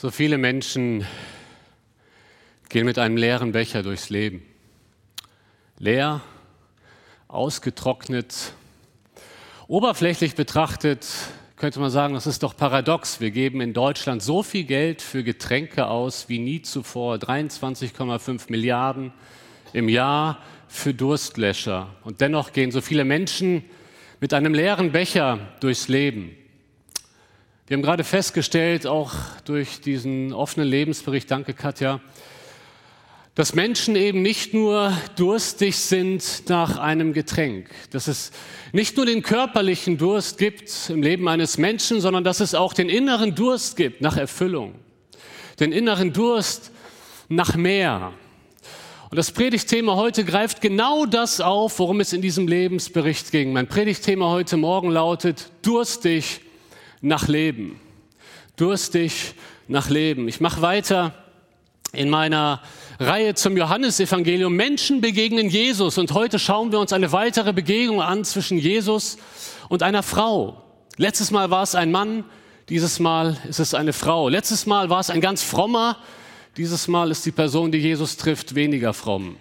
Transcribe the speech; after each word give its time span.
So 0.00 0.12
viele 0.12 0.38
Menschen 0.38 1.04
gehen 2.68 2.86
mit 2.86 3.00
einem 3.00 3.16
leeren 3.16 3.50
Becher 3.50 3.82
durchs 3.82 4.10
Leben. 4.10 4.44
Leer, 5.80 6.20
ausgetrocknet. 7.26 8.52
Oberflächlich 9.66 10.36
betrachtet 10.36 11.04
könnte 11.56 11.80
man 11.80 11.90
sagen, 11.90 12.14
das 12.14 12.28
ist 12.28 12.44
doch 12.44 12.56
paradox. 12.56 13.20
Wir 13.20 13.32
geben 13.32 13.60
in 13.60 13.72
Deutschland 13.72 14.22
so 14.22 14.44
viel 14.44 14.62
Geld 14.62 15.02
für 15.02 15.24
Getränke 15.24 15.88
aus 15.88 16.28
wie 16.28 16.38
nie 16.38 16.62
zuvor. 16.62 17.16
23,5 17.16 18.52
Milliarden 18.52 19.12
im 19.72 19.88
Jahr 19.88 20.38
für 20.68 20.94
Durstlöscher. 20.94 21.92
Und 22.04 22.20
dennoch 22.20 22.52
gehen 22.52 22.70
so 22.70 22.80
viele 22.80 23.04
Menschen 23.04 23.64
mit 24.20 24.32
einem 24.32 24.54
leeren 24.54 24.92
Becher 24.92 25.40
durchs 25.58 25.88
Leben. 25.88 26.36
Wir 27.68 27.76
haben 27.76 27.82
gerade 27.82 28.02
festgestellt, 28.02 28.86
auch 28.86 29.12
durch 29.44 29.82
diesen 29.82 30.32
offenen 30.32 30.66
Lebensbericht, 30.66 31.30
danke 31.30 31.52
Katja, 31.52 32.00
dass 33.34 33.54
Menschen 33.54 33.94
eben 33.94 34.22
nicht 34.22 34.54
nur 34.54 34.90
durstig 35.16 35.76
sind 35.76 36.48
nach 36.48 36.78
einem 36.78 37.12
Getränk, 37.12 37.68
dass 37.90 38.08
es 38.08 38.32
nicht 38.72 38.96
nur 38.96 39.04
den 39.04 39.20
körperlichen 39.20 39.98
Durst 39.98 40.38
gibt 40.38 40.88
im 40.88 41.02
Leben 41.02 41.28
eines 41.28 41.58
Menschen, 41.58 42.00
sondern 42.00 42.24
dass 42.24 42.40
es 42.40 42.54
auch 42.54 42.72
den 42.72 42.88
inneren 42.88 43.34
Durst 43.34 43.76
gibt 43.76 44.00
nach 44.00 44.16
Erfüllung, 44.16 44.72
den 45.60 45.70
inneren 45.70 46.14
Durst 46.14 46.72
nach 47.28 47.54
mehr. 47.54 48.14
Und 49.10 49.18
das 49.18 49.30
Predigtthema 49.30 49.94
heute 49.94 50.24
greift 50.24 50.62
genau 50.62 51.04
das 51.04 51.42
auf, 51.42 51.78
worum 51.80 52.00
es 52.00 52.14
in 52.14 52.22
diesem 52.22 52.48
Lebensbericht 52.48 53.30
ging. 53.30 53.52
Mein 53.52 53.66
Predigtthema 53.66 54.30
heute 54.30 54.56
Morgen 54.56 54.88
lautet 54.88 55.50
durstig 55.60 56.40
nach 57.00 57.28
Leben. 57.28 57.80
Durstig 58.56 59.34
nach 59.68 59.88
Leben. 59.90 60.28
Ich 60.28 60.40
mache 60.40 60.62
weiter 60.62 61.14
in 61.92 62.10
meiner 62.10 62.62
Reihe 62.98 63.34
zum 63.34 63.56
Johannesevangelium. 63.56 64.54
Menschen 64.54 65.00
begegnen 65.00 65.48
Jesus 65.48 65.98
und 65.98 66.12
heute 66.12 66.38
schauen 66.38 66.72
wir 66.72 66.80
uns 66.80 66.92
eine 66.92 67.12
weitere 67.12 67.52
Begegnung 67.52 68.02
an 68.02 68.24
zwischen 68.24 68.58
Jesus 68.58 69.18
und 69.68 69.82
einer 69.82 70.02
Frau. 70.02 70.62
Letztes 70.96 71.30
Mal 71.30 71.50
war 71.50 71.62
es 71.62 71.74
ein 71.74 71.92
Mann, 71.92 72.24
dieses 72.68 72.98
Mal 72.98 73.38
ist 73.48 73.60
es 73.60 73.72
eine 73.72 73.92
Frau. 73.92 74.28
Letztes 74.28 74.66
Mal 74.66 74.90
war 74.90 75.00
es 75.00 75.10
ein 75.10 75.20
ganz 75.20 75.42
frommer, 75.42 75.96
dieses 76.56 76.88
Mal 76.88 77.10
ist 77.10 77.24
die 77.24 77.30
Person, 77.30 77.70
die 77.70 77.78
Jesus 77.78 78.16
trifft, 78.16 78.54
weniger 78.54 78.92
fromm. 78.92 79.36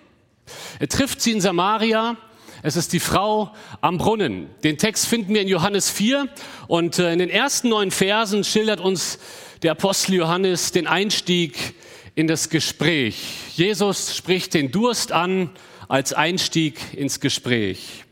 Er 0.79 0.87
trifft 0.87 1.19
sie 1.19 1.31
in 1.31 1.41
Samaria 1.41 2.15
es 2.63 2.75
ist 2.75 2.93
die 2.93 2.99
Frau 2.99 3.51
am 3.81 3.97
Brunnen. 3.97 4.49
Den 4.63 4.77
Text 4.77 5.07
finden 5.07 5.33
wir 5.33 5.41
in 5.41 5.47
Johannes 5.47 5.89
4 5.91 6.27
und 6.67 6.99
äh, 6.99 7.13
in 7.13 7.19
den 7.19 7.29
ersten 7.29 7.69
neun 7.69 7.91
Versen 7.91 8.43
schildert 8.43 8.79
uns 8.79 9.19
der 9.61 9.71
Apostel 9.73 10.15
Johannes 10.15 10.71
den 10.71 10.87
Einstieg 10.87 11.75
in 12.15 12.27
das 12.27 12.49
Gespräch. 12.49 13.23
Jesus 13.55 14.15
spricht 14.15 14.53
den 14.53 14.71
Durst 14.71 15.11
an 15.11 15.51
als 15.87 16.13
Einstieg 16.13 16.79
ins 16.93 17.19
Gespräch. 17.19 18.05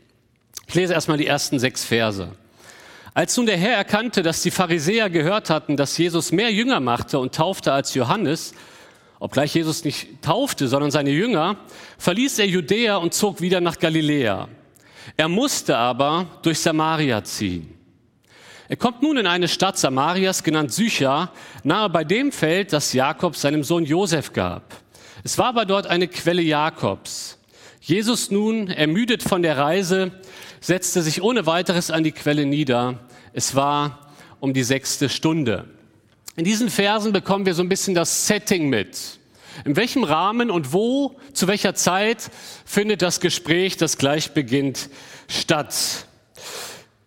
Ich 0.68 0.74
lese 0.74 0.92
erstmal 0.94 1.18
die 1.18 1.26
ersten 1.26 1.58
sechs 1.58 1.84
Verse. 1.84 2.30
Als 3.14 3.36
nun 3.36 3.46
der 3.46 3.56
Herr 3.56 3.76
erkannte, 3.76 4.22
dass 4.22 4.42
die 4.42 4.50
Pharisäer 4.50 5.10
gehört 5.10 5.50
hatten, 5.50 5.76
dass 5.76 5.96
Jesus 5.96 6.32
mehr 6.32 6.52
Jünger 6.52 6.80
machte 6.80 7.18
und 7.18 7.34
taufte 7.34 7.72
als 7.72 7.94
Johannes, 7.94 8.52
Obgleich 9.18 9.54
Jesus 9.54 9.84
nicht 9.84 10.22
taufte, 10.22 10.68
sondern 10.68 10.90
seine 10.90 11.10
Jünger, 11.10 11.56
verließ 11.98 12.38
er 12.38 12.46
Judäa 12.46 12.96
und 12.96 13.14
zog 13.14 13.40
wieder 13.40 13.60
nach 13.60 13.78
Galiläa. 13.78 14.48
Er 15.16 15.28
musste 15.28 15.76
aber 15.76 16.26
durch 16.42 16.58
Samaria 16.58 17.24
ziehen. 17.24 17.72
Er 18.68 18.76
kommt 18.76 19.00
nun 19.00 19.16
in 19.16 19.26
eine 19.26 19.46
Stadt 19.46 19.78
Samarias, 19.78 20.42
genannt 20.42 20.72
Sychar, 20.72 21.32
nahe 21.62 21.88
bei 21.88 22.02
dem 22.02 22.32
Feld, 22.32 22.72
das 22.72 22.92
Jakob 22.92 23.36
seinem 23.36 23.62
Sohn 23.62 23.84
Josef 23.84 24.32
gab. 24.32 24.74
Es 25.22 25.38
war 25.38 25.46
aber 25.46 25.64
dort 25.64 25.86
eine 25.86 26.08
Quelle 26.08 26.42
Jakobs. 26.42 27.38
Jesus 27.80 28.32
nun, 28.32 28.68
ermüdet 28.68 29.22
von 29.22 29.42
der 29.42 29.56
Reise, 29.56 30.10
setzte 30.60 31.02
sich 31.02 31.22
ohne 31.22 31.46
weiteres 31.46 31.92
an 31.92 32.02
die 32.02 32.10
Quelle 32.10 32.44
nieder. 32.44 32.98
Es 33.32 33.54
war 33.54 34.10
um 34.40 34.52
die 34.52 34.64
sechste 34.64 35.08
Stunde. 35.08 35.66
In 36.36 36.44
diesen 36.44 36.68
Versen 36.68 37.14
bekommen 37.14 37.46
wir 37.46 37.54
so 37.54 37.62
ein 37.62 37.70
bisschen 37.70 37.94
das 37.94 38.26
Setting 38.26 38.68
mit. 38.68 39.18
In 39.64 39.74
welchem 39.74 40.04
Rahmen 40.04 40.50
und 40.50 40.74
wo, 40.74 41.16
zu 41.32 41.48
welcher 41.48 41.74
Zeit 41.74 42.30
findet 42.66 43.00
das 43.00 43.20
Gespräch, 43.20 43.78
das 43.78 43.96
gleich 43.96 44.32
beginnt, 44.32 44.90
statt? 45.28 45.74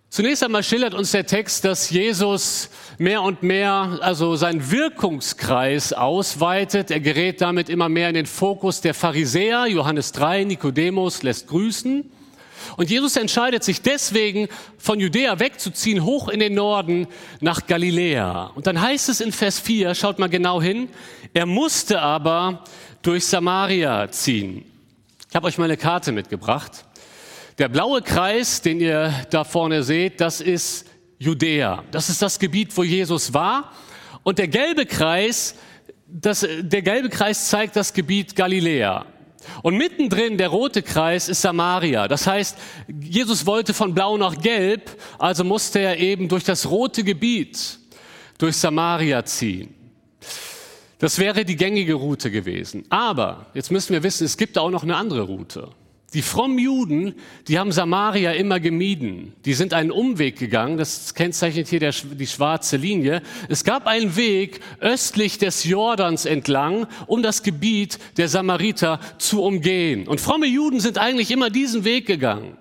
Zunächst 0.09 0.43
einmal 0.43 0.63
schildert 0.63 0.95
uns 0.95 1.11
der 1.11 1.27
Text, 1.27 1.63
dass 1.63 1.91
Jesus 1.91 2.71
mehr 2.97 3.21
und 3.21 3.43
mehr, 3.43 3.99
also 4.01 4.35
seinen 4.35 4.71
Wirkungskreis 4.71 5.93
ausweitet. 5.93 6.89
Er 6.89 6.99
gerät 6.99 7.39
damit 7.39 7.69
immer 7.69 7.87
mehr 7.87 8.09
in 8.09 8.15
den 8.15 8.25
Fokus 8.25 8.81
der 8.81 8.95
Pharisäer. 8.95 9.67
Johannes 9.67 10.11
3, 10.11 10.45
Nikodemus 10.45 11.21
lässt 11.21 11.45
grüßen. 11.45 12.11
Und 12.77 12.89
Jesus 12.89 13.15
entscheidet 13.15 13.63
sich 13.63 13.81
deswegen, 13.81 14.47
von 14.77 14.99
Judäa 14.99 15.39
wegzuziehen, 15.39 16.03
hoch 16.03 16.29
in 16.29 16.39
den 16.39 16.53
Norden 16.53 17.07
nach 17.39 17.67
Galiläa. 17.67 18.51
Und 18.55 18.67
dann 18.67 18.81
heißt 18.81 19.09
es 19.09 19.21
in 19.21 19.31
Vers 19.31 19.59
4, 19.59 19.95
schaut 19.95 20.19
mal 20.19 20.29
genau 20.29 20.61
hin, 20.61 20.89
er 21.33 21.45
musste 21.45 22.01
aber 22.01 22.63
durch 23.01 23.25
Samaria 23.25 24.09
ziehen. 24.11 24.65
Ich 25.29 25.35
habe 25.35 25.47
euch 25.47 25.57
mal 25.57 25.65
eine 25.65 25.77
Karte 25.77 26.11
mitgebracht. 26.11 26.85
Der 27.59 27.67
blaue 27.67 28.01
Kreis, 28.01 28.61
den 28.61 28.79
ihr 28.79 29.13
da 29.29 29.43
vorne 29.43 29.83
seht, 29.83 30.21
das 30.21 30.41
ist 30.41 30.87
Judäa. 31.19 31.83
Das 31.91 32.09
ist 32.09 32.21
das 32.21 32.39
Gebiet, 32.39 32.75
wo 32.75 32.83
Jesus 32.83 33.33
war. 33.33 33.71
Und 34.23 34.39
der 34.39 34.47
gelbe 34.47 34.85
Kreis, 34.85 35.55
das, 36.07 36.47
der 36.61 36.81
gelbe 36.81 37.09
Kreis 37.09 37.49
zeigt 37.49 37.75
das 37.75 37.93
Gebiet 37.93 38.35
Galiläa. 38.35 39.05
Und 39.61 39.77
mittendrin, 39.77 40.37
der 40.37 40.49
rote 40.49 40.81
Kreis, 40.81 41.29
ist 41.29 41.41
Samaria. 41.41 42.07
Das 42.07 42.27
heißt, 42.27 42.57
Jesus 43.01 43.45
wollte 43.45 43.73
von 43.73 43.93
blau 43.93 44.17
nach 44.17 44.41
gelb, 44.41 44.89
also 45.17 45.43
musste 45.43 45.79
er 45.79 45.97
eben 45.97 46.27
durch 46.27 46.43
das 46.43 46.69
rote 46.69 47.03
Gebiet, 47.03 47.79
durch 48.37 48.57
Samaria 48.57 49.23
ziehen. 49.25 49.73
Das 50.99 51.17
wäre 51.17 51.45
die 51.45 51.55
gängige 51.55 51.93
Route 51.93 52.29
gewesen. 52.29 52.83
Aber 52.89 53.47
jetzt 53.53 53.71
müssen 53.71 53.93
wir 53.93 54.03
wissen, 54.03 54.25
es 54.25 54.35
gibt 54.35 54.57
auch 54.57 54.69
noch 54.69 54.83
eine 54.83 54.97
andere 54.97 55.21
Route. 55.21 55.69
Die 56.13 56.23
frommen 56.23 56.57
Juden, 56.57 57.13
die 57.47 57.59
haben 57.59 57.71
Samaria 57.71 58.31
immer 58.31 58.59
gemieden. 58.59 59.33
Die 59.45 59.53
sind 59.53 59.73
einen 59.73 59.91
Umweg 59.91 60.39
gegangen, 60.39 60.77
das 60.77 61.13
kennzeichnet 61.13 61.67
hier 61.67 61.79
der, 61.79 61.91
die 61.91 62.25
schwarze 62.25 62.77
Linie. 62.77 63.21
Es 63.47 63.63
gab 63.63 63.85
einen 63.85 64.15
Weg 64.15 64.59
östlich 64.79 65.37
des 65.37 65.65
Jordans 65.65 66.25
entlang, 66.25 66.87
um 67.05 67.21
das 67.21 67.43
Gebiet 67.43 67.99
der 68.17 68.27
Samariter 68.27 68.99
zu 69.19 69.43
umgehen. 69.43 70.07
Und 70.07 70.19
fromme 70.19 70.47
Juden 70.47 70.79
sind 70.79 70.97
eigentlich 70.97 71.29
immer 71.29 71.51
diesen 71.51 71.83
Weg 71.83 72.07
gegangen. 72.07 72.57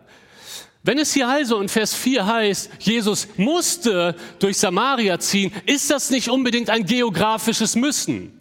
Wenn 0.82 0.98
es 0.98 1.14
hier 1.14 1.28
also 1.28 1.60
in 1.60 1.68
Vers 1.68 1.94
4 1.94 2.26
heißt, 2.26 2.70
Jesus 2.80 3.28
musste 3.36 4.14
durch 4.38 4.58
Samaria 4.58 5.18
ziehen, 5.18 5.52
ist 5.66 5.90
das 5.90 6.10
nicht 6.10 6.28
unbedingt 6.28 6.70
ein 6.70 6.84
geografisches 6.84 7.76
Müssen. 7.76 8.32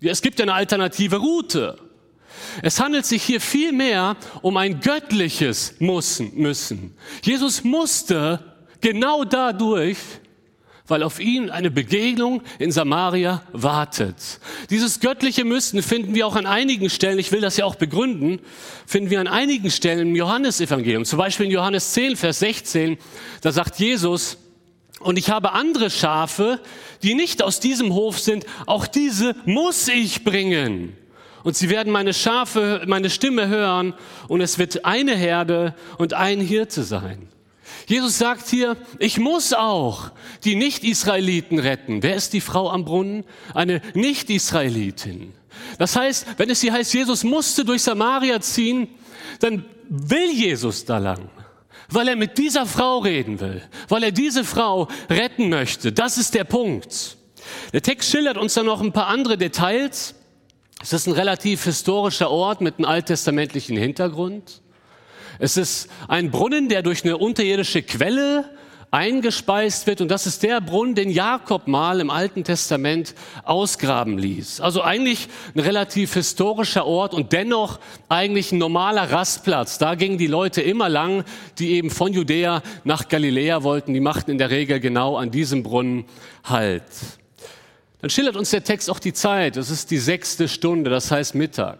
Es 0.00 0.22
gibt 0.22 0.40
eine 0.40 0.54
alternative 0.54 1.16
Route. 1.16 1.78
Es 2.62 2.80
handelt 2.80 3.06
sich 3.06 3.22
hier 3.22 3.40
vielmehr 3.40 4.16
um 4.42 4.56
ein 4.56 4.80
göttliches 4.80 5.74
Mussen, 5.78 6.32
Müssen. 6.34 6.94
Jesus 7.22 7.64
musste 7.64 8.40
genau 8.80 9.24
dadurch, 9.24 9.98
weil 10.86 11.02
auf 11.02 11.20
ihn 11.20 11.48
eine 11.48 11.70
Begegnung 11.70 12.42
in 12.58 12.72
Samaria 12.72 13.42
wartet. 13.52 14.40
Dieses 14.68 15.00
göttliche 15.00 15.44
Müssen 15.44 15.82
finden 15.82 16.14
wir 16.14 16.26
auch 16.26 16.36
an 16.36 16.46
einigen 16.46 16.90
Stellen, 16.90 17.18
ich 17.18 17.32
will 17.32 17.40
das 17.40 17.56
ja 17.56 17.64
auch 17.64 17.76
begründen, 17.76 18.40
finden 18.86 19.08
wir 19.10 19.20
an 19.20 19.28
einigen 19.28 19.70
Stellen 19.70 20.08
im 20.08 20.16
Johannesevangelium. 20.16 21.04
Zum 21.04 21.18
Beispiel 21.18 21.46
in 21.46 21.52
Johannes 21.52 21.92
10, 21.92 22.16
Vers 22.16 22.40
16, 22.40 22.98
da 23.40 23.52
sagt 23.52 23.78
Jesus, 23.78 24.38
und 25.00 25.18
ich 25.18 25.30
habe 25.30 25.52
andere 25.52 25.90
Schafe, 25.90 26.60
die 27.02 27.14
nicht 27.14 27.42
aus 27.42 27.58
diesem 27.58 27.94
Hof 27.94 28.18
sind, 28.18 28.44
auch 28.66 28.86
diese 28.86 29.34
muss 29.44 29.88
ich 29.88 30.24
bringen 30.24 30.96
und 31.44 31.56
sie 31.56 31.70
werden 31.70 31.92
meine 31.92 32.14
Schafe, 32.14 32.82
meine 32.86 33.10
Stimme 33.10 33.48
hören 33.48 33.94
und 34.28 34.40
es 34.40 34.58
wird 34.58 34.84
eine 34.84 35.16
Herde 35.16 35.74
und 35.98 36.14
ein 36.14 36.40
Hirte 36.40 36.82
sein. 36.82 37.28
Jesus 37.86 38.18
sagt 38.18 38.48
hier, 38.48 38.76
ich 38.98 39.18
muss 39.18 39.52
auch 39.52 40.10
die 40.44 40.54
Nicht-Israeliten 40.54 41.58
retten. 41.58 42.02
Wer 42.02 42.14
ist 42.14 42.32
die 42.32 42.40
Frau 42.40 42.70
am 42.70 42.84
Brunnen? 42.84 43.24
Eine 43.54 43.82
Nicht-Israelitin. 43.94 45.34
Das 45.78 45.96
heißt, 45.96 46.26
wenn 46.36 46.50
es 46.50 46.60
hier 46.60 46.72
heißt, 46.72 46.94
Jesus 46.94 47.24
musste 47.24 47.64
durch 47.64 47.82
Samaria 47.82 48.40
ziehen, 48.40 48.88
dann 49.40 49.64
will 49.88 50.30
Jesus 50.30 50.84
da 50.84 50.98
lang, 50.98 51.28
weil 51.88 52.08
er 52.08 52.16
mit 52.16 52.38
dieser 52.38 52.66
Frau 52.66 52.98
reden 52.98 53.40
will, 53.40 53.62
weil 53.88 54.04
er 54.04 54.12
diese 54.12 54.44
Frau 54.44 54.88
retten 55.10 55.48
möchte. 55.48 55.92
Das 55.92 56.18
ist 56.18 56.34
der 56.34 56.44
Punkt. 56.44 57.16
Der 57.72 57.82
Text 57.82 58.10
schildert 58.10 58.38
uns 58.38 58.54
dann 58.54 58.66
noch 58.66 58.80
ein 58.80 58.92
paar 58.92 59.08
andere 59.08 59.36
Details. 59.36 60.14
Es 60.82 60.92
ist 60.92 61.06
ein 61.06 61.12
relativ 61.12 61.62
historischer 61.62 62.28
Ort 62.28 62.60
mit 62.60 62.78
einem 62.78 62.86
alttestamentlichen 62.86 63.76
Hintergrund. 63.76 64.62
Es 65.38 65.56
ist 65.56 65.88
ein 66.08 66.32
Brunnen, 66.32 66.68
der 66.68 66.82
durch 66.82 67.04
eine 67.04 67.18
unterirdische 67.18 67.82
Quelle 67.82 68.50
eingespeist 68.90 69.86
wird. 69.86 70.00
Und 70.00 70.08
das 70.10 70.26
ist 70.26 70.42
der 70.42 70.60
Brunnen, 70.60 70.96
den 70.96 71.08
Jakob 71.08 71.68
mal 71.68 72.00
im 72.00 72.10
Alten 72.10 72.42
Testament 72.42 73.14
ausgraben 73.44 74.18
ließ. 74.18 74.60
Also 74.60 74.82
eigentlich 74.82 75.28
ein 75.54 75.60
relativ 75.60 76.14
historischer 76.14 76.84
Ort 76.84 77.14
und 77.14 77.32
dennoch 77.32 77.78
eigentlich 78.08 78.50
ein 78.50 78.58
normaler 78.58 79.12
Rastplatz. 79.12 79.78
Da 79.78 79.94
gingen 79.94 80.18
die 80.18 80.26
Leute 80.26 80.62
immer 80.62 80.88
lang, 80.88 81.24
die 81.60 81.74
eben 81.74 81.90
von 81.90 82.12
Judäa 82.12 82.60
nach 82.82 83.08
Galiläa 83.08 83.62
wollten. 83.62 83.94
Die 83.94 84.00
machten 84.00 84.32
in 84.32 84.38
der 84.38 84.50
Regel 84.50 84.80
genau 84.80 85.16
an 85.16 85.30
diesem 85.30 85.62
Brunnen 85.62 86.06
Halt. 86.42 86.82
Dann 88.02 88.10
schildert 88.10 88.34
uns 88.34 88.50
der 88.50 88.64
Text 88.64 88.90
auch 88.90 88.98
die 88.98 89.12
Zeit. 89.12 89.56
Es 89.56 89.70
ist 89.70 89.92
die 89.92 89.98
sechste 89.98 90.48
Stunde, 90.48 90.90
das 90.90 91.12
heißt 91.12 91.36
Mittag. 91.36 91.78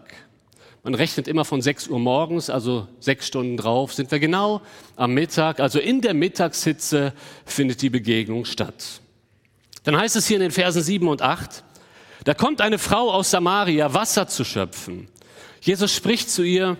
Man 0.81 0.95
rechnet 0.95 1.27
immer 1.27 1.43
von 1.43 1.61
6 1.61 1.89
Uhr 1.89 1.99
morgens, 1.99 2.49
also 2.49 2.87
sechs 3.01 3.27
Stunden 3.27 3.57
drauf, 3.57 3.93
sind 3.93 4.09
wir 4.09 4.19
genau 4.19 4.61
am 4.95 5.13
Mittag, 5.13 5.59
also 5.59 5.79
in 5.79 5.99
der 5.99 6.13
Mittagshitze 6.13 7.13
findet 7.45 7.81
die 7.81 7.89
Begegnung 7.89 8.45
statt. 8.45 9.01
Dann 9.83 9.97
heißt 9.97 10.15
es 10.15 10.25
hier 10.27 10.37
in 10.37 10.43
den 10.43 10.51
Versen 10.51 10.81
7 10.81 11.07
und 11.07 11.21
8, 11.21 11.63
da 12.23 12.33
kommt 12.33 12.61
eine 12.61 12.79
Frau 12.79 13.11
aus 13.11 13.31
Samaria, 13.31 13.93
Wasser 13.93 14.27
zu 14.27 14.45
schöpfen. 14.45 15.09
Jesus 15.59 15.93
spricht 15.93 16.29
zu 16.29 16.43
ihr, 16.43 16.77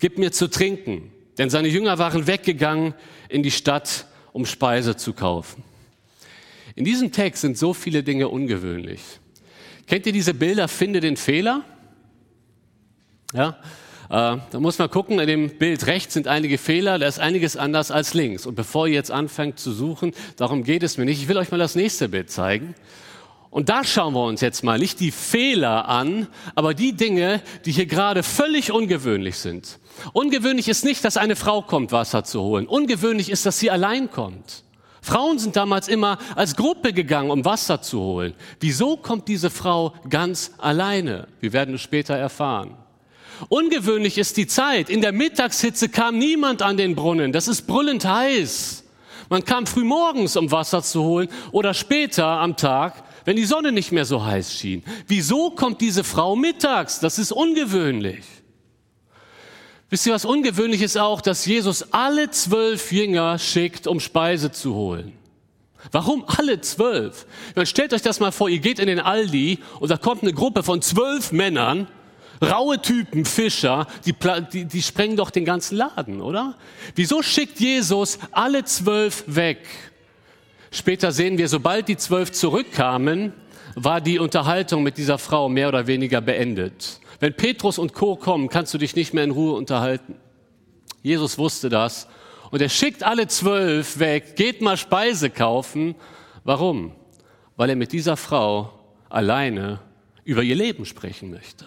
gib 0.00 0.18
mir 0.18 0.32
zu 0.32 0.48
trinken, 0.48 1.12
denn 1.38 1.50
seine 1.50 1.68
Jünger 1.68 1.98
waren 1.98 2.26
weggegangen 2.26 2.94
in 3.28 3.44
die 3.44 3.52
Stadt, 3.52 4.06
um 4.32 4.44
Speise 4.44 4.96
zu 4.96 5.12
kaufen. 5.12 5.62
In 6.74 6.84
diesem 6.84 7.12
Text 7.12 7.42
sind 7.42 7.58
so 7.58 7.74
viele 7.74 8.02
Dinge 8.02 8.28
ungewöhnlich. 8.28 9.00
Kennt 9.86 10.06
ihr 10.06 10.12
diese 10.12 10.34
Bilder, 10.34 10.68
finde 10.68 11.00
den 11.00 11.16
Fehler? 11.16 11.64
Ja, 13.34 13.58
äh, 14.08 14.36
da 14.50 14.60
muss 14.60 14.78
man 14.78 14.90
gucken, 14.90 15.18
in 15.18 15.26
dem 15.26 15.58
Bild 15.58 15.86
rechts 15.86 16.14
sind 16.14 16.28
einige 16.28 16.58
Fehler, 16.58 16.98
da 16.98 17.06
ist 17.06 17.18
einiges 17.18 17.56
anders 17.56 17.90
als 17.90 18.14
links. 18.14 18.46
Und 18.46 18.54
bevor 18.54 18.86
ihr 18.86 18.94
jetzt 18.94 19.10
anfängt 19.10 19.58
zu 19.58 19.72
suchen, 19.72 20.12
darum 20.36 20.64
geht 20.64 20.82
es 20.82 20.98
mir 20.98 21.04
nicht. 21.04 21.22
Ich 21.22 21.28
will 21.28 21.38
euch 21.38 21.50
mal 21.50 21.58
das 21.58 21.74
nächste 21.74 22.08
Bild 22.08 22.30
zeigen. 22.30 22.74
Und 23.50 23.68
da 23.68 23.84
schauen 23.84 24.14
wir 24.14 24.24
uns 24.24 24.40
jetzt 24.40 24.64
mal 24.64 24.78
nicht 24.78 24.98
die 25.00 25.10
Fehler 25.10 25.86
an, 25.86 26.26
aber 26.54 26.72
die 26.72 26.94
Dinge, 26.94 27.42
die 27.66 27.72
hier 27.72 27.84
gerade 27.84 28.22
völlig 28.22 28.72
ungewöhnlich 28.72 29.36
sind. 29.36 29.78
Ungewöhnlich 30.14 30.68
ist 30.68 30.84
nicht, 30.84 31.04
dass 31.04 31.18
eine 31.18 31.36
Frau 31.36 31.60
kommt, 31.60 31.92
Wasser 31.92 32.24
zu 32.24 32.40
holen. 32.40 32.66
Ungewöhnlich 32.66 33.30
ist, 33.30 33.44
dass 33.44 33.58
sie 33.58 33.70
allein 33.70 34.10
kommt. 34.10 34.64
Frauen 35.02 35.40
sind 35.40 35.56
damals 35.56 35.88
immer 35.88 36.16
als 36.36 36.54
Gruppe 36.54 36.92
gegangen, 36.92 37.30
um 37.30 37.44
Wasser 37.44 37.82
zu 37.82 38.00
holen. 38.00 38.34
Wieso 38.60 38.96
kommt 38.96 39.26
diese 39.26 39.50
Frau 39.50 39.94
ganz 40.08 40.52
alleine? 40.58 41.26
Wir 41.40 41.52
werden 41.52 41.74
es 41.74 41.82
später 41.82 42.14
erfahren. 42.14 42.76
Ungewöhnlich 43.48 44.16
ist 44.16 44.36
die 44.36 44.46
Zeit. 44.46 44.88
In 44.88 45.00
der 45.00 45.10
Mittagshitze 45.10 45.88
kam 45.88 46.18
niemand 46.18 46.62
an 46.62 46.76
den 46.76 46.94
Brunnen. 46.94 47.32
Das 47.32 47.48
ist 47.48 47.66
brüllend 47.66 48.04
heiß. 48.04 48.84
Man 49.28 49.44
kam 49.44 49.66
früh 49.66 49.82
morgens, 49.82 50.36
um 50.36 50.52
Wasser 50.52 50.82
zu 50.82 51.02
holen 51.02 51.28
oder 51.50 51.74
später 51.74 52.26
am 52.26 52.56
Tag, 52.56 53.02
wenn 53.24 53.34
die 53.36 53.44
Sonne 53.44 53.72
nicht 53.72 53.90
mehr 53.90 54.04
so 54.04 54.24
heiß 54.24 54.54
schien. 54.54 54.84
Wieso 55.08 55.50
kommt 55.50 55.80
diese 55.80 56.04
Frau 56.04 56.36
mittags? 56.36 57.00
Das 57.00 57.18
ist 57.18 57.32
ungewöhnlich. 57.32 58.24
Wisst 59.92 60.06
ihr, 60.06 60.14
was 60.14 60.24
ungewöhnlich 60.24 60.80
ist 60.80 60.96
auch, 60.96 61.20
dass 61.20 61.44
Jesus 61.44 61.92
alle 61.92 62.30
zwölf 62.30 62.92
Jünger 62.92 63.38
schickt, 63.38 63.86
um 63.86 64.00
Speise 64.00 64.50
zu 64.50 64.74
holen. 64.74 65.12
Warum 65.90 66.24
alle 66.26 66.62
zwölf? 66.62 67.26
Dann 67.54 67.66
stellt 67.66 67.92
euch 67.92 68.00
das 68.00 68.18
mal 68.18 68.32
vor, 68.32 68.48
ihr 68.48 68.60
geht 68.60 68.78
in 68.78 68.86
den 68.86 69.00
Aldi 69.00 69.58
und 69.80 69.90
da 69.90 69.98
kommt 69.98 70.22
eine 70.22 70.32
Gruppe 70.32 70.62
von 70.62 70.80
zwölf 70.80 71.30
Männern 71.30 71.88
raue 72.42 72.80
Typen, 72.80 73.26
Fischer, 73.26 73.86
die, 74.06 74.14
die, 74.50 74.64
die 74.64 74.80
sprengen 74.80 75.18
doch 75.18 75.28
den 75.28 75.44
ganzen 75.44 75.76
Laden, 75.76 76.22
oder? 76.22 76.56
Wieso 76.94 77.20
schickt 77.20 77.60
Jesus 77.60 78.18
alle 78.30 78.64
zwölf 78.64 79.24
weg? 79.26 79.58
Später 80.70 81.12
sehen 81.12 81.36
wir, 81.36 81.48
sobald 81.48 81.88
die 81.88 81.98
zwölf 81.98 82.32
zurückkamen, 82.32 83.34
war 83.74 84.00
die 84.00 84.18
Unterhaltung 84.18 84.82
mit 84.82 84.98
dieser 84.98 85.18
Frau 85.18 85.48
mehr 85.48 85.68
oder 85.68 85.86
weniger 85.86 86.20
beendet. 86.20 87.00
Wenn 87.20 87.34
Petrus 87.34 87.78
und 87.78 87.94
Co. 87.94 88.16
kommen, 88.16 88.48
kannst 88.48 88.74
du 88.74 88.78
dich 88.78 88.96
nicht 88.96 89.14
mehr 89.14 89.24
in 89.24 89.30
Ruhe 89.30 89.54
unterhalten. 89.54 90.16
Jesus 91.02 91.38
wusste 91.38 91.68
das 91.68 92.08
und 92.50 92.60
er 92.60 92.68
schickt 92.68 93.02
alle 93.02 93.28
zwölf 93.28 93.98
weg, 93.98 94.36
geht 94.36 94.60
mal 94.60 94.76
Speise 94.76 95.30
kaufen. 95.30 95.94
Warum? 96.44 96.92
Weil 97.56 97.70
er 97.70 97.76
mit 97.76 97.92
dieser 97.92 98.16
Frau 98.16 98.72
alleine 99.08 99.80
über 100.24 100.42
ihr 100.42 100.54
Leben 100.54 100.84
sprechen 100.84 101.30
möchte. 101.30 101.66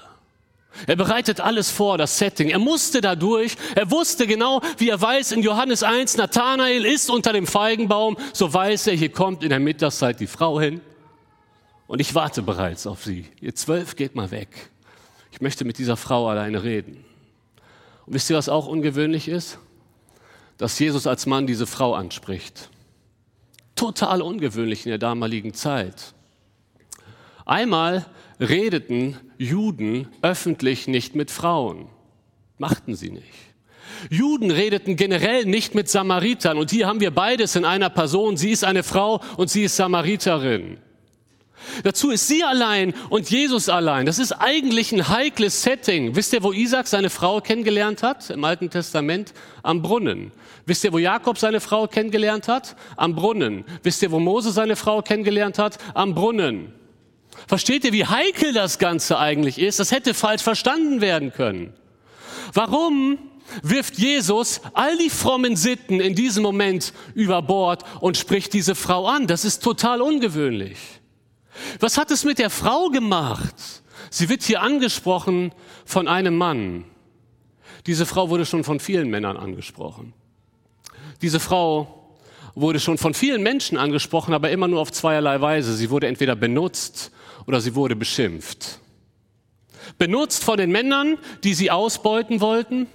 Er 0.88 0.96
bereitet 0.96 1.40
alles 1.40 1.72
vor, 1.72 1.98
das 1.98 2.18
Setting. 2.18 2.50
Er 2.50 2.60
musste 2.60 3.00
da 3.02 3.16
durch. 3.16 3.56
Er 3.76 3.90
wusste 3.92 4.28
genau, 4.28 4.62
wie 4.78 4.90
er 4.90 5.02
weiß, 5.02 5.32
in 5.32 5.42
Johannes 5.42 5.84
1, 5.84 6.18
Nathanael 6.18 6.86
ist 6.86 7.10
unter 7.10 7.32
dem 7.32 7.48
Feigenbaum. 7.48 8.18
So 8.34 8.54
weiß 8.54 8.88
er, 8.88 8.96
hier 8.96 9.12
kommt 9.12 9.44
in 9.44 9.50
der 9.50 9.60
Mittagszeit 9.60 10.20
die 10.20 10.28
Frau 10.28 10.60
hin. 10.60 10.82
Und 11.88 12.02
ich 12.02 12.16
warte 12.16 12.42
bereits 12.42 12.88
auf 12.88 13.04
sie. 13.04 13.26
Ihr 13.42 13.56
zwölf 13.56 13.96
geht 13.96 14.16
mal 14.16 14.32
weg. 14.32 14.72
Ich 15.32 15.42
möchte 15.42 15.66
mit 15.66 15.78
dieser 15.78 15.98
Frau 15.98 16.28
alleine 16.28 16.64
reden. 16.64 17.04
Und 18.06 18.14
wisst 18.14 18.30
ihr, 18.30 18.38
was 18.38 18.50
auch 18.50 18.68
ungewöhnlich 18.68 19.28
ist? 19.28 19.60
Dass 20.58 20.80
Jesus 20.80 21.08
als 21.08 21.26
Mann 21.26 21.48
diese 21.48 21.68
Frau 21.68 21.94
anspricht. 21.94 22.70
Total 23.76 24.22
ungewöhnlich 24.22 24.86
in 24.86 24.90
der 24.90 24.98
damaligen 24.98 25.54
Zeit. 25.54 26.14
Einmal 27.46 28.06
redeten 28.40 29.18
Juden 29.38 30.08
öffentlich 30.22 30.88
nicht 30.88 31.16
mit 31.16 31.30
Frauen. 31.30 31.90
Machten 32.58 32.96
sie 32.96 33.12
nicht. 33.12 33.34
Juden 34.10 34.52
redeten 34.52 34.96
generell 34.96 35.46
nicht 35.46 35.76
mit 35.76 35.90
Samaritern. 35.90 36.58
Und 36.58 36.72
hier 36.72 36.88
haben 36.88 37.02
wir 37.02 37.12
beides 37.12 37.56
in 37.56 37.66
einer 37.66 37.90
Person. 37.90 38.38
Sie 38.38 38.52
ist 38.52 38.64
eine 38.64 38.84
Frau 38.84 39.22
und 39.38 39.50
sie 39.50 39.64
ist 39.64 39.76
Samariterin. 39.76 40.78
Dazu 41.84 42.12
ist 42.12 42.28
sie 42.28 42.44
allein 42.44 42.94
und 43.10 43.30
Jesus 43.30 43.70
allein. 43.70 44.06
Das 44.06 44.20
ist 44.20 44.32
eigentlich 44.32 44.92
ein 44.92 45.10
heikles 45.10 45.62
Setting. 45.62 46.16
Wisst 46.16 46.34
ihr, 46.34 46.44
wo 46.44 46.52
Isaac 46.52 46.88
seine 46.88 47.10
Frau 47.10 47.42
kennengelernt 47.42 48.04
hat? 48.04 48.30
Im 48.30 48.44
Alten 48.44 48.70
Testament? 48.70 49.34
Am 49.64 49.82
Brunnen. 49.82 50.32
Wisst 50.66 50.84
ihr, 50.84 50.94
wo 50.94 50.98
Jakob 50.98 51.38
seine 51.38 51.60
Frau 51.60 51.88
kennengelernt 51.88 52.48
hat? 52.48 52.76
Am 52.98 53.16
Brunnen. 53.16 53.66
Wisst 53.84 54.02
ihr, 54.02 54.12
wo 54.12 54.20
Mose 54.20 54.52
seine 54.52 54.76
Frau 54.76 55.02
kennengelernt 55.02 55.60
hat? 55.60 55.78
Am 55.94 56.16
Brunnen. 56.16 56.74
Versteht 57.48 57.86
ihr, 57.86 57.94
wie 57.94 58.06
heikel 58.06 58.54
das 58.54 58.80
Ganze 58.80 59.20
eigentlich 59.20 59.60
ist? 59.60 59.80
Das 59.80 59.92
hätte 59.92 60.14
falsch 60.14 60.42
verstanden 60.42 61.02
werden 61.02 61.32
können. 61.32 61.74
Warum 62.54 63.20
wirft 63.62 63.98
Jesus 63.98 64.62
all 64.74 64.98
die 64.98 65.10
frommen 65.10 65.56
Sitten 65.56 66.00
in 66.00 66.16
diesem 66.16 66.44
Moment 66.44 66.94
über 67.14 67.42
Bord 67.42 67.84
und 68.00 68.18
spricht 68.18 68.54
diese 68.54 68.76
Frau 68.76 69.06
an? 69.06 69.28
Das 69.28 69.46
ist 69.46 69.64
total 69.64 70.02
ungewöhnlich. 70.02 70.78
Was 71.80 71.98
hat 71.98 72.12
es 72.12 72.24
mit 72.24 72.40
der 72.40 72.50
Frau 72.50 72.90
gemacht? 72.90 73.56
Sie 74.10 74.30
wird 74.30 74.44
hier 74.44 74.62
angesprochen 74.62 75.52
von 75.86 76.08
einem 76.08 76.38
Mann. 76.38 76.86
Diese 77.86 78.06
Frau 78.06 78.30
wurde 78.30 78.46
schon 78.46 78.64
von 78.64 78.80
vielen 78.80 79.10
Männern 79.10 79.38
angesprochen. 79.38 80.14
Diese 81.22 81.40
Frau 81.40 82.16
wurde 82.56 82.80
schon 82.80 82.98
von 82.98 83.14
vielen 83.14 83.44
Menschen 83.44 83.78
angesprochen, 83.78 84.34
aber 84.34 84.50
immer 84.50 84.68
nur 84.68 84.80
auf 84.80 84.92
zweierlei 84.92 85.40
Weise. 85.42 85.76
Sie 85.76 85.90
wurde 85.90 86.08
entweder 86.08 86.36
benutzt 86.36 87.12
oder 87.46 87.62
sie 87.62 87.76
wurde 87.76 87.96
beschimpft. 87.96 88.80
Benutzt 89.98 90.44
von 90.44 90.58
den 90.58 90.72
Männern, 90.72 91.18
die 91.44 91.54
sie 91.54 91.70
ausbeuten 91.70 92.42
wollten. 92.42 92.88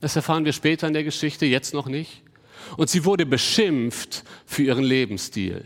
Das 0.00 0.14
erfahren 0.14 0.44
wir 0.44 0.52
später 0.52 0.86
in 0.86 0.92
der 0.92 1.04
Geschichte, 1.04 1.46
jetzt 1.46 1.74
noch 1.74 1.86
nicht. 1.86 2.22
Und 2.76 2.90
sie 2.90 3.04
wurde 3.04 3.24
beschimpft 3.24 4.24
für 4.44 4.62
ihren 4.62 4.84
Lebensstil. 4.84 5.64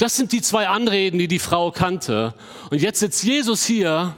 Das 0.00 0.16
sind 0.16 0.32
die 0.32 0.40
zwei 0.40 0.66
Anreden, 0.66 1.18
die 1.18 1.28
die 1.28 1.38
Frau 1.38 1.70
kannte. 1.70 2.32
Und 2.70 2.80
jetzt 2.80 3.00
sitzt 3.00 3.22
Jesus 3.22 3.66
hier 3.66 4.16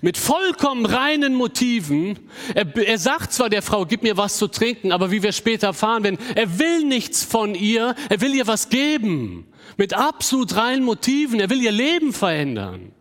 mit 0.00 0.16
vollkommen 0.16 0.86
reinen 0.86 1.34
Motiven. 1.34 2.18
Er, 2.54 2.74
er, 2.78 2.98
sagt 2.98 3.34
zwar 3.34 3.50
der 3.50 3.60
Frau, 3.60 3.84
gib 3.84 4.02
mir 4.02 4.16
was 4.16 4.38
zu 4.38 4.48
trinken, 4.48 4.90
aber 4.90 5.10
wie 5.10 5.22
wir 5.22 5.32
später 5.32 5.66
erfahren 5.66 6.02
werden, 6.02 6.18
er 6.34 6.58
will 6.58 6.86
nichts 6.86 7.24
von 7.24 7.54
ihr, 7.54 7.94
er 8.08 8.22
will 8.22 8.34
ihr 8.34 8.46
was 8.46 8.70
geben. 8.70 9.46
Mit 9.76 9.92
absolut 9.92 10.56
reinen 10.56 10.82
Motiven, 10.82 11.40
er 11.40 11.50
will 11.50 11.60
ihr 11.60 11.72
Leben 11.72 12.14
verändern. 12.14 12.92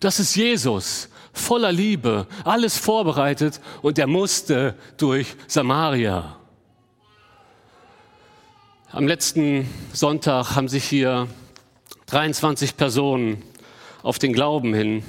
Das 0.00 0.20
ist 0.20 0.36
Jesus, 0.36 1.08
voller 1.32 1.72
Liebe, 1.72 2.26
alles 2.44 2.76
vorbereitet 2.76 3.62
und 3.80 3.98
er 3.98 4.08
musste 4.08 4.76
durch 4.98 5.28
Samaria. 5.46 6.36
Am 8.90 9.08
letzten 9.08 9.68
Sonntag 9.92 10.54
haben 10.54 10.68
sich 10.68 10.84
hier 10.84 11.26
23 12.06 12.76
Personen 12.76 13.42
auf 14.02 14.18
den 14.18 14.32
Glauben 14.32 14.72
hin 14.72 15.02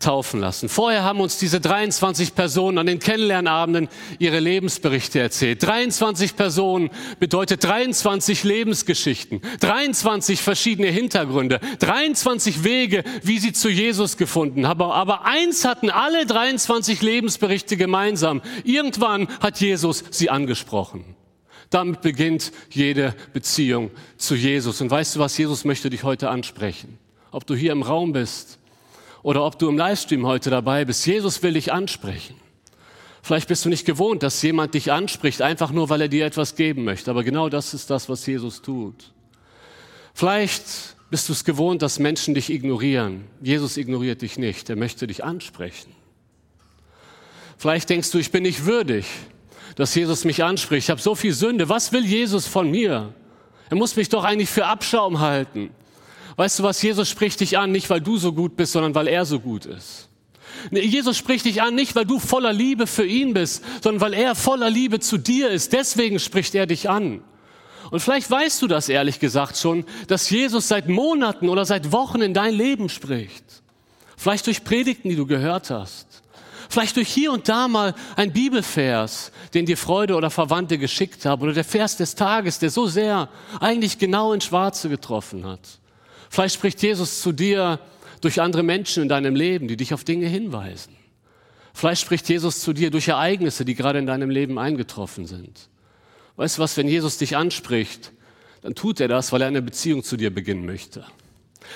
taufen 0.00 0.40
lassen. 0.40 0.68
Vorher 0.68 1.04
haben 1.04 1.20
uns 1.20 1.38
diese 1.38 1.60
23 1.60 2.34
Personen 2.34 2.78
an 2.78 2.86
den 2.86 2.98
Kennenlernabenden 2.98 3.88
ihre 4.18 4.40
Lebensberichte 4.40 5.20
erzählt. 5.20 5.62
23 5.62 6.34
Personen 6.34 6.90
bedeutet 7.20 7.62
23 7.62 8.42
Lebensgeschichten, 8.42 9.42
23 9.60 10.40
verschiedene 10.40 10.88
Hintergründe, 10.88 11.60
23 11.78 12.64
Wege, 12.64 13.04
wie 13.22 13.38
sie 13.38 13.52
zu 13.52 13.68
Jesus 13.68 14.16
gefunden 14.16 14.66
haben. 14.66 14.82
Aber 14.82 15.26
eins 15.26 15.64
hatten 15.64 15.90
alle 15.90 16.26
23 16.26 17.02
Lebensberichte 17.02 17.76
gemeinsam. 17.76 18.40
Irgendwann 18.64 19.28
hat 19.40 19.60
Jesus 19.60 20.02
sie 20.10 20.30
angesprochen. 20.30 21.04
Damit 21.70 22.00
beginnt 22.00 22.50
jede 22.70 23.14
Beziehung 23.32 23.90
zu 24.16 24.34
Jesus. 24.34 24.80
Und 24.80 24.90
weißt 24.90 25.16
du 25.16 25.20
was, 25.20 25.38
Jesus 25.38 25.64
möchte 25.64 25.88
dich 25.88 26.02
heute 26.02 26.28
ansprechen. 26.28 26.98
Ob 27.30 27.46
du 27.46 27.54
hier 27.54 27.70
im 27.70 27.82
Raum 27.82 28.12
bist 28.12 28.58
oder 29.22 29.44
ob 29.44 29.58
du 29.58 29.68
im 29.68 29.78
Livestream 29.78 30.26
heute 30.26 30.50
dabei 30.50 30.84
bist. 30.84 31.06
Jesus 31.06 31.42
will 31.44 31.52
dich 31.52 31.72
ansprechen. 31.72 32.34
Vielleicht 33.22 33.48
bist 33.48 33.64
du 33.64 33.68
nicht 33.68 33.84
gewohnt, 33.84 34.22
dass 34.22 34.42
jemand 34.42 34.74
dich 34.74 34.90
anspricht, 34.90 35.42
einfach 35.42 35.70
nur, 35.70 35.90
weil 35.90 36.00
er 36.00 36.08
dir 36.08 36.26
etwas 36.26 36.56
geben 36.56 36.84
möchte. 36.84 37.10
Aber 37.10 37.22
genau 37.22 37.48
das 37.48 37.74
ist 37.74 37.90
das, 37.90 38.08
was 38.08 38.26
Jesus 38.26 38.62
tut. 38.62 39.12
Vielleicht 40.12 40.96
bist 41.10 41.28
du 41.28 41.32
es 41.32 41.44
gewohnt, 41.44 41.82
dass 41.82 41.98
Menschen 41.98 42.34
dich 42.34 42.50
ignorieren. 42.50 43.24
Jesus 43.42 43.76
ignoriert 43.76 44.22
dich 44.22 44.38
nicht. 44.38 44.70
Er 44.70 44.76
möchte 44.76 45.06
dich 45.06 45.22
ansprechen. 45.22 45.92
Vielleicht 47.58 47.90
denkst 47.90 48.10
du, 48.10 48.18
ich 48.18 48.32
bin 48.32 48.42
nicht 48.42 48.64
würdig 48.64 49.04
dass 49.76 49.94
Jesus 49.94 50.24
mich 50.24 50.42
anspricht. 50.42 50.86
Ich 50.86 50.90
habe 50.90 51.00
so 51.00 51.14
viel 51.14 51.32
Sünde. 51.32 51.68
Was 51.68 51.92
will 51.92 52.04
Jesus 52.04 52.46
von 52.46 52.70
mir? 52.70 53.12
Er 53.68 53.76
muss 53.76 53.96
mich 53.96 54.08
doch 54.08 54.24
eigentlich 54.24 54.50
für 54.50 54.66
Abschaum 54.66 55.20
halten. 55.20 55.70
Weißt 56.36 56.58
du 56.58 56.62
was? 56.62 56.82
Jesus 56.82 57.08
spricht 57.08 57.40
dich 57.40 57.58
an, 57.58 57.72
nicht 57.72 57.90
weil 57.90 58.00
du 58.00 58.16
so 58.16 58.32
gut 58.32 58.56
bist, 58.56 58.72
sondern 58.72 58.94
weil 58.94 59.08
er 59.08 59.24
so 59.24 59.40
gut 59.40 59.66
ist. 59.66 60.08
Jesus 60.70 61.16
spricht 61.16 61.44
dich 61.44 61.62
an, 61.62 61.74
nicht 61.74 61.94
weil 61.94 62.04
du 62.04 62.18
voller 62.18 62.52
Liebe 62.52 62.86
für 62.86 63.06
ihn 63.06 63.32
bist, 63.32 63.64
sondern 63.82 64.00
weil 64.00 64.14
er 64.14 64.34
voller 64.34 64.70
Liebe 64.70 65.00
zu 65.00 65.16
dir 65.16 65.50
ist. 65.50 65.72
Deswegen 65.72 66.18
spricht 66.18 66.54
er 66.54 66.66
dich 66.66 66.88
an. 66.88 67.22
Und 67.90 68.00
vielleicht 68.00 68.30
weißt 68.30 68.60
du 68.62 68.66
das 68.66 68.88
ehrlich 68.88 69.20
gesagt 69.20 69.56
schon, 69.56 69.84
dass 70.06 70.30
Jesus 70.30 70.68
seit 70.68 70.88
Monaten 70.88 71.48
oder 71.48 71.64
seit 71.64 71.92
Wochen 71.92 72.20
in 72.20 72.34
dein 72.34 72.54
Leben 72.54 72.88
spricht. 72.88 73.44
Vielleicht 74.16 74.46
durch 74.46 74.64
Predigten, 74.64 75.08
die 75.08 75.16
du 75.16 75.26
gehört 75.26 75.70
hast. 75.70 76.19
Vielleicht 76.70 76.96
durch 76.96 77.08
hier 77.08 77.32
und 77.32 77.48
da 77.48 77.66
mal 77.66 77.94
ein 78.14 78.32
Bibelvers, 78.32 79.32
den 79.54 79.66
dir 79.66 79.76
Freude 79.76 80.14
oder 80.14 80.30
Verwandte 80.30 80.78
geschickt 80.78 81.26
haben, 81.26 81.42
oder 81.42 81.52
der 81.52 81.64
Vers 81.64 81.96
des 81.96 82.14
Tages, 82.14 82.60
der 82.60 82.70
so 82.70 82.86
sehr 82.86 83.28
eigentlich 83.58 83.98
genau 83.98 84.32
ins 84.32 84.44
Schwarze 84.44 84.88
getroffen 84.88 85.44
hat. 85.44 85.60
Vielleicht 86.30 86.54
spricht 86.54 86.80
Jesus 86.80 87.22
zu 87.22 87.32
dir 87.32 87.80
durch 88.20 88.40
andere 88.40 88.62
Menschen 88.62 89.02
in 89.02 89.08
deinem 89.08 89.34
Leben, 89.34 89.66
die 89.66 89.76
dich 89.76 89.92
auf 89.92 90.04
Dinge 90.04 90.26
hinweisen. 90.26 90.94
Vielleicht 91.74 92.02
spricht 92.02 92.28
Jesus 92.28 92.60
zu 92.60 92.72
dir 92.72 92.92
durch 92.92 93.08
Ereignisse, 93.08 93.64
die 93.64 93.74
gerade 93.74 93.98
in 93.98 94.06
deinem 94.06 94.30
Leben 94.30 94.56
eingetroffen 94.56 95.26
sind. 95.26 95.68
Weißt 96.36 96.58
du 96.58 96.62
was, 96.62 96.76
wenn 96.76 96.86
Jesus 96.86 97.18
dich 97.18 97.36
anspricht, 97.36 98.12
dann 98.62 98.76
tut 98.76 99.00
er 99.00 99.08
das, 99.08 99.32
weil 99.32 99.42
er 99.42 99.48
eine 99.48 99.62
Beziehung 99.62 100.04
zu 100.04 100.16
dir 100.16 100.32
beginnen 100.32 100.66
möchte. 100.66 101.04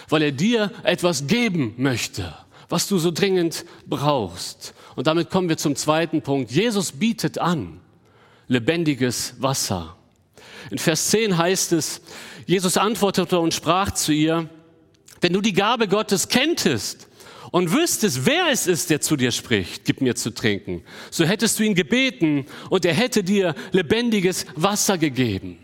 Weil 0.09 0.23
er 0.23 0.33
dir 0.33 0.71
etwas 0.85 1.27
geben 1.27 1.75
möchte, 1.79 2.33
was 2.69 2.89
du 2.89 2.99
so 2.99 3.11
dringend 3.11 3.65
brauchst. 3.87 4.75
Und 4.97 5.07
damit 5.07 5.31
kommen 5.31 5.49
wir 5.49 5.57
zum 5.57 5.77
zweiten 5.77 6.23
Punkt. 6.23 6.51
Jesus 6.51 6.93
bietet 6.93 7.39
an 7.39 7.81
lebendiges 8.49 9.35
Wasser. 9.39 9.97
In 10.71 10.79
Vers 10.79 11.11
10 11.11 11.37
heißt 11.37 11.73
es, 11.73 12.01
Jesus 12.47 12.77
antwortete 12.77 13.39
und 13.39 13.55
sprach 13.55 13.91
zu 13.93 14.13
ihr, 14.13 14.49
wenn 15.21 15.33
du 15.33 15.41
die 15.41 15.53
Gabe 15.53 15.89
Gottes 15.89 16.29
kenntest 16.29 17.09
und 17.51 17.73
wüsstest, 17.73 18.27
wer 18.27 18.49
es 18.51 18.67
ist, 18.67 18.91
der 18.91 19.01
zu 19.01 19.17
dir 19.17 19.31
spricht, 19.31 19.85
gib 19.85 20.01
mir 20.01 20.15
zu 20.15 20.31
trinken, 20.31 20.83
so 21.11 21.25
hättest 21.25 21.59
du 21.59 21.63
ihn 21.63 21.75
gebeten 21.75 22.47
und 22.71 22.85
er 22.85 22.95
hätte 22.95 23.25
dir 23.25 23.55
lebendiges 23.73 24.47
Wasser 24.55 24.99
gegeben. 24.99 25.59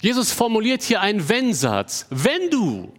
Jesus 0.00 0.32
formuliert 0.32 0.82
hier 0.82 1.00
einen 1.00 1.28
Wenn-Satz. 1.28 2.06
Wenn 2.10 2.50
du 2.50 2.92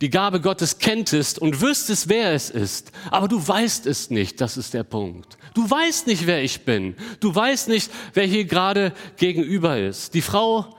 die 0.00 0.10
Gabe 0.10 0.40
Gottes 0.40 0.78
kenntest 0.78 1.38
und 1.38 1.60
wüsstest, 1.60 2.08
wer 2.08 2.32
es 2.32 2.48
ist, 2.48 2.90
aber 3.10 3.28
du 3.28 3.46
weißt 3.46 3.86
es 3.86 4.10
nicht, 4.10 4.40
das 4.40 4.56
ist 4.56 4.72
der 4.72 4.84
Punkt. 4.84 5.36
Du 5.54 5.68
weißt 5.68 6.06
nicht, 6.06 6.26
wer 6.26 6.42
ich 6.42 6.62
bin. 6.62 6.94
Du 7.20 7.34
weißt 7.34 7.68
nicht, 7.68 7.90
wer 8.14 8.24
hier 8.24 8.44
gerade 8.44 8.92
gegenüber 9.16 9.78
ist. 9.78 10.14
Die 10.14 10.22
Frau, 10.22 10.76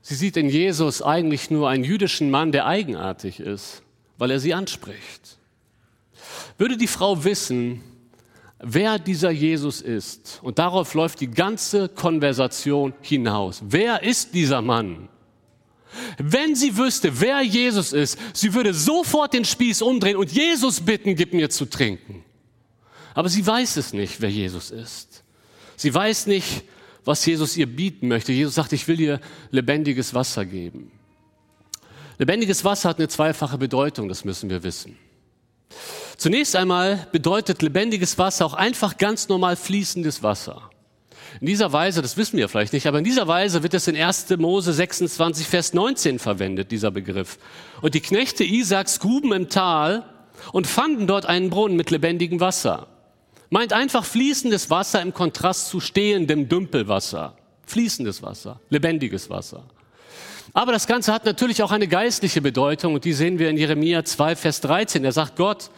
sie 0.00 0.14
sieht 0.14 0.36
in 0.36 0.48
Jesus 0.48 1.02
eigentlich 1.02 1.50
nur 1.50 1.68
einen 1.68 1.84
jüdischen 1.84 2.30
Mann, 2.30 2.52
der 2.52 2.66
eigenartig 2.66 3.40
ist, 3.40 3.82
weil 4.16 4.30
er 4.30 4.40
sie 4.40 4.54
anspricht. 4.54 5.38
Würde 6.56 6.76
die 6.76 6.86
Frau 6.86 7.24
wissen, 7.24 7.82
wer 8.58 8.98
dieser 8.98 9.30
Jesus 9.30 9.82
ist, 9.82 10.40
und 10.42 10.58
darauf 10.58 10.94
läuft 10.94 11.20
die 11.20 11.30
ganze 11.30 11.88
Konversation 11.88 12.94
hinaus. 13.02 13.62
Wer 13.66 14.02
ist 14.02 14.32
dieser 14.34 14.62
Mann? 14.62 15.08
Wenn 16.18 16.54
sie 16.54 16.76
wüsste, 16.76 17.20
wer 17.20 17.42
Jesus 17.42 17.92
ist, 17.92 18.18
sie 18.32 18.54
würde 18.54 18.74
sofort 18.74 19.34
den 19.34 19.44
Spieß 19.44 19.82
umdrehen 19.82 20.16
und 20.16 20.32
Jesus 20.32 20.80
bitten, 20.80 21.14
gib 21.14 21.32
mir 21.32 21.50
zu 21.50 21.66
trinken. 21.66 22.24
Aber 23.14 23.28
sie 23.28 23.46
weiß 23.46 23.76
es 23.76 23.92
nicht, 23.92 24.20
wer 24.20 24.30
Jesus 24.30 24.70
ist. 24.70 25.22
Sie 25.76 25.92
weiß 25.92 26.26
nicht, 26.26 26.64
was 27.04 27.24
Jesus 27.26 27.56
ihr 27.56 27.66
bieten 27.66 28.08
möchte. 28.08 28.32
Jesus 28.32 28.54
sagt, 28.54 28.72
ich 28.72 28.86
will 28.88 29.00
ihr 29.00 29.20
lebendiges 29.50 30.14
Wasser 30.14 30.44
geben. 30.44 30.92
Lebendiges 32.18 32.64
Wasser 32.64 32.90
hat 32.90 32.98
eine 32.98 33.08
zweifache 33.08 33.58
Bedeutung, 33.58 34.08
das 34.08 34.24
müssen 34.24 34.48
wir 34.48 34.62
wissen. 34.62 34.96
Zunächst 36.16 36.54
einmal 36.54 37.08
bedeutet 37.10 37.62
lebendiges 37.62 38.16
Wasser 38.18 38.46
auch 38.46 38.54
einfach 38.54 38.96
ganz 38.96 39.28
normal 39.28 39.56
fließendes 39.56 40.22
Wasser. 40.22 40.70
In 41.40 41.46
dieser 41.46 41.72
Weise, 41.72 42.02
das 42.02 42.16
wissen 42.16 42.36
wir 42.36 42.48
vielleicht 42.48 42.72
nicht, 42.72 42.86
aber 42.86 42.98
in 42.98 43.04
dieser 43.04 43.26
Weise 43.26 43.62
wird 43.62 43.74
es 43.74 43.88
in 43.88 43.96
1. 43.96 44.30
Mose 44.38 44.72
26, 44.72 45.46
Vers 45.46 45.72
19 45.72 46.18
verwendet, 46.18 46.70
dieser 46.70 46.90
Begriff. 46.90 47.38
Und 47.80 47.94
die 47.94 48.00
Knechte 48.00 48.44
Isaaks 48.44 49.00
gruben 49.00 49.32
im 49.32 49.48
Tal 49.48 50.04
und 50.52 50.66
fanden 50.66 51.06
dort 51.06 51.26
einen 51.26 51.50
Brunnen 51.50 51.76
mit 51.76 51.90
lebendigem 51.90 52.40
Wasser. 52.40 52.86
Meint 53.50 53.72
einfach 53.72 54.04
fließendes 54.04 54.70
Wasser 54.70 55.02
im 55.02 55.12
Kontrast 55.12 55.68
zu 55.68 55.80
stehendem 55.80 56.48
Dümpelwasser. 56.48 57.36
Fließendes 57.66 58.22
Wasser, 58.22 58.60
lebendiges 58.70 59.30
Wasser. 59.30 59.64
Aber 60.54 60.72
das 60.72 60.86
Ganze 60.86 61.12
hat 61.12 61.24
natürlich 61.24 61.62
auch 61.62 61.70
eine 61.70 61.88
geistliche 61.88 62.42
Bedeutung 62.42 62.94
und 62.94 63.04
die 63.04 63.12
sehen 63.12 63.38
wir 63.38 63.48
in 63.48 63.56
Jeremia 63.56 64.04
2, 64.04 64.36
Vers 64.36 64.60
13. 64.60 65.04
Er 65.04 65.12
sagt 65.12 65.36
Gott, 65.36 65.70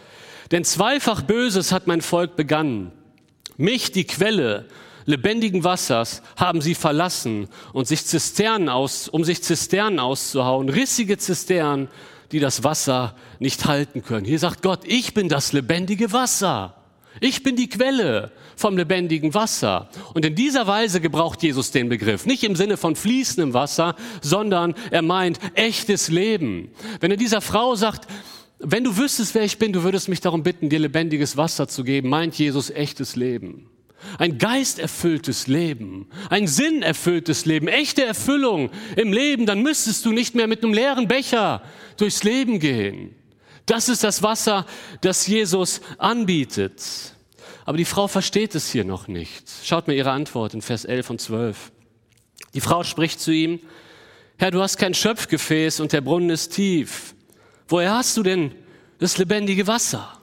denn 0.51 0.65
zweifach 0.65 1.23
Böses 1.23 1.73
hat 1.73 1.87
mein 1.87 2.01
Volk 2.01 2.37
begangen. 2.37 2.91
Mich, 3.57 3.93
die 3.93 4.05
Quelle, 4.05 4.67
lebendigen 5.07 5.65
Wassers 5.65 6.23
haben 6.37 6.61
sie 6.61 6.75
verlassen 6.75 7.49
und 7.73 7.87
sich 7.87 8.05
Zisternen 8.05 8.69
aus, 8.69 9.09
um 9.09 9.25
sich 9.25 9.43
Zisternen 9.43 9.99
auszuhauen, 9.99 10.69
rissige 10.69 11.19
Zisternen, 11.19 11.89
die 12.33 12.41
das 12.41 12.65
Wasser 12.65 13.15
nicht 13.39 13.67
halten 13.67 14.03
können. 14.03 14.25
Hier 14.25 14.39
sagt 14.39 14.63
Gott, 14.63 14.81
ich 14.85 15.15
bin 15.15 15.29
das 15.29 15.53
lebendige 15.53 16.13
Wasser. 16.13 16.75
Ich 17.21 17.45
bin 17.45 17.55
die 17.55 17.69
Quelle 17.69 18.33
vom 18.57 18.77
lebendigen 18.77 19.35
Wasser. 19.35 19.89
Und 20.15 20.25
in 20.25 20.35
dieser 20.35 20.67
Weise 20.67 21.01
gebraucht 21.01 21.43
Jesus 21.43 21.71
den 21.71 21.89
Begriff. 21.89 22.27
Nicht 22.27 22.43
im 22.43 22.57
Sinne 22.57 22.77
von 22.77 22.97
fließendem 22.97 23.55
Wasser, 23.55 23.95
sondern 24.21 24.75
er 24.91 25.03
meint 25.03 25.39
echtes 25.55 26.09
Leben. 26.09 26.71
Wenn 27.01 27.13
er 27.13 27.17
dieser 27.17 27.41
Frau 27.41 27.77
sagt, 27.77 28.11
wenn 28.59 28.83
du 28.83 28.97
wüsstest, 28.97 29.35
wer 29.35 29.43
ich 29.43 29.59
bin, 29.59 29.73
du 29.73 29.85
würdest 29.85 30.09
mich 30.09 30.21
darum 30.21 30.43
bitten, 30.43 30.71
dir 30.71 30.81
lebendiges 30.81 31.37
Wasser 31.37 31.69
zu 31.69 31.85
geben, 31.85 32.09
meint 32.09 32.37
Jesus 32.37 32.71
echtes 32.71 33.15
Leben 33.15 33.69
ein 34.19 34.39
geisterfülltes 34.39 35.47
Leben, 35.47 36.09
ein 36.31 36.47
sinnerfülltes 36.47 37.47
Leben, 37.47 37.69
echte 37.69 38.05
Erfüllung 38.05 38.71
im 38.97 39.13
Leben, 39.13 39.47
dann 39.47 39.63
müsstest 39.63 40.05
du 40.05 40.13
nicht 40.13 40.35
mehr 40.35 40.47
mit 40.47 40.63
einem 40.63 40.75
leeren 40.75 41.09
Becher 41.09 41.63
durchs 41.97 42.23
Leben 42.25 42.59
gehen. 42.59 43.15
Das 43.67 43.89
ist 43.89 44.05
das 44.05 44.23
Wasser, 44.23 44.67
das 45.01 45.27
Jesus 45.27 45.81
anbietet. 45.99 46.83
Aber 47.65 47.79
die 47.79 47.87
Frau 47.87 48.09
versteht 48.09 48.55
es 48.55 48.71
hier 48.71 48.85
noch 48.85 49.09
nicht. 49.09 49.51
Schaut 49.65 49.89
mir 49.89 49.95
ihre 49.95 50.11
Antwort 50.11 50.53
in 50.53 50.61
Vers 50.61 50.85
11 50.85 51.11
und 51.11 51.21
12. 51.21 51.73
Die 52.53 52.61
Frau 52.61 52.85
spricht 52.85 53.21
zu 53.21 53.33
ihm, 53.33 53.61
Herr, 54.37 54.51
du 54.51 54.61
hast 54.61 54.77
kein 54.77 54.95
Schöpfgefäß 54.95 55.81
und 55.81 55.93
der 55.93 56.03
Brunnen 56.03 56.31
ist 56.31 56.51
tief. 56.51 57.15
Woher 57.69 57.95
hast 57.95 58.17
du 58.17 58.23
denn 58.23 58.55
das 58.99 59.17
lebendige 59.17 59.67
Wasser? 59.67 60.21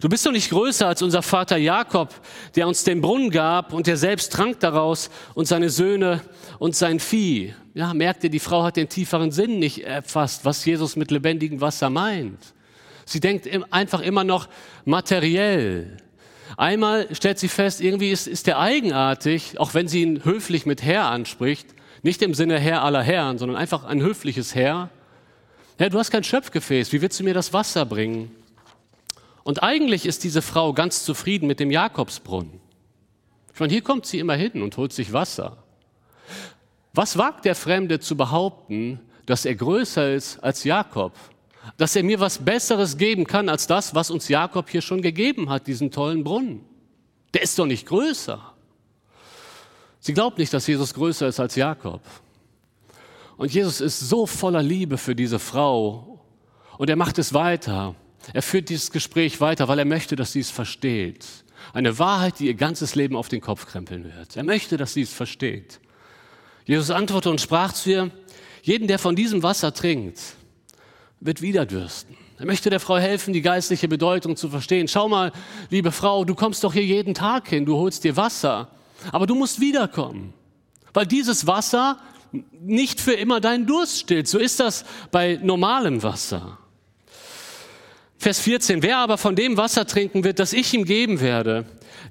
Du 0.00 0.08
bist 0.08 0.26
doch 0.26 0.32
nicht 0.32 0.50
größer 0.50 0.86
als 0.86 1.02
unser 1.02 1.22
Vater 1.22 1.56
Jakob, 1.56 2.14
der 2.56 2.66
uns 2.66 2.84
den 2.84 3.00
Brunnen 3.00 3.30
gab 3.30 3.72
und 3.72 3.86
der 3.86 3.96
selbst 3.96 4.32
trank 4.32 4.60
daraus 4.60 5.10
und 5.34 5.46
seine 5.46 5.70
Söhne 5.70 6.20
und 6.58 6.74
sein 6.74 7.00
Vieh. 7.00 7.54
Ja, 7.74 7.94
merkt 7.94 8.24
ihr, 8.24 8.30
die 8.30 8.40
Frau 8.40 8.62
hat 8.64 8.76
den 8.76 8.88
tieferen 8.88 9.30
Sinn 9.30 9.58
nicht 9.58 9.84
erfasst, 9.84 10.44
was 10.44 10.64
Jesus 10.64 10.96
mit 10.96 11.10
lebendigem 11.10 11.60
Wasser 11.60 11.90
meint. 11.90 12.54
Sie 13.04 13.20
denkt 13.20 13.48
einfach 13.70 14.00
immer 14.00 14.24
noch 14.24 14.48
materiell. 14.84 15.98
Einmal 16.56 17.08
stellt 17.14 17.38
sie 17.38 17.48
fest, 17.48 17.80
irgendwie 17.80 18.10
ist, 18.10 18.26
ist 18.26 18.46
der 18.46 18.58
eigenartig, 18.58 19.58
auch 19.58 19.74
wenn 19.74 19.88
sie 19.88 20.02
ihn 20.02 20.24
höflich 20.24 20.66
mit 20.66 20.82
Herr 20.82 21.06
anspricht, 21.06 21.66
nicht 22.02 22.22
im 22.22 22.34
Sinne 22.34 22.58
Herr 22.58 22.82
aller 22.82 23.02
Herren, 23.02 23.38
sondern 23.38 23.56
einfach 23.56 23.84
ein 23.84 24.00
höfliches 24.00 24.54
Herr. 24.54 24.90
Herr, 25.78 25.90
du 25.90 25.98
hast 25.98 26.10
kein 26.10 26.22
Schöpfgefäß, 26.22 26.92
wie 26.92 27.02
willst 27.02 27.18
du 27.18 27.24
mir 27.24 27.34
das 27.34 27.52
Wasser 27.52 27.84
bringen? 27.84 28.30
Und 29.44 29.62
eigentlich 29.62 30.06
ist 30.06 30.24
diese 30.24 30.42
Frau 30.42 30.72
ganz 30.72 31.04
zufrieden 31.04 31.46
mit 31.46 31.60
dem 31.60 31.70
Jakobsbrunnen. 31.70 32.60
Ich 33.52 33.60
meine, 33.60 33.72
hier 33.72 33.82
kommt 33.82 34.06
sie 34.06 34.18
immer 34.18 34.34
hin 34.34 34.62
und 34.62 34.76
holt 34.76 34.92
sich 34.92 35.12
Wasser. 35.12 35.58
Was 36.94 37.18
wagt 37.18 37.44
der 37.44 37.54
Fremde 37.54 38.00
zu 38.00 38.16
behaupten, 38.16 39.00
dass 39.26 39.44
er 39.44 39.54
größer 39.54 40.14
ist 40.14 40.38
als 40.42 40.64
Jakob? 40.64 41.12
Dass 41.76 41.94
er 41.94 42.02
mir 42.02 42.20
was 42.20 42.38
Besseres 42.38 42.96
geben 42.96 43.26
kann 43.26 43.48
als 43.48 43.66
das, 43.66 43.94
was 43.94 44.10
uns 44.10 44.28
Jakob 44.28 44.68
hier 44.68 44.82
schon 44.82 45.02
gegeben 45.02 45.50
hat, 45.50 45.66
diesen 45.66 45.90
tollen 45.90 46.24
Brunnen? 46.24 46.64
Der 47.32 47.42
ist 47.42 47.58
doch 47.58 47.66
nicht 47.66 47.86
größer. 47.86 48.40
Sie 50.00 50.14
glaubt 50.14 50.38
nicht, 50.38 50.52
dass 50.52 50.66
Jesus 50.66 50.94
größer 50.94 51.28
ist 51.28 51.40
als 51.40 51.54
Jakob. 51.54 52.00
Und 53.36 53.52
Jesus 53.52 53.80
ist 53.80 54.00
so 54.00 54.26
voller 54.26 54.62
Liebe 54.62 54.98
für 54.98 55.14
diese 55.14 55.38
Frau. 55.38 56.20
Und 56.78 56.90
er 56.90 56.96
macht 56.96 57.18
es 57.18 57.34
weiter. 57.34 57.94
Er 58.32 58.42
führt 58.42 58.68
dieses 58.68 58.90
Gespräch 58.90 59.40
weiter, 59.40 59.68
weil 59.68 59.78
er 59.78 59.84
möchte, 59.84 60.16
dass 60.16 60.32
sie 60.32 60.40
es 60.40 60.50
versteht. 60.50 61.26
Eine 61.72 61.98
Wahrheit, 61.98 62.38
die 62.38 62.46
ihr 62.46 62.54
ganzes 62.54 62.94
Leben 62.94 63.16
auf 63.16 63.28
den 63.28 63.40
Kopf 63.40 63.66
krempeln 63.66 64.04
wird. 64.04 64.36
Er 64.36 64.44
möchte, 64.44 64.76
dass 64.76 64.94
sie 64.94 65.02
es 65.02 65.12
versteht. 65.12 65.80
Jesus 66.64 66.90
antwortete 66.90 67.30
und 67.30 67.40
sprach 67.40 67.72
zu 67.72 67.90
ihr, 67.90 68.10
jeden, 68.62 68.88
der 68.88 68.98
von 68.98 69.14
diesem 69.14 69.42
Wasser 69.42 69.74
trinkt, 69.74 70.20
wird 71.20 71.42
wieder 71.42 71.66
dürsten. 71.66 72.16
Er 72.38 72.46
möchte 72.46 72.70
der 72.70 72.80
Frau 72.80 72.98
helfen, 72.98 73.32
die 73.32 73.42
geistliche 73.42 73.88
Bedeutung 73.88 74.36
zu 74.36 74.48
verstehen. 74.48 74.88
Schau 74.88 75.08
mal, 75.08 75.32
liebe 75.70 75.92
Frau, 75.92 76.24
du 76.24 76.34
kommst 76.34 76.64
doch 76.64 76.72
hier 76.72 76.84
jeden 76.84 77.14
Tag 77.14 77.48
hin, 77.48 77.64
du 77.64 77.76
holst 77.76 78.04
dir 78.04 78.16
Wasser, 78.16 78.70
aber 79.12 79.26
du 79.26 79.34
musst 79.34 79.60
wiederkommen, 79.60 80.32
weil 80.92 81.06
dieses 81.06 81.46
Wasser 81.46 81.98
nicht 82.60 83.00
für 83.00 83.12
immer 83.12 83.40
deinen 83.40 83.66
Durst 83.66 84.00
stillt. 84.00 84.26
So 84.26 84.38
ist 84.38 84.58
das 84.58 84.84
bei 85.12 85.38
normalem 85.42 86.02
Wasser. 86.02 86.58
Vers 88.24 88.40
14, 88.40 88.82
wer 88.82 89.00
aber 89.00 89.18
von 89.18 89.36
dem 89.36 89.58
Wasser 89.58 89.86
trinken 89.86 90.24
wird, 90.24 90.38
das 90.38 90.54
ich 90.54 90.72
ihm 90.72 90.86
geben 90.86 91.20
werde, 91.20 91.66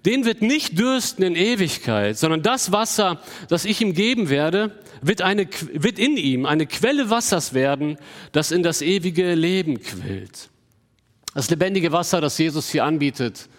den 0.05 0.25
wird 0.25 0.43
nicht 0.43 0.77
dürsten 0.77 1.24
in 1.24 1.36
Ewigkeit, 1.36 2.20
sondern 2.20 2.43
das 2.43 2.72
Wasser, 2.72 3.20
das 3.50 3.65
ich 3.65 3.82
ihm 3.82 3.96
geben 3.96 4.29
werde, 4.29 4.79
wird, 5.01 5.24
eine, 5.24 5.48
wird 5.72 5.98
in 5.98 6.15
ihm 6.15 6.46
eine 6.46 6.67
Quelle 6.67 7.10
Wassers 7.10 7.55
werden, 7.55 7.98
das 8.32 8.51
in 8.51 8.62
das 8.62 8.84
ewige 8.84 9.34
Leben 9.34 9.82
quillt. 9.82 10.51
Das 11.34 11.50
lebendige 11.50 11.91
Wasser, 11.91 12.22
das 12.22 12.38
Jesus 12.38 12.70
hier 12.70 12.84
anbietet, 12.84 13.50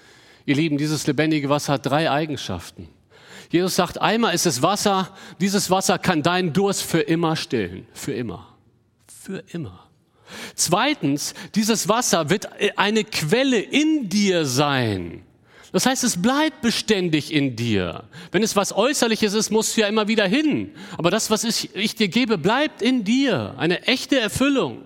ihr 0.46 0.54
Lieben, 0.54 0.78
dieses 0.78 1.08
lebendige 1.08 1.49
Wasser 1.49 1.73
hat 1.73 1.87
drei 1.87 2.08
Eigenschaften. 2.08 2.88
Jesus 3.50 3.75
sagt, 3.75 4.00
einmal 4.00 4.32
ist 4.32 4.46
es 4.46 4.62
Wasser, 4.62 5.12
dieses 5.40 5.73
Wasser 5.73 5.99
kann 5.99 6.23
deinen 6.23 6.52
Durst 6.52 6.84
für 6.84 7.00
immer 7.00 7.34
stillen, 7.34 7.88
für 7.92 8.12
immer, 8.12 8.54
für 9.08 9.42
immer. 9.50 9.83
Zweitens, 10.54 11.34
dieses 11.54 11.88
Wasser 11.88 12.30
wird 12.30 12.48
eine 12.76 13.04
Quelle 13.04 13.58
in 13.58 14.08
dir 14.08 14.44
sein. 14.44 15.22
Das 15.72 15.86
heißt, 15.86 16.04
es 16.04 16.22
bleibt 16.22 16.62
beständig 16.62 17.32
in 17.32 17.56
dir. 17.56 18.04
Wenn 18.30 18.44
es 18.44 18.54
was 18.54 18.72
Äußerliches 18.72 19.34
ist, 19.34 19.50
musst 19.50 19.76
du 19.76 19.80
ja 19.80 19.88
immer 19.88 20.06
wieder 20.06 20.24
hin. 20.26 20.70
Aber 20.96 21.10
das, 21.10 21.30
was 21.30 21.42
ich, 21.42 21.74
ich 21.74 21.96
dir 21.96 22.06
gebe, 22.06 22.38
bleibt 22.38 22.80
in 22.80 23.02
dir. 23.02 23.54
Eine 23.56 23.82
echte 23.82 24.20
Erfüllung. 24.20 24.82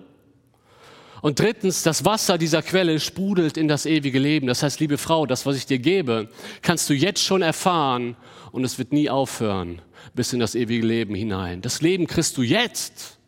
Und 1.21 1.39
drittens, 1.39 1.83
das 1.83 2.05
Wasser 2.05 2.37
dieser 2.37 2.61
Quelle 2.61 2.99
sprudelt 2.99 3.57
in 3.57 3.67
das 3.67 3.85
ewige 3.85 4.17
Leben. 4.17 4.47
Das 4.47 4.63
heißt, 4.63 4.79
liebe 4.79 4.97
Frau, 4.97 5.25
das, 5.27 5.45
was 5.45 5.57
ich 5.57 5.65
dir 5.65 5.79
gebe, 5.79 6.29
kannst 6.61 6.89
du 6.89 6.93
jetzt 6.93 7.23
schon 7.23 7.41
erfahren 7.41 8.15
und 8.51 8.63
es 8.63 8.79
wird 8.79 8.91
nie 8.91 9.09
aufhören 9.09 9.81
bis 10.13 10.33
in 10.33 10.39
das 10.39 10.55
ewige 10.55 10.85
Leben 10.85 11.13
hinein. 11.13 11.61
Das 11.61 11.81
Leben 11.81 12.07
kriegst 12.07 12.37
du 12.37 12.41
jetzt 12.41 13.19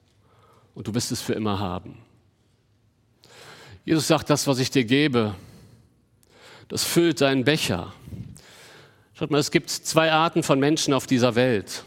und 0.74 0.88
du 0.88 0.96
wirst 0.96 1.12
es 1.12 1.22
für 1.22 1.34
immer 1.34 1.60
haben. 1.60 1.98
Jesus 3.84 4.08
sagt, 4.08 4.30
das, 4.30 4.46
was 4.46 4.60
ich 4.60 4.70
dir 4.70 4.84
gebe, 4.84 5.36
das 6.68 6.84
füllt 6.84 7.22
deinen 7.22 7.44
Becher. 7.44 7.94
Schaut 9.14 9.32
mal, 9.32 9.40
es 9.40 9.52
gibt 9.52 9.70
zwei 9.70 10.12
Arten 10.12 10.44
von 10.44 10.60
Menschen 10.60 10.94
auf 10.94 11.08
dieser 11.08 11.36
Welt, 11.36 11.84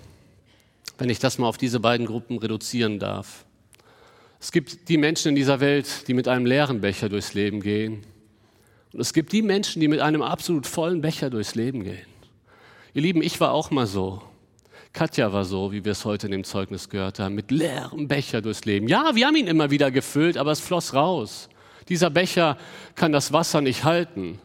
wenn 0.99 1.09
ich 1.09 1.21
das 1.21 1.39
mal 1.39 1.47
auf 1.47 1.57
diese 1.57 1.81
beiden 1.81 2.07
Gruppen 2.07 2.39
reduzieren 2.39 2.99
darf. 2.99 3.45
Es 4.41 4.53
gibt 4.53 4.89
die 4.89 4.99
Menschen 4.99 5.31
in 5.31 5.35
dieser 5.37 5.61
Welt, 5.61 6.07
die 6.09 6.15
mit 6.15 6.29
einem 6.29 6.47
leeren 6.47 6.81
Becher 6.81 7.09
durchs 7.09 7.33
Leben 7.33 7.61
gehen. 7.61 8.03
Und 8.93 9.01
es 9.01 9.13
gibt 9.13 9.33
die 9.33 9.43
Menschen, 9.43 9.81
die 9.81 9.89
mit 9.89 10.01
einem 10.01 10.23
absolut 10.23 10.67
vollen 10.67 11.01
Becher 11.01 11.31
durchs 11.31 11.55
Leben 11.55 11.83
gehen. 11.83 12.07
Ihr 12.93 13.03
Lieben, 13.03 13.23
ich 13.23 13.41
war 13.41 13.53
auch 13.53 13.71
mal 13.71 13.87
so. 13.87 14.21
Katja 14.93 15.33
war 15.33 15.45
so, 15.45 15.73
wie 15.73 15.85
wir 15.85 15.93
es 15.93 16.05
heute 16.05 16.27
in 16.27 16.33
dem 16.33 16.45
Zeugnis 16.45 16.89
gehört 16.89 17.19
haben, 17.19 17.35
mit 17.35 17.51
leerem 17.51 18.07
Becher 18.07 18.43
durchs 18.43 18.65
Leben. 18.65 18.87
Ja, 18.87 19.15
wir 19.15 19.27
haben 19.27 19.37
ihn 19.37 19.49
immer 19.49 19.71
wieder 19.71 19.91
gefüllt, 19.91 20.37
aber 20.37 20.53
es 20.53 20.61
floss 20.61 20.93
raus. 20.95 21.49
Dieser 21.89 22.11
Becher 22.11 22.57
kann 22.95 23.13
das 23.13 23.33
Wasser 23.33 23.61
nicht 23.61 23.85
halten. 23.85 24.39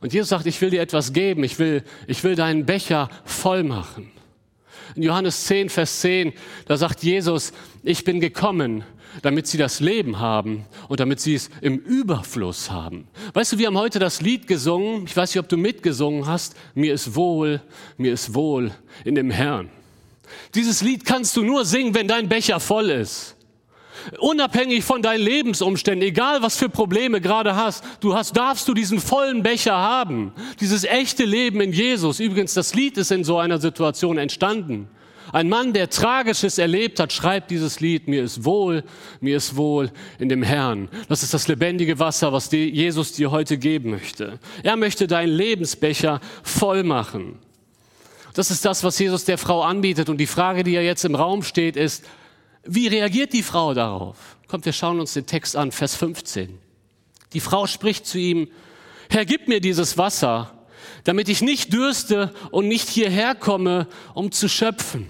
Und 0.00 0.12
Jesus 0.12 0.28
sagt, 0.28 0.46
ich 0.46 0.60
will 0.60 0.70
dir 0.70 0.82
etwas 0.82 1.12
geben, 1.12 1.44
ich 1.44 1.58
will, 1.58 1.82
ich 2.06 2.22
will 2.24 2.34
deinen 2.34 2.66
Becher 2.66 3.08
voll 3.24 3.62
machen. 3.62 4.10
In 4.94 5.02
Johannes 5.02 5.44
10, 5.46 5.70
Vers 5.70 6.00
10, 6.00 6.32
da 6.66 6.76
sagt 6.76 7.02
Jesus, 7.02 7.52
ich 7.82 8.04
bin 8.04 8.20
gekommen, 8.20 8.84
damit 9.22 9.46
sie 9.46 9.58
das 9.58 9.80
Leben 9.80 10.18
haben 10.18 10.66
und 10.88 11.00
damit 11.00 11.20
sie 11.20 11.34
es 11.34 11.50
im 11.60 11.78
Überfluss 11.78 12.70
haben. 12.70 13.08
Weißt 13.32 13.52
du, 13.52 13.58
wir 13.58 13.68
haben 13.68 13.78
heute 13.78 13.98
das 13.98 14.20
Lied 14.20 14.46
gesungen, 14.46 15.04
ich 15.06 15.16
weiß 15.16 15.34
nicht, 15.34 15.40
ob 15.40 15.48
du 15.48 15.56
mitgesungen 15.56 16.26
hast, 16.26 16.56
mir 16.74 16.92
ist 16.92 17.14
wohl, 17.14 17.60
mir 17.96 18.12
ist 18.12 18.34
wohl 18.34 18.72
in 19.04 19.14
dem 19.14 19.30
Herrn. 19.30 19.70
Dieses 20.54 20.82
Lied 20.82 21.04
kannst 21.04 21.36
du 21.36 21.42
nur 21.42 21.64
singen, 21.64 21.94
wenn 21.94 22.08
dein 22.08 22.28
Becher 22.28 22.60
voll 22.60 22.90
ist. 22.90 23.33
Unabhängig 24.18 24.84
von 24.84 25.02
deinen 25.02 25.22
Lebensumständen, 25.22 26.06
egal 26.06 26.42
was 26.42 26.56
für 26.56 26.68
Probleme 26.68 27.20
gerade 27.20 27.56
hast, 27.56 27.84
du 28.00 28.14
hast, 28.14 28.36
darfst 28.36 28.68
du 28.68 28.74
diesen 28.74 29.00
vollen 29.00 29.42
Becher 29.42 29.76
haben. 29.76 30.32
Dieses 30.60 30.84
echte 30.84 31.24
Leben 31.24 31.60
in 31.60 31.72
Jesus. 31.72 32.20
Übrigens, 32.20 32.54
das 32.54 32.74
Lied 32.74 32.96
ist 32.98 33.10
in 33.10 33.24
so 33.24 33.38
einer 33.38 33.58
Situation 33.58 34.18
entstanden. 34.18 34.88
Ein 35.32 35.48
Mann, 35.48 35.72
der 35.72 35.90
Tragisches 35.90 36.58
erlebt 36.58 37.00
hat, 37.00 37.12
schreibt 37.12 37.50
dieses 37.50 37.80
Lied, 37.80 38.06
mir 38.06 38.22
ist 38.22 38.44
wohl, 38.44 38.84
mir 39.20 39.36
ist 39.36 39.56
wohl 39.56 39.90
in 40.18 40.28
dem 40.28 40.44
Herrn. 40.44 40.88
Das 41.08 41.24
ist 41.24 41.34
das 41.34 41.48
lebendige 41.48 41.98
Wasser, 41.98 42.32
was 42.32 42.52
Jesus 42.52 43.14
dir 43.14 43.32
heute 43.32 43.58
geben 43.58 43.90
möchte. 43.90 44.38
Er 44.62 44.76
möchte 44.76 45.06
deinen 45.08 45.32
Lebensbecher 45.32 46.20
voll 46.42 46.84
machen. 46.84 47.38
Das 48.34 48.50
ist 48.50 48.64
das, 48.64 48.84
was 48.84 48.98
Jesus 48.98 49.24
der 49.24 49.38
Frau 49.38 49.62
anbietet. 49.62 50.08
Und 50.08 50.18
die 50.18 50.26
Frage, 50.26 50.62
die 50.62 50.72
ja 50.72 50.82
jetzt 50.82 51.04
im 51.04 51.14
Raum 51.14 51.42
steht, 51.42 51.76
ist, 51.76 52.04
wie 52.66 52.88
reagiert 52.88 53.32
die 53.32 53.42
Frau 53.42 53.74
darauf? 53.74 54.36
Kommt, 54.48 54.64
wir 54.64 54.72
schauen 54.72 55.00
uns 55.00 55.14
den 55.14 55.26
Text 55.26 55.56
an, 55.56 55.72
Vers 55.72 55.96
15. 55.96 56.58
Die 57.32 57.40
Frau 57.40 57.66
spricht 57.66 58.06
zu 58.06 58.18
ihm, 58.18 58.48
Herr, 59.10 59.24
gib 59.24 59.48
mir 59.48 59.60
dieses 59.60 59.98
Wasser, 59.98 60.52
damit 61.04 61.28
ich 61.28 61.42
nicht 61.42 61.72
dürste 61.72 62.32
und 62.50 62.68
nicht 62.68 62.88
hierher 62.88 63.34
komme, 63.34 63.88
um 64.14 64.32
zu 64.32 64.48
schöpfen. 64.48 65.08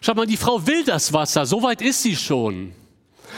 Schaut 0.00 0.16
mal, 0.16 0.26
die 0.26 0.36
Frau 0.36 0.66
will 0.66 0.84
das 0.84 1.12
Wasser, 1.12 1.46
so 1.46 1.62
weit 1.62 1.82
ist 1.82 2.02
sie 2.02 2.16
schon. 2.16 2.72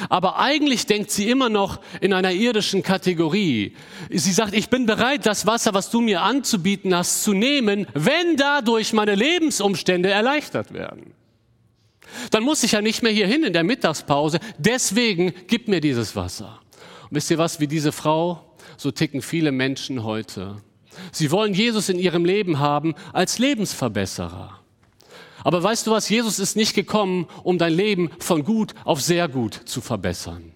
Aber 0.09 0.38
eigentlich 0.38 0.87
denkt 0.87 1.11
sie 1.11 1.30
immer 1.30 1.48
noch 1.48 1.80
in 2.00 2.12
einer 2.12 2.33
irdischen 2.33 2.83
Kategorie. 2.83 3.76
Sie 4.11 4.33
sagt, 4.33 4.54
ich 4.54 4.68
bin 4.68 4.87
bereit, 4.87 5.24
das 5.26 5.46
Wasser, 5.46 5.72
was 5.74 5.90
du 5.90 6.00
mir 6.00 6.22
anzubieten 6.22 6.94
hast, 6.94 7.22
zu 7.22 7.33
nehmen, 7.33 7.87
wenn 7.94 8.37
dadurch 8.37 8.92
meine 8.92 9.14
Lebensumstände 9.14 10.11
erleichtert 10.11 10.72
werden. 10.72 11.14
Dann 12.31 12.42
muss 12.42 12.62
ich 12.62 12.72
ja 12.72 12.83
nicht 12.83 13.03
mehr 13.03 13.12
hier 13.12 13.27
hin 13.27 13.44
in 13.44 13.53
der 13.53 13.64
Mittagspause. 13.64 14.38
Deswegen 14.59 15.33
gib 15.46 15.68
mir 15.68 15.81
dieses 15.81 16.16
Wasser. 16.16 16.61
Und 17.05 17.12
wisst 17.12 17.31
ihr 17.31 17.38
was, 17.38 17.61
wie 17.61 17.66
diese 17.66 17.92
Frau, 17.92 18.55
so 18.77 18.90
ticken 18.90 19.22
viele 19.22 19.53
Menschen 19.53 20.05
heute. 20.05 20.57
Sie 21.12 21.31
wollen 21.31 21.55
Jesus 21.55 21.88
in 21.88 21.98
ihrem 21.98 22.24
Leben 22.24 22.59
haben 22.59 22.94
als 23.12 23.38
Lebensverbesserer. 23.38 24.61
Aber 25.42 25.62
weißt 25.62 25.87
du 25.87 25.90
was, 25.90 26.09
Jesus 26.09 26.38
ist 26.38 26.57
nicht 26.57 26.74
gekommen, 26.74 27.27
um 27.42 27.59
dein 27.59 27.74
Leben 27.74 28.11
von 28.18 28.44
gut 28.44 28.74
auf 28.85 29.00
sehr 29.00 29.29
gut 29.29 29.55
zu 29.66 29.81
verbessern. 29.81 30.54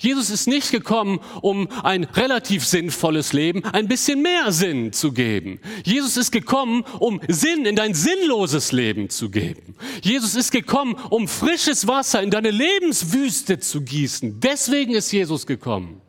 Jesus 0.00 0.30
ist 0.30 0.46
nicht 0.46 0.70
gekommen, 0.70 1.20
um 1.42 1.68
ein 1.82 2.04
relativ 2.04 2.64
sinnvolles 2.66 3.32
Leben 3.32 3.64
ein 3.64 3.88
bisschen 3.88 4.22
mehr 4.22 4.52
Sinn 4.52 4.92
zu 4.92 5.12
geben. 5.12 5.60
Jesus 5.84 6.16
ist 6.16 6.32
gekommen, 6.32 6.84
um 6.98 7.20
Sinn 7.28 7.66
in 7.66 7.76
dein 7.76 7.94
sinnloses 7.94 8.72
Leben 8.72 9.10
zu 9.10 9.30
geben. 9.30 9.74
Jesus 10.02 10.34
ist 10.34 10.50
gekommen, 10.50 10.96
um 11.10 11.28
frisches 11.28 11.86
Wasser 11.86 12.22
in 12.22 12.30
deine 12.30 12.50
Lebenswüste 12.50 13.58
zu 13.58 13.82
gießen. 13.82 14.40
Deswegen 14.40 14.94
ist 14.94 15.12
Jesus 15.12 15.46
gekommen. 15.46 16.00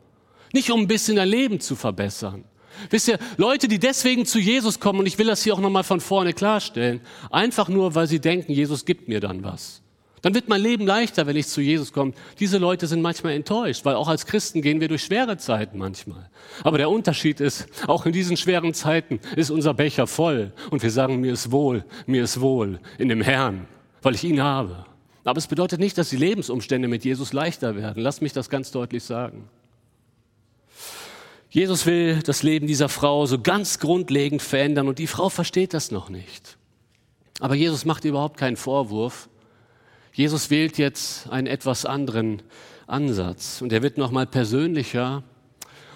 Nicht 0.52 0.70
um 0.70 0.80
ein 0.80 0.88
bisschen 0.88 1.16
dein 1.16 1.28
Leben 1.28 1.60
zu 1.60 1.76
verbessern. 1.76 2.44
Wisst 2.90 3.08
ihr, 3.08 3.18
Leute, 3.36 3.68
die 3.68 3.78
deswegen 3.78 4.26
zu 4.26 4.38
Jesus 4.38 4.80
kommen, 4.80 5.00
und 5.00 5.06
ich 5.06 5.18
will 5.18 5.26
das 5.26 5.42
hier 5.42 5.54
auch 5.54 5.60
nochmal 5.60 5.84
von 5.84 6.00
vorne 6.00 6.32
klarstellen, 6.32 7.00
einfach 7.30 7.68
nur, 7.68 7.94
weil 7.94 8.06
sie 8.06 8.20
denken, 8.20 8.52
Jesus 8.52 8.84
gibt 8.84 9.08
mir 9.08 9.20
dann 9.20 9.44
was. 9.44 9.81
Dann 10.22 10.34
wird 10.34 10.48
mein 10.48 10.60
Leben 10.60 10.86
leichter, 10.86 11.26
wenn 11.26 11.36
ich 11.36 11.48
zu 11.48 11.60
Jesus 11.60 11.92
komme. 11.92 12.12
Diese 12.38 12.58
Leute 12.58 12.86
sind 12.86 13.02
manchmal 13.02 13.32
enttäuscht, 13.32 13.84
weil 13.84 13.96
auch 13.96 14.06
als 14.06 14.24
Christen 14.24 14.62
gehen 14.62 14.80
wir 14.80 14.86
durch 14.86 15.02
schwere 15.02 15.36
Zeiten 15.36 15.78
manchmal. 15.78 16.30
Aber 16.62 16.78
der 16.78 16.90
Unterschied 16.90 17.40
ist, 17.40 17.66
auch 17.88 18.06
in 18.06 18.12
diesen 18.12 18.36
schweren 18.36 18.72
Zeiten 18.72 19.18
ist 19.34 19.50
unser 19.50 19.74
Becher 19.74 20.06
voll 20.06 20.52
und 20.70 20.82
wir 20.84 20.92
sagen, 20.92 21.20
mir 21.20 21.32
ist 21.32 21.50
wohl, 21.50 21.84
mir 22.06 22.22
ist 22.22 22.40
wohl 22.40 22.78
in 22.98 23.08
dem 23.08 23.20
Herrn, 23.20 23.66
weil 24.00 24.14
ich 24.14 24.22
ihn 24.22 24.40
habe. 24.40 24.86
Aber 25.24 25.38
es 25.38 25.48
bedeutet 25.48 25.80
nicht, 25.80 25.98
dass 25.98 26.10
die 26.10 26.16
Lebensumstände 26.16 26.86
mit 26.86 27.04
Jesus 27.04 27.32
leichter 27.32 27.74
werden. 27.74 28.02
Lass 28.02 28.20
mich 28.20 28.32
das 28.32 28.48
ganz 28.48 28.70
deutlich 28.70 29.02
sagen. 29.02 29.48
Jesus 31.50 31.84
will 31.84 32.20
das 32.22 32.42
Leben 32.42 32.66
dieser 32.66 32.88
Frau 32.88 33.26
so 33.26 33.40
ganz 33.40 33.78
grundlegend 33.78 34.40
verändern 34.40 34.88
und 34.88 34.98
die 34.98 35.06
Frau 35.06 35.28
versteht 35.28 35.74
das 35.74 35.90
noch 35.90 36.08
nicht. 36.08 36.56
Aber 37.40 37.54
Jesus 37.54 37.84
macht 37.84 38.04
überhaupt 38.04 38.36
keinen 38.36 38.56
Vorwurf, 38.56 39.28
Jesus 40.12 40.50
wählt 40.50 40.76
jetzt 40.76 41.30
einen 41.30 41.46
etwas 41.46 41.86
anderen 41.86 42.42
Ansatz 42.86 43.62
und 43.62 43.72
er 43.72 43.82
wird 43.82 43.96
nochmal 43.96 44.26
persönlicher 44.26 45.22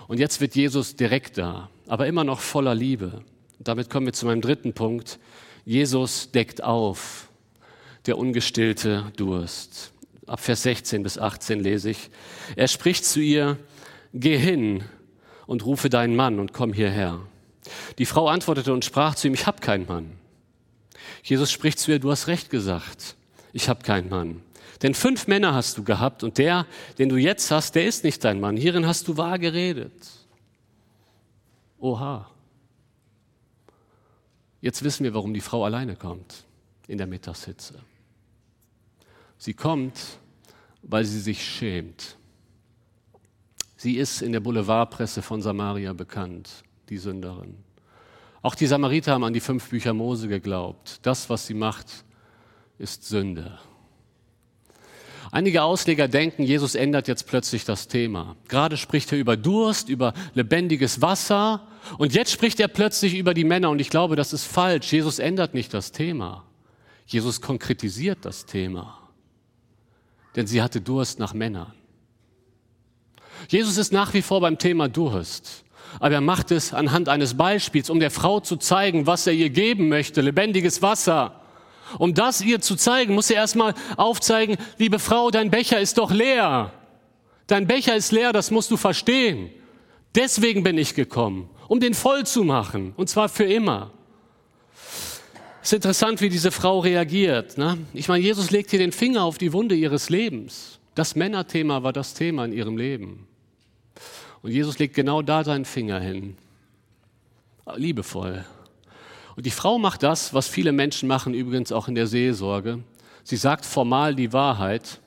und 0.08 0.18
jetzt 0.18 0.40
wird 0.40 0.54
Jesus 0.54 0.96
direkter, 0.96 1.68
aber 1.86 2.06
immer 2.06 2.24
noch 2.24 2.40
voller 2.40 2.74
Liebe. 2.74 3.22
Und 3.58 3.68
damit 3.68 3.90
kommen 3.90 4.06
wir 4.06 4.14
zu 4.14 4.24
meinem 4.24 4.40
dritten 4.40 4.72
Punkt. 4.72 5.18
Jesus 5.66 6.30
deckt 6.30 6.62
auf, 6.62 7.28
der 8.06 8.16
ungestillte 8.16 9.12
Durst. 9.16 9.92
Ab 10.26 10.40
Vers 10.40 10.62
16 10.62 11.02
bis 11.02 11.18
18 11.18 11.60
lese 11.60 11.90
ich. 11.90 12.10
Er 12.56 12.68
spricht 12.68 13.04
zu 13.04 13.20
ihr, 13.20 13.58
geh 14.14 14.38
hin 14.38 14.82
und 15.46 15.66
rufe 15.66 15.90
deinen 15.90 16.16
Mann 16.16 16.40
und 16.40 16.54
komm 16.54 16.72
hierher. 16.72 17.20
Die 17.98 18.06
Frau 18.06 18.28
antwortete 18.28 18.72
und 18.72 18.84
sprach 18.84 19.14
zu 19.14 19.26
ihm, 19.26 19.34
ich 19.34 19.46
habe 19.46 19.60
keinen 19.60 19.86
Mann. 19.86 20.12
Jesus 21.22 21.52
spricht 21.52 21.78
zu 21.78 21.90
ihr, 21.90 21.98
du 21.98 22.10
hast 22.10 22.28
recht 22.28 22.48
gesagt, 22.48 23.16
ich 23.56 23.70
habe 23.70 23.82
keinen 23.82 24.10
Mann. 24.10 24.42
Denn 24.82 24.92
fünf 24.92 25.26
Männer 25.26 25.54
hast 25.54 25.78
du 25.78 25.82
gehabt 25.82 26.22
und 26.22 26.36
der, 26.36 26.66
den 26.98 27.08
du 27.08 27.16
jetzt 27.16 27.50
hast, 27.50 27.74
der 27.74 27.86
ist 27.86 28.04
nicht 28.04 28.22
dein 28.22 28.38
Mann. 28.38 28.58
Hierin 28.58 28.86
hast 28.86 29.08
du 29.08 29.16
wahr 29.16 29.38
geredet. 29.38 29.94
Oha. 31.78 32.30
Jetzt 34.60 34.82
wissen 34.84 35.04
wir, 35.04 35.14
warum 35.14 35.32
die 35.32 35.40
Frau 35.40 35.64
alleine 35.64 35.96
kommt 35.96 36.44
in 36.86 36.98
der 36.98 37.06
Mittagshitze. 37.06 37.74
Sie 39.38 39.54
kommt, 39.54 39.98
weil 40.82 41.06
sie 41.06 41.20
sich 41.20 41.42
schämt. 41.42 42.18
Sie 43.78 43.96
ist 43.96 44.20
in 44.20 44.32
der 44.32 44.40
Boulevardpresse 44.40 45.22
von 45.22 45.40
Samaria 45.40 45.94
bekannt, 45.94 46.62
die 46.90 46.98
Sünderin. 46.98 47.56
Auch 48.42 48.54
die 48.54 48.66
Samariter 48.66 49.12
haben 49.12 49.24
an 49.24 49.32
die 49.32 49.40
fünf 49.40 49.70
Bücher 49.70 49.94
Mose 49.94 50.28
geglaubt. 50.28 51.00
Das, 51.02 51.30
was 51.30 51.46
sie 51.46 51.54
macht, 51.54 52.05
ist 52.78 53.04
Sünde. 53.04 53.58
Einige 55.32 55.62
Ausleger 55.62 56.08
denken, 56.08 56.44
Jesus 56.44 56.74
ändert 56.74 57.08
jetzt 57.08 57.26
plötzlich 57.26 57.64
das 57.64 57.88
Thema. 57.88 58.36
Gerade 58.48 58.76
spricht 58.76 59.12
er 59.12 59.18
über 59.18 59.36
Durst, 59.36 59.88
über 59.88 60.14
lebendiges 60.34 61.02
Wasser 61.02 61.66
und 61.98 62.14
jetzt 62.14 62.30
spricht 62.30 62.60
er 62.60 62.68
plötzlich 62.68 63.14
über 63.16 63.34
die 63.34 63.44
Männer 63.44 63.70
und 63.70 63.80
ich 63.80 63.90
glaube, 63.90 64.16
das 64.16 64.32
ist 64.32 64.44
falsch. 64.44 64.92
Jesus 64.92 65.18
ändert 65.18 65.52
nicht 65.52 65.74
das 65.74 65.92
Thema. 65.92 66.44
Jesus 67.06 67.40
konkretisiert 67.40 68.18
das 68.22 68.46
Thema. 68.46 68.98
Denn 70.36 70.46
sie 70.46 70.62
hatte 70.62 70.80
Durst 70.80 71.18
nach 71.18 71.34
Männern. 71.34 71.72
Jesus 73.48 73.76
ist 73.76 73.92
nach 73.92 74.14
wie 74.14 74.22
vor 74.22 74.40
beim 74.40 74.58
Thema 74.58 74.88
Durst. 74.88 75.64
Aber 76.00 76.14
er 76.14 76.20
macht 76.20 76.50
es 76.50 76.74
anhand 76.74 77.08
eines 77.08 77.36
Beispiels, 77.36 77.90
um 77.90 78.00
der 78.00 78.10
Frau 78.10 78.40
zu 78.40 78.56
zeigen, 78.56 79.06
was 79.06 79.26
er 79.26 79.32
ihr 79.32 79.50
geben 79.50 79.88
möchte, 79.88 80.20
lebendiges 80.20 80.82
Wasser. 80.82 81.40
Um 81.98 82.14
das 82.14 82.40
ihr 82.40 82.60
zu 82.60 82.76
zeigen, 82.76 83.14
muss 83.14 83.30
er 83.30 83.36
erstmal 83.36 83.74
aufzeigen, 83.96 84.56
liebe 84.78 84.98
Frau, 84.98 85.30
dein 85.30 85.50
Becher 85.50 85.80
ist 85.80 85.98
doch 85.98 86.10
leer. 86.10 86.72
Dein 87.46 87.66
Becher 87.66 87.94
ist 87.94 88.12
leer, 88.12 88.32
das 88.32 88.50
musst 88.50 88.70
du 88.70 88.76
verstehen. 88.76 89.50
Deswegen 90.14 90.62
bin 90.62 90.78
ich 90.78 90.94
gekommen, 90.94 91.48
um 91.68 91.78
den 91.78 91.94
voll 91.94 92.26
zu 92.26 92.42
machen, 92.42 92.92
und 92.96 93.08
zwar 93.08 93.28
für 93.28 93.44
immer. 93.44 93.92
Es 95.62 95.72
ist 95.72 95.76
interessant, 95.76 96.20
wie 96.20 96.28
diese 96.28 96.52
Frau 96.52 96.78
reagiert. 96.78 97.58
Ne? 97.58 97.78
Ich 97.92 98.08
meine, 98.08 98.22
Jesus 98.22 98.50
legt 98.50 98.70
hier 98.70 98.78
den 98.78 98.92
Finger 98.92 99.24
auf 99.24 99.36
die 99.36 99.52
Wunde 99.52 99.74
ihres 99.74 100.10
Lebens. 100.10 100.78
Das 100.94 101.16
Männerthema 101.16 101.82
war 101.82 101.92
das 101.92 102.14
Thema 102.14 102.44
in 102.44 102.52
ihrem 102.52 102.76
Leben. 102.76 103.26
Und 104.42 104.52
Jesus 104.52 104.78
legt 104.78 104.94
genau 104.94 105.22
da 105.22 105.42
seinen 105.42 105.64
Finger 105.64 105.98
hin. 105.98 106.36
Liebevoll. 107.74 108.44
Und 109.36 109.44
die 109.44 109.50
Frau 109.50 109.78
macht 109.78 110.02
das, 110.02 110.32
was 110.32 110.48
viele 110.48 110.72
Menschen 110.72 111.06
machen, 111.08 111.34
übrigens 111.34 111.70
auch 111.70 111.88
in 111.88 111.94
der 111.94 112.06
Seelsorge. 112.06 112.82
Sie 113.22 113.36
sagt 113.36 113.66
formal 113.66 114.14
die 114.14 114.32
Wahrheit, 114.32 115.00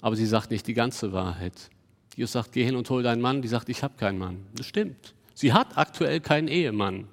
aber 0.00 0.16
sie 0.16 0.26
sagt 0.26 0.50
nicht 0.50 0.66
die 0.66 0.74
ganze 0.74 1.12
Wahrheit. 1.12 1.70
Jesus 2.16 2.32
sagt, 2.32 2.52
geh 2.52 2.64
hin 2.64 2.74
und 2.74 2.90
hol 2.90 3.04
deinen 3.04 3.22
Mann. 3.22 3.42
Die 3.42 3.48
sagt, 3.48 3.68
ich 3.68 3.84
habe 3.84 3.94
keinen 3.96 4.18
Mann. 4.18 4.44
Das 4.56 4.66
stimmt. 4.66 5.14
Sie 5.34 5.52
hat 5.52 5.78
aktuell 5.78 6.18
keinen 6.20 6.48
Ehemann, 6.48 7.06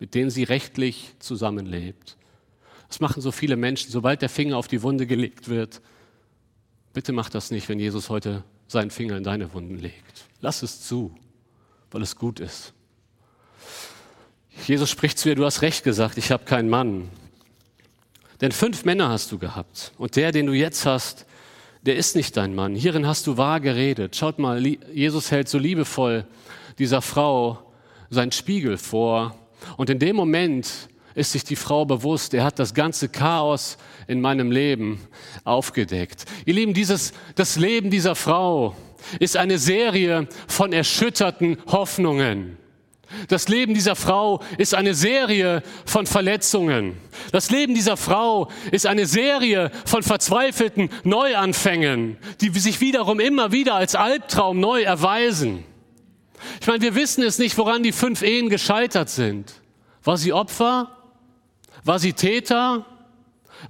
mit 0.00 0.16
dem 0.16 0.30
sie 0.30 0.42
rechtlich 0.42 1.14
zusammenlebt. 1.20 2.16
Das 2.88 2.98
machen 2.98 3.22
so 3.22 3.30
viele 3.30 3.56
Menschen, 3.56 3.92
sobald 3.92 4.22
der 4.22 4.28
Finger 4.28 4.56
auf 4.56 4.66
die 4.66 4.82
Wunde 4.82 5.06
gelegt 5.06 5.48
wird. 5.48 5.80
Bitte 6.92 7.12
mach 7.12 7.30
das 7.30 7.52
nicht, 7.52 7.68
wenn 7.68 7.78
Jesus 7.78 8.10
heute 8.10 8.42
seinen 8.66 8.90
Finger 8.90 9.16
in 9.16 9.22
deine 9.22 9.52
Wunden 9.54 9.78
legt. 9.78 10.28
Lass 10.40 10.62
es 10.64 10.82
zu, 10.82 11.14
weil 11.92 12.02
es 12.02 12.16
gut 12.16 12.40
ist. 12.40 12.72
Jesus 14.66 14.90
spricht 14.90 15.18
zu 15.18 15.28
ihr, 15.28 15.34
du 15.34 15.44
hast 15.44 15.62
recht 15.62 15.84
gesagt, 15.84 16.18
ich 16.18 16.30
habe 16.30 16.44
keinen 16.44 16.68
Mann. 16.68 17.10
Denn 18.40 18.52
fünf 18.52 18.84
Männer 18.84 19.08
hast 19.08 19.32
du 19.32 19.38
gehabt 19.38 19.92
und 19.98 20.16
der, 20.16 20.32
den 20.32 20.46
du 20.46 20.52
jetzt 20.52 20.86
hast, 20.86 21.26
der 21.82 21.96
ist 21.96 22.16
nicht 22.16 22.36
dein 22.36 22.54
Mann. 22.54 22.74
Hierin 22.74 23.06
hast 23.06 23.26
du 23.26 23.36
wahr 23.36 23.60
geredet. 23.60 24.16
Schaut 24.16 24.38
mal, 24.38 24.64
Jesus 24.64 25.30
hält 25.30 25.48
so 25.48 25.58
liebevoll 25.58 26.26
dieser 26.78 27.02
Frau 27.02 27.72
seinen 28.10 28.32
Spiegel 28.32 28.78
vor. 28.78 29.38
Und 29.76 29.90
in 29.90 29.98
dem 29.98 30.16
Moment 30.16 30.68
ist 31.14 31.32
sich 31.32 31.44
die 31.44 31.56
Frau 31.56 31.84
bewusst, 31.84 32.34
er 32.34 32.44
hat 32.44 32.58
das 32.58 32.74
ganze 32.74 33.08
Chaos 33.08 33.76
in 34.06 34.20
meinem 34.20 34.50
Leben 34.50 35.00
aufgedeckt. 35.44 36.24
Ihr 36.44 36.54
Lieben, 36.54 36.74
dieses, 36.74 37.12
das 37.34 37.56
Leben 37.56 37.90
dieser 37.90 38.14
Frau 38.14 38.74
ist 39.20 39.36
eine 39.36 39.58
Serie 39.58 40.26
von 40.48 40.72
erschütterten 40.72 41.58
Hoffnungen. 41.66 42.56
Das 43.28 43.48
Leben 43.48 43.74
dieser 43.74 43.96
Frau 43.96 44.40
ist 44.58 44.74
eine 44.74 44.94
Serie 44.94 45.62
von 45.84 46.06
Verletzungen. 46.06 46.96
Das 47.32 47.50
Leben 47.50 47.74
dieser 47.74 47.96
Frau 47.96 48.50
ist 48.70 48.86
eine 48.86 49.06
Serie 49.06 49.70
von 49.84 50.02
verzweifelten 50.02 50.90
Neuanfängen, 51.04 52.18
die 52.40 52.50
sich 52.58 52.80
wiederum 52.80 53.20
immer 53.20 53.52
wieder 53.52 53.74
als 53.74 53.94
Albtraum 53.94 54.60
neu 54.60 54.82
erweisen. 54.82 55.64
Ich 56.60 56.66
meine, 56.66 56.82
wir 56.82 56.94
wissen 56.94 57.22
es 57.22 57.38
nicht, 57.38 57.56
woran 57.56 57.82
die 57.82 57.92
fünf 57.92 58.22
Ehen 58.22 58.48
gescheitert 58.48 59.08
sind. 59.08 59.52
War 60.02 60.16
sie 60.16 60.32
Opfer? 60.32 60.90
War 61.84 61.98
sie 61.98 62.12
Täter? 62.12 62.84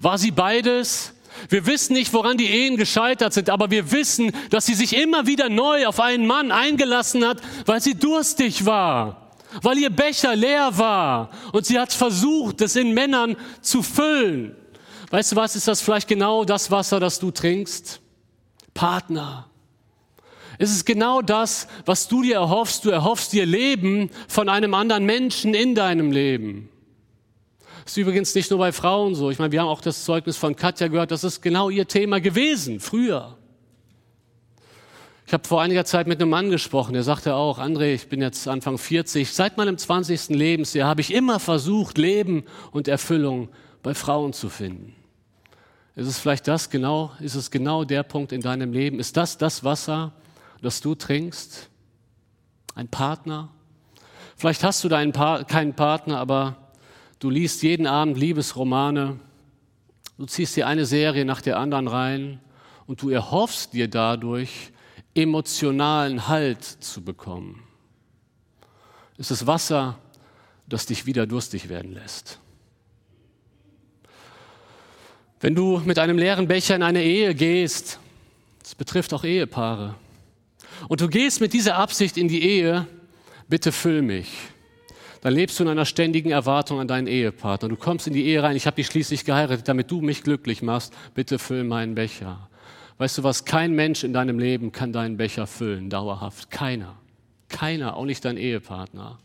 War 0.00 0.18
sie 0.18 0.30
beides? 0.30 1.14
Wir 1.48 1.66
wissen 1.66 1.94
nicht, 1.94 2.12
woran 2.12 2.36
die 2.36 2.46
Ehen 2.46 2.76
gescheitert 2.76 3.32
sind, 3.32 3.50
aber 3.50 3.70
wir 3.70 3.90
wissen, 3.92 4.32
dass 4.50 4.66
sie 4.66 4.74
sich 4.74 4.96
immer 4.96 5.26
wieder 5.26 5.48
neu 5.48 5.86
auf 5.86 6.00
einen 6.00 6.26
Mann 6.26 6.52
eingelassen 6.52 7.26
hat, 7.26 7.40
weil 7.66 7.80
sie 7.80 7.94
durstig 7.94 8.66
war 8.66 9.23
weil 9.62 9.78
ihr 9.78 9.90
Becher 9.90 10.34
leer 10.36 10.76
war 10.76 11.30
und 11.52 11.66
sie 11.66 11.78
hat 11.78 11.92
versucht, 11.92 12.60
es 12.60 12.76
in 12.76 12.92
Männern 12.92 13.36
zu 13.60 13.82
füllen. 13.82 14.56
Weißt 15.10 15.32
du 15.32 15.36
was, 15.36 15.56
ist 15.56 15.68
das 15.68 15.80
vielleicht 15.80 16.08
genau 16.08 16.44
das 16.44 16.70
Wasser, 16.70 17.00
das 17.00 17.18
du 17.18 17.30
trinkst? 17.30 18.00
Partner. 18.72 19.48
Es 20.58 20.70
ist 20.70 20.84
genau 20.84 21.20
das, 21.20 21.68
was 21.84 22.08
du 22.08 22.22
dir 22.22 22.36
erhoffst. 22.36 22.84
Du 22.84 22.90
erhoffst 22.90 23.32
dir 23.32 23.46
Leben 23.46 24.10
von 24.28 24.48
einem 24.48 24.74
anderen 24.74 25.04
Menschen 25.04 25.54
in 25.54 25.74
deinem 25.74 26.12
Leben. 26.12 26.68
Das 27.84 27.92
ist 27.92 27.96
übrigens 27.98 28.34
nicht 28.34 28.50
nur 28.50 28.58
bei 28.58 28.72
Frauen 28.72 29.14
so. 29.14 29.30
Ich 29.30 29.38
meine, 29.38 29.52
wir 29.52 29.60
haben 29.60 29.68
auch 29.68 29.80
das 29.80 30.04
Zeugnis 30.04 30.36
von 30.36 30.56
Katja 30.56 30.88
gehört, 30.88 31.10
das 31.10 31.22
ist 31.22 31.42
genau 31.42 31.68
ihr 31.70 31.86
Thema 31.86 32.20
gewesen, 32.20 32.80
früher. 32.80 33.36
Ich 35.26 35.32
habe 35.32 35.48
vor 35.48 35.62
einiger 35.62 35.86
Zeit 35.86 36.06
mit 36.06 36.20
einem 36.20 36.28
Mann 36.28 36.50
gesprochen, 36.50 36.92
der 36.92 37.02
sagte 37.02 37.34
auch, 37.34 37.58
André, 37.58 37.94
ich 37.94 38.08
bin 38.08 38.20
jetzt 38.20 38.46
Anfang 38.46 38.76
40, 38.76 39.32
seit 39.32 39.56
meinem 39.56 39.78
20. 39.78 40.28
Lebensjahr 40.28 40.86
habe 40.86 41.00
ich 41.00 41.14
immer 41.14 41.40
versucht, 41.40 41.96
Leben 41.96 42.44
und 42.72 42.88
Erfüllung 42.88 43.48
bei 43.82 43.94
Frauen 43.94 44.34
zu 44.34 44.50
finden. 44.50 44.94
Ist 45.96 46.08
es 46.08 46.18
vielleicht 46.18 46.46
das 46.46 46.68
genau, 46.68 47.12
ist 47.20 47.36
es 47.36 47.50
genau 47.50 47.84
der 47.84 48.02
Punkt 48.02 48.32
in 48.32 48.42
deinem 48.42 48.72
Leben? 48.74 48.98
Ist 48.98 49.16
das 49.16 49.38
das 49.38 49.64
Wasser, 49.64 50.12
das 50.60 50.82
du 50.82 50.94
trinkst? 50.94 51.70
Ein 52.74 52.88
Partner? 52.88 53.48
Vielleicht 54.36 54.62
hast 54.62 54.84
du 54.84 54.88
deinen 54.90 55.12
pa 55.12 55.44
keinen 55.44 55.72
Partner, 55.72 56.18
aber 56.18 56.56
du 57.18 57.30
liest 57.30 57.62
jeden 57.62 57.86
Abend 57.86 58.18
Liebesromane, 58.18 59.18
du 60.18 60.26
ziehst 60.26 60.54
dir 60.56 60.66
eine 60.66 60.84
Serie 60.84 61.24
nach 61.24 61.40
der 61.40 61.58
anderen 61.58 61.88
rein 61.88 62.40
und 62.86 63.00
du 63.00 63.08
erhoffst 63.08 63.72
dir 63.72 63.88
dadurch, 63.88 64.73
emotionalen 65.14 66.28
Halt 66.28 66.64
zu 66.64 67.02
bekommen. 67.02 67.62
Es 69.16 69.30
ist 69.30 69.46
Wasser, 69.46 69.98
das 70.66 70.86
dich 70.86 71.06
wieder 71.06 71.26
durstig 71.26 71.68
werden 71.68 71.92
lässt. 71.92 72.38
Wenn 75.40 75.54
du 75.54 75.80
mit 75.84 75.98
einem 75.98 76.18
leeren 76.18 76.48
Becher 76.48 76.74
in 76.74 76.82
eine 76.82 77.02
Ehe 77.02 77.34
gehst, 77.34 78.00
das 78.62 78.74
betrifft 78.74 79.12
auch 79.12 79.24
Ehepaare, 79.24 79.94
und 80.88 81.00
du 81.00 81.08
gehst 81.08 81.40
mit 81.40 81.52
dieser 81.52 81.76
Absicht 81.76 82.16
in 82.16 82.28
die 82.28 82.42
Ehe, 82.42 82.86
bitte 83.48 83.70
füll 83.70 84.02
mich, 84.02 84.28
dann 85.20 85.32
lebst 85.32 85.58
du 85.58 85.64
in 85.64 85.70
einer 85.70 85.86
ständigen 85.86 86.30
Erwartung 86.30 86.80
an 86.80 86.88
deinen 86.88 87.06
Ehepartner. 87.06 87.68
Du 87.68 87.76
kommst 87.76 88.06
in 88.06 88.12
die 88.12 88.26
Ehe 88.26 88.42
rein, 88.42 88.56
ich 88.56 88.66
habe 88.66 88.76
dich 88.76 88.86
schließlich 88.86 89.24
geheiratet, 89.24 89.68
damit 89.68 89.90
du 89.90 90.00
mich 90.00 90.22
glücklich 90.22 90.60
machst, 90.60 90.92
bitte 91.14 91.38
füll 91.38 91.64
meinen 91.64 91.94
Becher. 91.94 92.48
Weißt 92.98 93.18
du 93.18 93.22
was, 93.22 93.44
kein 93.44 93.72
Mensch 93.72 94.04
in 94.04 94.12
deinem 94.12 94.38
Leben 94.38 94.70
kann 94.72 94.92
deinen 94.92 95.16
Becher 95.16 95.46
füllen, 95.46 95.90
dauerhaft. 95.90 96.50
Keiner. 96.50 96.96
Keiner, 97.48 97.96
auch 97.96 98.04
nicht 98.04 98.24
dein 98.24 98.36
Ehepartner. 98.36 99.18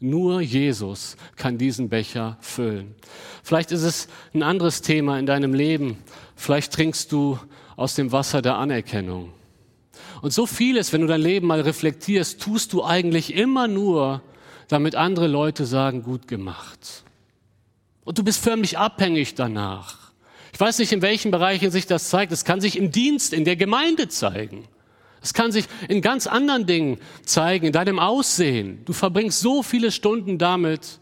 Nur 0.00 0.40
Jesus 0.40 1.16
kann 1.36 1.58
diesen 1.58 1.88
Becher 1.88 2.36
füllen. 2.40 2.94
Vielleicht 3.44 3.70
ist 3.70 3.82
es 3.82 4.08
ein 4.34 4.42
anderes 4.42 4.82
Thema 4.82 5.18
in 5.18 5.26
deinem 5.26 5.54
Leben. 5.54 5.98
Vielleicht 6.34 6.72
trinkst 6.72 7.12
du 7.12 7.38
aus 7.76 7.94
dem 7.94 8.10
Wasser 8.10 8.42
der 8.42 8.56
Anerkennung. 8.56 9.32
Und 10.20 10.32
so 10.32 10.46
vieles, 10.46 10.92
wenn 10.92 11.02
du 11.02 11.06
dein 11.06 11.20
Leben 11.20 11.46
mal 11.46 11.60
reflektierst, 11.60 12.40
tust 12.40 12.72
du 12.72 12.82
eigentlich 12.82 13.34
immer 13.34 13.68
nur, 13.68 14.22
damit 14.68 14.96
andere 14.96 15.28
Leute 15.28 15.66
sagen, 15.66 16.02
gut 16.02 16.26
gemacht. 16.26 17.04
Und 18.04 18.18
du 18.18 18.24
bist 18.24 18.42
förmlich 18.42 18.78
abhängig 18.78 19.34
danach. 19.34 20.01
Ich 20.52 20.60
weiß 20.60 20.78
nicht, 20.78 20.92
in 20.92 21.02
welchen 21.02 21.30
Bereichen 21.30 21.70
sich 21.70 21.86
das 21.86 22.08
zeigt. 22.10 22.30
Es 22.30 22.44
kann 22.44 22.60
sich 22.60 22.76
im 22.76 22.92
Dienst, 22.92 23.32
in 23.32 23.44
der 23.44 23.56
Gemeinde 23.56 24.08
zeigen. 24.08 24.64
Es 25.22 25.32
kann 25.32 25.52
sich 25.52 25.66
in 25.88 26.02
ganz 26.02 26.26
anderen 26.26 26.66
Dingen 26.66 26.98
zeigen, 27.24 27.66
in 27.66 27.72
deinem 27.72 27.98
Aussehen. 27.98 28.84
Du 28.84 28.92
verbringst 28.92 29.40
so 29.40 29.62
viele 29.62 29.90
Stunden 29.90 30.36
damit, 30.36 30.98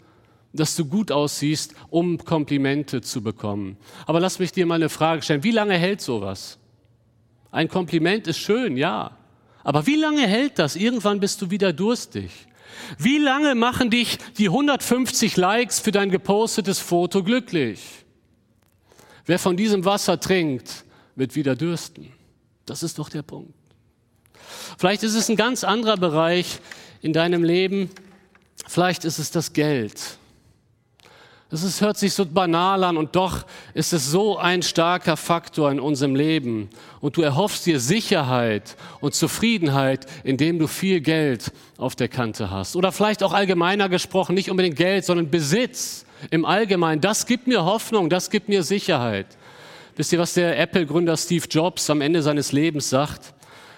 dass 0.52 0.76
du 0.76 0.84
gut 0.84 1.10
aussiehst, 1.10 1.74
um 1.88 2.18
Komplimente 2.18 3.00
zu 3.00 3.22
bekommen. 3.22 3.76
Aber 4.06 4.20
lass 4.20 4.38
mich 4.38 4.52
dir 4.52 4.66
mal 4.66 4.76
eine 4.76 4.88
Frage 4.88 5.22
stellen. 5.22 5.42
Wie 5.42 5.52
lange 5.52 5.74
hält 5.74 6.00
sowas? 6.00 6.58
Ein 7.50 7.68
Kompliment 7.68 8.26
ist 8.26 8.38
schön, 8.38 8.76
ja. 8.76 9.16
Aber 9.64 9.86
wie 9.86 9.96
lange 9.96 10.26
hält 10.26 10.58
das? 10.58 10.76
Irgendwann 10.76 11.20
bist 11.20 11.42
du 11.42 11.50
wieder 11.50 11.72
durstig. 11.72 12.30
Wie 12.98 13.18
lange 13.18 13.54
machen 13.54 13.90
dich 13.90 14.18
die 14.38 14.46
150 14.46 15.36
Likes 15.36 15.80
für 15.80 15.90
dein 15.90 16.10
gepostetes 16.10 16.78
Foto 16.78 17.22
glücklich? 17.22 17.80
Wer 19.30 19.38
von 19.38 19.56
diesem 19.56 19.84
Wasser 19.84 20.18
trinkt, 20.18 20.84
wird 21.14 21.36
wieder 21.36 21.54
dürsten. 21.54 22.12
Das 22.66 22.82
ist 22.82 22.98
doch 22.98 23.08
der 23.08 23.22
Punkt. 23.22 23.54
Vielleicht 24.76 25.04
ist 25.04 25.14
es 25.14 25.28
ein 25.28 25.36
ganz 25.36 25.62
anderer 25.62 25.96
Bereich 25.96 26.58
in 27.00 27.12
deinem 27.12 27.44
Leben. 27.44 27.90
Vielleicht 28.66 29.04
ist 29.04 29.20
es 29.20 29.30
das 29.30 29.52
Geld. 29.52 30.18
Das 31.48 31.80
hört 31.80 31.96
sich 31.96 32.12
so 32.12 32.26
banal 32.26 32.82
an 32.82 32.96
und 32.96 33.14
doch 33.14 33.46
ist 33.72 33.92
es 33.92 34.10
so 34.10 34.36
ein 34.36 34.62
starker 34.62 35.16
Faktor 35.16 35.70
in 35.70 35.78
unserem 35.78 36.16
Leben. 36.16 36.68
Und 37.00 37.16
du 37.16 37.22
erhoffst 37.22 37.66
dir 37.66 37.78
Sicherheit 37.78 38.76
und 39.00 39.14
Zufriedenheit, 39.14 40.06
indem 40.24 40.58
du 40.58 40.66
viel 40.66 41.00
Geld 41.00 41.52
auf 41.76 41.94
der 41.94 42.08
Kante 42.08 42.50
hast. 42.50 42.74
Oder 42.74 42.90
vielleicht 42.90 43.22
auch 43.22 43.32
allgemeiner 43.32 43.88
gesprochen, 43.88 44.34
nicht 44.34 44.50
unbedingt 44.50 44.74
Geld, 44.74 45.04
sondern 45.04 45.30
Besitz 45.30 46.04
im 46.30 46.44
Allgemeinen. 46.44 47.00
Das 47.00 47.26
gibt 47.26 47.46
mir 47.46 47.64
Hoffnung, 47.64 48.10
das 48.10 48.30
gibt 48.30 48.48
mir 48.48 48.62
Sicherheit. 48.62 49.26
Wisst 49.96 50.12
ihr, 50.12 50.18
was 50.18 50.34
der 50.34 50.58
Apple-Gründer 50.58 51.16
Steve 51.16 51.46
Jobs 51.48 51.90
am 51.90 52.00
Ende 52.00 52.22
seines 52.22 52.52
Lebens 52.52 52.90
sagt? 52.90 53.34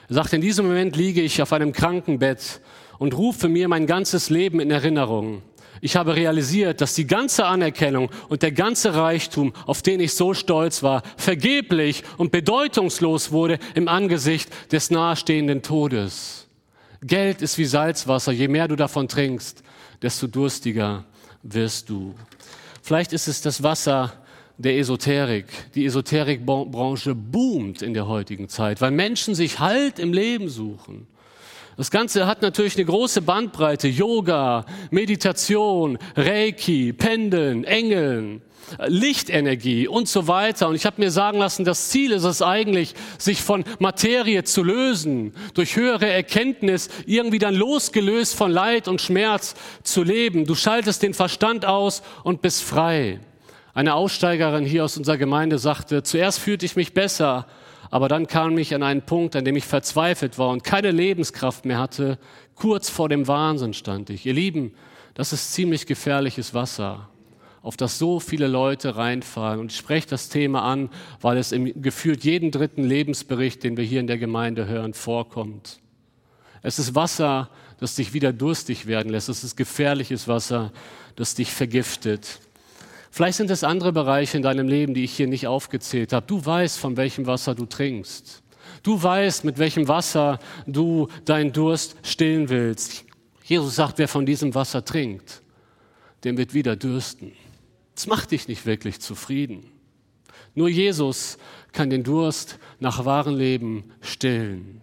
Er 0.09 0.15
sagt, 0.17 0.33
in 0.33 0.41
diesem 0.41 0.67
Moment 0.67 0.97
liege 0.97 1.21
ich 1.23 1.41
auf 1.41 1.53
einem 1.53 1.73
Krankenbett 1.73 2.61
und 2.99 3.17
rufe 3.17 3.49
mir 3.49 3.69
mein 3.69 3.87
ganzes 3.87 4.31
Leben 4.31 4.61
in 4.61 4.71
Erinnerung. 4.71 5.43
Ich 5.81 5.97
habe 5.97 6.15
realisiert, 6.15 6.81
dass 6.81 6.95
die 6.95 7.09
ganze 7.09 7.45
Anerkennung 7.47 8.09
und 8.29 8.43
der 8.43 8.53
ganze 8.53 8.95
Reichtum, 8.95 9.53
auf 9.67 9.83
den 9.83 9.99
ich 9.99 10.15
so 10.15 10.33
stolz 10.33 10.85
war, 10.85 11.03
vergeblich 11.17 12.05
und 12.19 12.31
bedeutungslos 12.31 13.33
wurde 13.33 13.59
im 13.75 13.89
Angesicht 13.89 14.49
des 14.71 14.93
nahestehenden 14.93 15.63
Todes. 15.63 16.47
Geld 17.03 17.43
ist 17.43 17.59
wie 17.59 17.65
Salzwasser. 17.65 18.31
Je 18.31 18.47
mehr 18.47 18.69
du 18.69 18.77
davon 18.77 19.09
trinkst, 19.09 19.65
desto 20.01 20.29
durstiger 20.29 21.05
wirst 21.43 21.89
du. 21.89 22.15
Vielleicht 22.83 23.13
ist 23.13 23.29
es 23.29 23.41
das 23.41 23.63
Wasser 23.63 24.13
der 24.59 24.77
Esoterik. 24.77 25.47
Die 25.75 25.87
Esoterikbranche 25.87 27.15
boomt 27.15 27.81
in 27.81 27.95
der 27.95 28.09
heutigen 28.09 28.49
Zeit, 28.49 28.81
weil 28.81 28.91
Menschen 28.91 29.35
sich 29.35 29.61
Halt 29.61 29.99
im 29.99 30.13
Leben 30.13 30.49
suchen. 30.49 31.07
Das 31.77 31.91
Ganze 31.91 32.27
hat 32.27 32.43
natürlich 32.43 32.77
eine 32.77 32.85
große 32.85 33.23
Bandbreite. 33.23 33.89
Yoga, 33.89 34.67
Meditation, 34.91 35.99
Reiki, 36.17 36.93
Pendeln, 36.93 37.65
Engeln, 37.65 38.43
Lichtenergie 38.87 39.89
und 39.89 40.09
so 40.09 40.29
weiter. 40.29 40.69
Und 40.69 40.75
ich 40.75 40.85
habe 40.85 41.01
mir 41.01 41.11
sagen 41.11 41.39
lassen, 41.39 41.65
das 41.65 41.89
Ziel 41.89 42.13
ist 42.13 42.25
es 42.25 42.43
eigentlich, 42.43 42.95
sich 43.19 43.41
von 43.41 43.65
Materie 43.79 44.45
zu 44.45 44.63
lösen, 44.63 45.35
durch 45.55 45.77
höhere 45.77 46.11
Erkenntnis 46.11 46.89
irgendwie 47.07 47.39
dann 47.39 47.55
losgelöst 47.55 48.35
von 48.35 48.51
Leid 48.51 48.87
und 48.87 49.01
Schmerz 49.01 49.55
zu 49.83 50.03
leben. 50.03 50.45
Du 50.45 50.55
schaltest 50.55 51.03
den 51.03 51.15
Verstand 51.15 51.65
aus 51.65 52.03
und 52.23 52.43
bist 52.43 52.63
frei. 52.63 53.21
Eine 53.75 53.95
Aussteigerin 53.95 54.67
hier 54.67 54.85
aus 54.85 54.99
unserer 54.99 55.17
Gemeinde 55.17 55.59
sagte, 55.59 56.03
zuerst 56.03 56.39
fühlte 56.39 56.67
ich 56.67 56.77
mich 56.77 56.93
besser, 56.93 57.47
aber 57.93 58.09
dann 58.09 58.27
kam 58.27 58.57
ich 58.57 58.75
an 58.75 58.83
einen 58.83 59.03
Punkt, 59.03 59.37
an 59.37 59.45
dem 59.45 59.55
ich 59.55 59.67
verzweifelt 59.67 60.39
war 60.39 60.49
und 60.49 60.65
keine 60.65 60.91
Lebenskraft 60.91 61.67
mehr 61.67 61.79
hatte. 61.79 62.19
Kurz 62.55 62.89
vor 62.89 63.11
dem 63.11 63.29
Wahnsinn 63.29 63.75
stand 63.75 64.09
ich. 64.09 64.25
Ihr 64.25 64.33
Lieben, 64.33 64.73
das 65.13 65.35
ist 65.35 65.53
ziemlich 65.53 65.85
gefährliches 65.85 66.55
Wasser, 66.55 67.11
auf 67.61 67.77
das 67.77 67.99
so 67.99 68.19
viele 68.19 68.47
Leute 68.47 68.97
reinfallen. 68.97 69.61
Und 69.61 69.73
ich 69.73 69.77
spreche 69.77 70.09
das 70.09 70.31
Thema 70.31 70.63
an, 70.63 70.89
weil 71.21 71.37
es 71.37 71.53
im 71.53 71.83
gefühlt 71.83 72.25
jeden 72.25 72.51
dritten 72.51 72.83
Lebensbericht, 72.83 73.63
den 73.63 73.77
wir 73.77 73.85
hier 73.85 74.01
in 74.01 74.07
der 74.07 74.17
Gemeinde 74.17 74.67
hören, 74.67 74.95
vorkommt. 74.95 75.79
Es 76.63 76.79
ist 76.79 76.95
Wasser, 76.95 77.51
das 77.79 77.97
dich 77.97 78.15
wieder 78.15 78.33
durstig 78.33 78.87
werden 78.87 79.13
lässt. 79.13 79.29
Es 79.29 79.45
ist 79.45 79.55
gefährliches 79.55 80.29
Wasser, 80.29 80.73
das 81.15 81.35
dich 81.35 81.53
vergiftet. 81.53 82.41
Vielleicht 83.15 83.37
sind 83.37 83.51
es 83.51 83.63
andere 83.63 83.93
Bereiche 83.93 84.39
in 84.39 84.43
deinem 84.43 84.67
Leben, 84.67 84.95
die 84.95 85.05
ich 85.05 85.13
hier 85.13 85.27
nicht 85.27 85.47
aufgezählt 85.47 86.15
habe. 86.15 86.27
Du 86.27 86.43
weißt, 86.45 86.79
von 86.79 86.97
welchem 86.97 87.27
Wasser 87.27 87.55
du 87.55 87.67
trinkst. 87.67 88.43
Du 88.83 89.01
weißt, 89.03 89.45
mit 89.45 89.59
welchem 89.59 89.87
Wasser 89.87 90.39
du 90.67 91.09
deinen 91.27 91.53
Durst 91.53 91.95
stillen 92.03 92.49
willst. 92.49 93.05
Jesus 93.45 93.77
sagt, 93.77 93.99
wer 93.99 94.09
von 94.09 94.25
diesem 94.25 94.55
Wasser 94.55 94.83
trinkt, 94.83 95.43
der 96.25 96.39
wird 96.39 96.55
wieder 96.55 96.75
dürsten. 96.75 97.33
Das 97.95 98.07
macht 98.07 98.31
dich 98.31 98.49
nicht 98.49 98.65
wirklich 98.65 98.99
zufrieden. 99.01 99.71
Nur 100.55 100.71
Jesus 100.71 101.37
kann 101.73 101.91
den 101.91 102.05
Durst 102.05 102.59
nach 102.81 103.05
wahrem 103.05 103.37
Leben 103.37 103.93
stillen. 104.01 104.81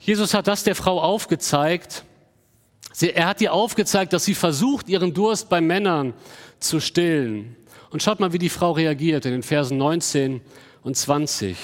Jesus 0.00 0.34
hat 0.34 0.48
das 0.48 0.64
der 0.64 0.74
Frau 0.74 1.00
aufgezeigt. 1.00 2.04
Er 3.02 3.26
hat 3.26 3.40
ihr 3.40 3.52
aufgezeigt, 3.52 4.12
dass 4.12 4.24
sie 4.24 4.34
versucht, 4.34 4.88
ihren 4.88 5.12
Durst 5.12 5.48
bei 5.48 5.60
Männern 5.60 6.14
zu 6.58 6.80
stillen. 6.80 7.56
Und 7.90 8.02
schaut 8.02 8.20
mal, 8.20 8.32
wie 8.32 8.38
die 8.38 8.48
Frau 8.48 8.72
reagiert 8.72 9.26
in 9.26 9.32
den 9.32 9.42
Versen 9.42 9.78
19 9.78 10.40
und 10.82 10.96
20. 10.96 11.56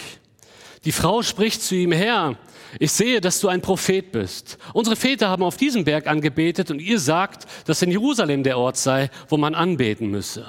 Die 0.84 0.92
Frau 0.92 1.22
spricht 1.22 1.62
zu 1.62 1.74
ihm, 1.74 1.92
Herr, 1.92 2.36
ich 2.78 2.92
sehe, 2.92 3.20
dass 3.20 3.40
du 3.40 3.48
ein 3.48 3.60
Prophet 3.60 4.12
bist. 4.12 4.58
Unsere 4.72 4.96
Väter 4.96 5.28
haben 5.28 5.42
auf 5.42 5.56
diesem 5.56 5.84
Berg 5.84 6.06
angebetet 6.06 6.70
und 6.70 6.80
ihr 6.80 6.98
sagt, 6.98 7.46
dass 7.66 7.82
in 7.82 7.90
Jerusalem 7.90 8.42
der 8.42 8.58
Ort 8.58 8.76
sei, 8.76 9.10
wo 9.28 9.36
man 9.36 9.54
anbeten 9.54 10.10
müsse. 10.10 10.46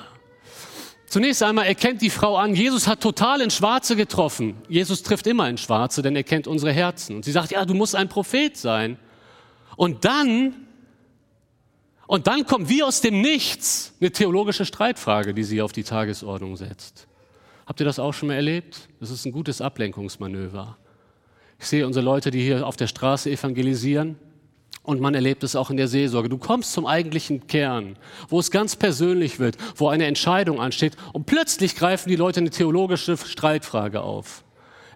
Zunächst 1.06 1.44
einmal 1.44 1.68
erkennt 1.68 2.02
die 2.02 2.10
Frau 2.10 2.38
an, 2.38 2.56
Jesus 2.56 2.88
hat 2.88 3.02
total 3.02 3.42
in 3.42 3.52
Schwarze 3.52 3.96
getroffen. 3.96 4.56
Jesus 4.68 5.04
trifft 5.04 5.28
immer 5.28 5.48
in 5.48 5.58
Schwarze, 5.58 6.02
denn 6.02 6.16
er 6.16 6.24
kennt 6.24 6.48
unsere 6.48 6.72
Herzen. 6.72 7.18
Und 7.18 7.26
sie 7.26 7.32
sagt, 7.32 7.52
ja, 7.52 7.66
du 7.66 7.76
musst 7.76 7.96
ein 7.96 8.10
Prophet 8.10 8.58
sein. 8.58 8.98
Und 9.76 10.06
dann 10.06 10.56
und 12.08 12.28
dann 12.28 12.46
kommt 12.46 12.70
wie 12.70 12.84
aus 12.84 13.02
dem 13.02 13.22
Nichts 13.22 13.94
eine 14.00 14.12
theologische 14.12 14.66
Streitfrage, 14.66 15.34
die 15.34 15.44
sie 15.44 15.62
auf 15.62 15.72
die 15.72 15.84
Tagesordnung 15.84 16.58
setzt. 16.58 17.08
Habt 17.66 17.80
ihr 17.80 17.86
das 17.86 18.00
auch 18.00 18.14
schon 18.14 18.28
mal 18.28 18.36
erlebt? 18.36 18.90
Das 19.00 19.10
ist 19.10 19.26
ein 19.26 19.32
gutes 19.32 19.62
Ablenkungsmanöver. 19.62 20.78
Ich 21.60 21.68
sehe 21.68 21.88
unsere 21.88 22.04
Leute, 22.04 22.30
die 22.30 22.42
hier 22.42 22.68
auf 22.68 22.76
der 22.76 22.88
Straße 22.88 23.30
evangelisieren. 23.30 24.18
Und 24.84 25.00
man 25.00 25.16
erlebt 25.16 25.46
es 25.46 25.56
auch 25.56 25.70
in 25.70 25.78
der 25.78 25.88
Seelsorge. 25.88 26.28
Du 26.28 26.38
kommst 26.38 26.74
zum 26.74 26.86
eigentlichen 26.86 27.48
Kern, 27.48 27.96
wo 28.28 28.40
es 28.40 28.52
ganz 28.52 28.76
persönlich 28.76 29.40
wird, 29.40 29.56
wo 29.78 29.88
eine 29.88 30.06
Entscheidung 30.08 30.60
ansteht 30.60 30.98
und 31.14 31.26
plötzlich 31.26 31.76
greifen 31.76 32.10
die 32.10 32.18
Leute 32.18 32.42
eine 32.42 32.50
theologische 32.50 33.16
Streitfrage 33.16 34.02
auf. 34.02 34.44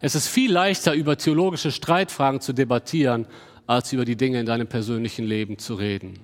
Es 0.01 0.13
ist 0.13 0.27
viel 0.27 0.51
leichter, 0.51 0.93
über 0.93 1.17
theologische 1.17 1.71
Streitfragen 1.71 2.41
zu 2.41 2.51
debattieren, 2.51 3.27
als 3.65 3.93
über 3.93 4.03
die 4.03 4.17
Dinge 4.17 4.41
in 4.41 4.45
deinem 4.45 4.67
persönlichen 4.67 5.25
Leben 5.25 5.57
zu 5.57 5.75
reden. 5.75 6.19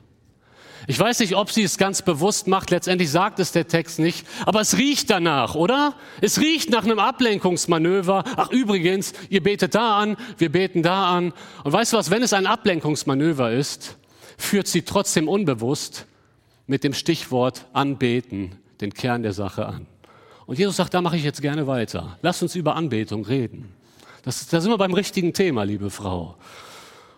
Ich 0.87 0.99
weiß 0.99 1.19
nicht, 1.19 1.35
ob 1.35 1.49
sie 1.49 1.63
es 1.63 1.77
ganz 1.77 2.01
bewusst 2.01 2.47
macht, 2.47 2.69
letztendlich 2.69 3.09
sagt 3.09 3.39
es 3.39 3.51
der 3.51 3.67
Text 3.67 3.99
nicht, 3.99 4.27
aber 4.45 4.61
es 4.61 4.77
riecht 4.77 5.09
danach, 5.09 5.55
oder? 5.55 5.95
Es 6.19 6.39
riecht 6.39 6.69
nach 6.69 6.83
einem 6.83 6.99
Ablenkungsmanöver. 6.99 8.23
Ach 8.35 8.51
übrigens, 8.51 9.13
ihr 9.29 9.41
betet 9.41 9.75
da 9.75 9.99
an, 9.99 10.17
wir 10.37 10.51
beten 10.51 10.83
da 10.83 11.09
an. 11.15 11.33
Und 11.63 11.71
weißt 11.71 11.93
du 11.93 11.97
was, 11.97 12.09
wenn 12.09 12.23
es 12.23 12.33
ein 12.33 12.47
Ablenkungsmanöver 12.47 13.51
ist, 13.51 13.97
führt 14.37 14.67
sie 14.67 14.81
trotzdem 14.81 15.27
unbewusst 15.27 16.05
mit 16.67 16.83
dem 16.83 16.93
Stichwort 16.93 17.65
anbeten 17.73 18.57
den 18.81 18.93
Kern 18.93 19.23
der 19.23 19.33
Sache 19.33 19.65
an. 19.65 19.87
Und 20.45 20.59
Jesus 20.59 20.75
sagt, 20.75 20.93
da 20.93 21.01
mache 21.01 21.15
ich 21.15 21.23
jetzt 21.23 21.41
gerne 21.41 21.67
weiter. 21.67 22.17
Lass 22.21 22.41
uns 22.41 22.55
über 22.55 22.75
Anbetung 22.75 23.25
reden. 23.25 23.73
Das, 24.23 24.47
da 24.47 24.59
sind 24.59 24.71
wir 24.71 24.77
beim 24.77 24.93
richtigen 24.93 25.33
Thema, 25.33 25.63
liebe 25.63 25.89
Frau. 25.89 26.35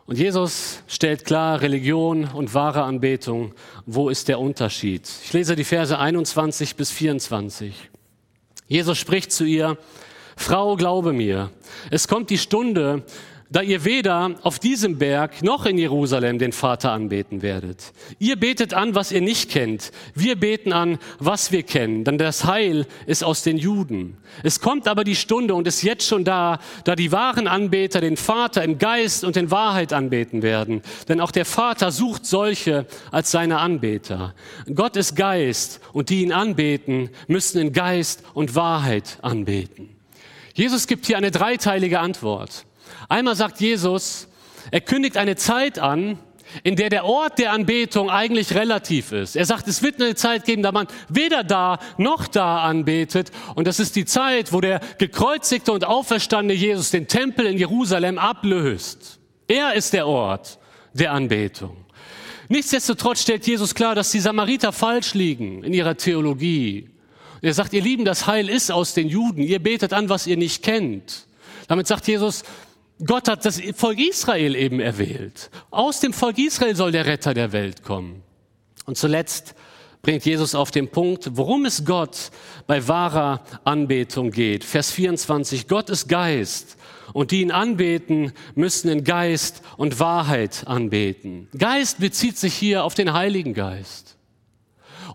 Und 0.08 0.20
Jesus 0.20 0.84
stellt 0.88 1.26
klar, 1.26 1.62
Religion 1.62 2.26
und 2.26 2.54
wahre 2.54 2.84
Anbetung, 2.84 3.54
wo 3.88 4.10
ist 4.10 4.28
der 4.28 4.40
Unterschied? 4.40 5.10
Ich 5.24 5.34
lese 5.34 5.56
die 5.56 5.64
Verse 5.64 5.98
21 5.98 6.76
bis 6.76 6.92
24. 6.92 7.90
Jesus 8.68 9.00
spricht 9.00 9.32
zu 9.32 9.46
ihr, 9.46 9.80
Frau, 10.38 10.76
glaube 10.76 11.12
mir, 11.12 11.50
es 11.90 12.08
kommt 12.08 12.30
die 12.30 12.38
Stunde, 12.38 13.04
da 13.50 13.62
ihr 13.62 13.86
weder 13.86 14.36
auf 14.42 14.60
diesem 14.60 14.98
Berg 14.98 15.44
noch 15.44 15.66
in 15.66 15.78
Jerusalem 15.78 16.40
den 16.40 16.52
Vater 16.52 16.92
anbeten 16.92 17.42
werdet. 17.42 17.94
Ihr 18.20 18.38
betet 18.38 18.74
an, 18.74 18.96
was 18.96 19.12
ihr 19.12 19.22
nicht 19.22 19.52
kennt. 19.52 19.92
Wir 20.14 20.36
beten 20.36 20.74
an, 20.74 20.98
was 21.20 21.52
wir 21.52 21.64
kennen, 21.64 22.04
denn 22.04 22.18
das 22.18 22.46
Heil 22.46 22.88
ist 23.06 23.24
aus 23.24 23.44
den 23.44 23.58
Juden. 23.58 24.18
Es 24.44 24.60
kommt 24.60 24.88
aber 24.88 25.04
die 25.04 25.16
Stunde 25.16 25.54
und 25.54 25.68
ist 25.68 25.84
jetzt 25.84 26.08
schon 26.08 26.24
da, 26.24 26.60
da 26.84 26.96
die 26.96 27.12
wahren 27.12 27.48
Anbeter 27.48 28.02
den 28.02 28.18
Vater 28.18 28.64
im 28.64 28.78
Geist 28.78 29.24
und 29.24 29.38
in 29.38 29.52
Wahrheit 29.52 29.94
anbeten 29.94 30.42
werden. 30.42 30.82
Denn 31.08 31.22
auch 31.22 31.32
der 31.32 31.46
Vater 31.46 31.92
sucht 31.92 32.26
solche 32.26 32.86
als 33.12 33.32
seine 33.32 33.60
Anbeter. 33.60 34.34
Gott 34.74 34.98
ist 34.98 35.16
Geist 35.16 35.80
und 35.94 36.10
die 36.10 36.24
ihn 36.24 36.32
anbeten, 36.32 37.10
müssen 37.28 37.60
in 37.60 37.74
Geist 37.74 38.24
und 38.34 38.56
Wahrheit 38.56 39.20
anbeten. 39.22 39.90
Jesus 40.54 40.88
gibt 40.88 41.06
hier 41.06 41.18
eine 41.18 41.32
dreiteilige 41.32 42.00
Antwort. 42.00 42.66
Einmal 43.10 43.36
sagt 43.36 43.60
Jesus, 43.62 44.28
er 44.72 44.82
kündigt 44.82 45.18
eine 45.18 45.36
Zeit 45.36 45.80
an, 45.80 46.18
in 46.64 46.76
der 46.76 46.90
der 46.90 47.06
Ort 47.06 47.40
der 47.40 47.52
Anbetung 47.52 48.10
eigentlich 48.10 48.54
relativ 48.56 49.12
ist. 49.12 49.36
Er 49.36 49.46
sagt, 49.46 49.68
es 49.68 49.82
wird 49.82 50.02
eine 50.02 50.16
Zeit 50.16 50.46
geben, 50.46 50.64
da 50.64 50.72
man 50.72 50.88
weder 51.10 51.44
da 51.44 51.80
noch 51.98 52.28
da 52.28 52.64
anbetet. 52.64 53.32
Und 53.56 53.68
das 53.68 53.80
ist 53.80 53.96
die 53.96 54.06
Zeit, 54.06 54.54
wo 54.54 54.62
der 54.62 54.80
gekreuzigte 54.98 55.72
und 55.72 55.86
auferstandene 55.86 56.58
Jesus 56.58 56.92
den 56.92 57.08
Tempel 57.08 57.46
in 57.46 57.58
Jerusalem 57.58 58.18
ablöst. 58.18 59.20
Er 59.48 59.74
ist 59.74 59.94
der 59.94 60.08
Ort 60.08 60.60
der 60.94 61.12
Anbetung. 61.12 61.76
Nichtsdestotrotz 62.48 63.24
stellt 63.24 63.48
Jesus 63.48 63.74
klar, 63.74 63.96
dass 63.96 64.12
die 64.12 64.20
Samariter 64.20 64.72
falsch 64.72 65.14
liegen 65.14 65.64
in 65.64 65.74
ihrer 65.74 65.98
Theologie. 65.98 66.90
Er 67.42 67.54
sagt, 67.54 67.74
ihr 67.74 67.82
Lieben, 67.82 68.06
das 68.06 68.28
Heil 68.28 68.50
ist 68.50 68.72
aus 68.72 68.94
den 68.94 69.08
Juden. 69.08 69.42
Ihr 69.42 69.60
betet 69.60 69.94
an, 69.94 70.10
was 70.10 70.28
ihr 70.28 70.38
nicht 70.38 70.64
kennt. 70.64 71.26
Damit 71.68 71.88
sagt 71.88 72.08
Jesus, 72.08 72.44
Gott 73.04 73.28
hat 73.28 73.44
das 73.44 73.62
Volk 73.76 74.00
Israel 74.00 74.56
eben 74.56 74.80
erwählt. 74.80 75.50
Aus 75.70 76.00
dem 76.00 76.14
Volk 76.14 76.38
Israel 76.38 76.76
soll 76.76 76.92
der 76.92 77.06
Retter 77.06 77.34
der 77.34 77.52
Welt 77.52 77.84
kommen. 77.84 78.24
Und 78.86 78.98
zuletzt 78.98 79.56
bringt 80.02 80.24
Jesus 80.24 80.56
auf 80.56 80.72
den 80.72 80.88
Punkt, 80.88 81.32
worum 81.34 81.66
es 81.66 81.84
Gott 81.84 82.30
bei 82.68 82.88
wahrer 82.88 83.44
Anbetung 83.64 84.32
geht. 84.32 84.64
Vers 84.64 84.92
24, 84.92 85.68
Gott 85.68 85.90
ist 85.90 86.08
Geist 86.08 86.78
und 87.12 87.32
die 87.32 87.42
ihn 87.42 87.52
anbeten, 87.52 88.32
müssen 88.54 88.90
in 88.90 89.04
Geist 89.04 89.62
und 89.78 90.00
Wahrheit 90.00 90.68
anbeten. 90.68 91.50
Geist 91.58 92.00
bezieht 92.00 92.38
sich 92.38 92.54
hier 92.54 92.84
auf 92.84 92.94
den 92.94 93.14
Heiligen 93.14 93.54
Geist. 93.54 94.16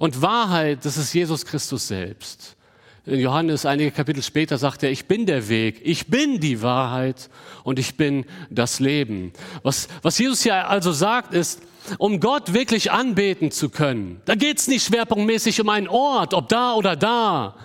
Und 0.01 0.23
Wahrheit, 0.23 0.85
das 0.85 0.97
ist 0.97 1.15
Jesus 1.15 1.47
Christus 1.47 1.89
selbst. 1.89 2.57
Johannes 3.07 3.65
einige 3.65 3.91
Kapitel 3.91 4.23
später 4.23 4.59
sagt 4.59 4.83
er, 4.83 4.91
ich 4.91 5.07
bin 5.07 5.27
der 5.27 5.49
Weg, 5.49 5.81
ich 5.85 6.09
bin 6.09 6.39
die 6.39 6.61
Wahrheit 6.63 7.31
und 7.65 7.79
ich 7.79 7.97
bin 7.97 8.27
das 8.51 8.79
Leben. 8.79 9.33
Was, 9.63 9.89
was 10.03 10.19
Jesus 10.19 10.43
hier 10.43 10.69
also 10.69 10.93
sagt 10.93 11.33
ist, 11.33 11.63
um 11.99 12.21
Gott 12.21 12.53
wirklich 12.53 12.93
anbeten 12.93 13.51
zu 13.51 13.71
können, 13.71 14.21
da 14.27 14.35
geht 14.35 14.59
es 14.59 14.69
nicht 14.69 14.87
schwerpunktmäßig 14.87 15.61
um 15.61 15.69
einen 15.71 15.89
Ort, 15.89 16.35
ob 16.35 16.49
da 16.49 16.75
oder 16.75 16.95
da. 16.95 17.57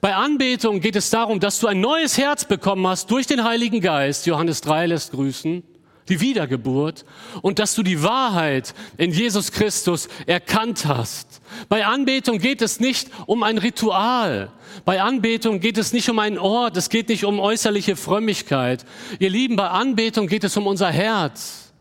Bei 0.00 0.14
Anbetung 0.14 0.80
geht 0.80 0.94
es 0.94 1.10
darum, 1.10 1.40
dass 1.40 1.58
du 1.58 1.66
ein 1.66 1.80
neues 1.80 2.16
Herz 2.16 2.44
bekommen 2.44 2.86
hast 2.86 3.10
durch 3.10 3.26
den 3.26 3.42
Heiligen 3.42 3.80
Geist, 3.80 4.26
Johannes 4.26 4.60
3 4.60 4.86
lässt 4.86 5.12
grüßen, 5.12 5.64
die 6.08 6.20
Wiedergeburt 6.20 7.04
und 7.42 7.58
dass 7.58 7.74
du 7.74 7.82
die 7.82 8.02
Wahrheit 8.02 8.74
in 8.96 9.12
Jesus 9.12 9.52
Christus 9.52 10.08
erkannt 10.26 10.86
hast. 10.86 11.40
Bei 11.68 11.86
Anbetung 11.86 12.38
geht 12.38 12.62
es 12.62 12.80
nicht 12.80 13.10
um 13.26 13.42
ein 13.42 13.58
Ritual. 13.58 14.50
Bei 14.84 15.02
Anbetung 15.02 15.60
geht 15.60 15.78
es 15.78 15.92
nicht 15.92 16.08
um 16.08 16.18
einen 16.18 16.38
Ort. 16.38 16.76
Es 16.76 16.90
geht 16.90 17.08
nicht 17.08 17.24
um 17.24 17.40
äußerliche 17.40 17.96
Frömmigkeit. 17.96 18.84
Ihr 19.18 19.30
Lieben, 19.30 19.56
bei 19.56 19.68
Anbetung 19.68 20.26
geht 20.26 20.44
es 20.44 20.56
um 20.56 20.66
unser 20.66 20.90
Herz. 20.90 21.72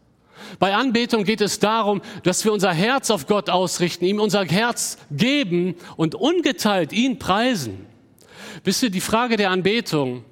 Bei 0.60 0.76
Anbetung 0.76 1.24
geht 1.24 1.42
es 1.42 1.60
darum, 1.60 2.02
dass 2.24 2.46
wir 2.46 2.54
unser 2.54 2.74
Herz 2.74 3.10
auf 3.10 3.28
Gott 3.28 3.50
ausrichten, 3.50 4.06
ihm 4.06 4.20
unser 4.20 4.46
Herz 4.46 4.98
geben 5.12 5.76
und 5.98 6.16
ungeteilt 6.16 6.94
ihn 6.94 7.20
preisen. 7.20 7.86
Wisst 8.64 8.84
ihr, 8.84 8.90
die 8.90 9.02
Frage 9.02 9.38
der 9.38 9.52
Anbetung 9.52 10.24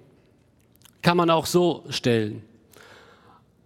kann 1.01 1.17
man 1.17 1.29
auch 1.29 1.45
so 1.45 1.84
stellen. 1.89 2.43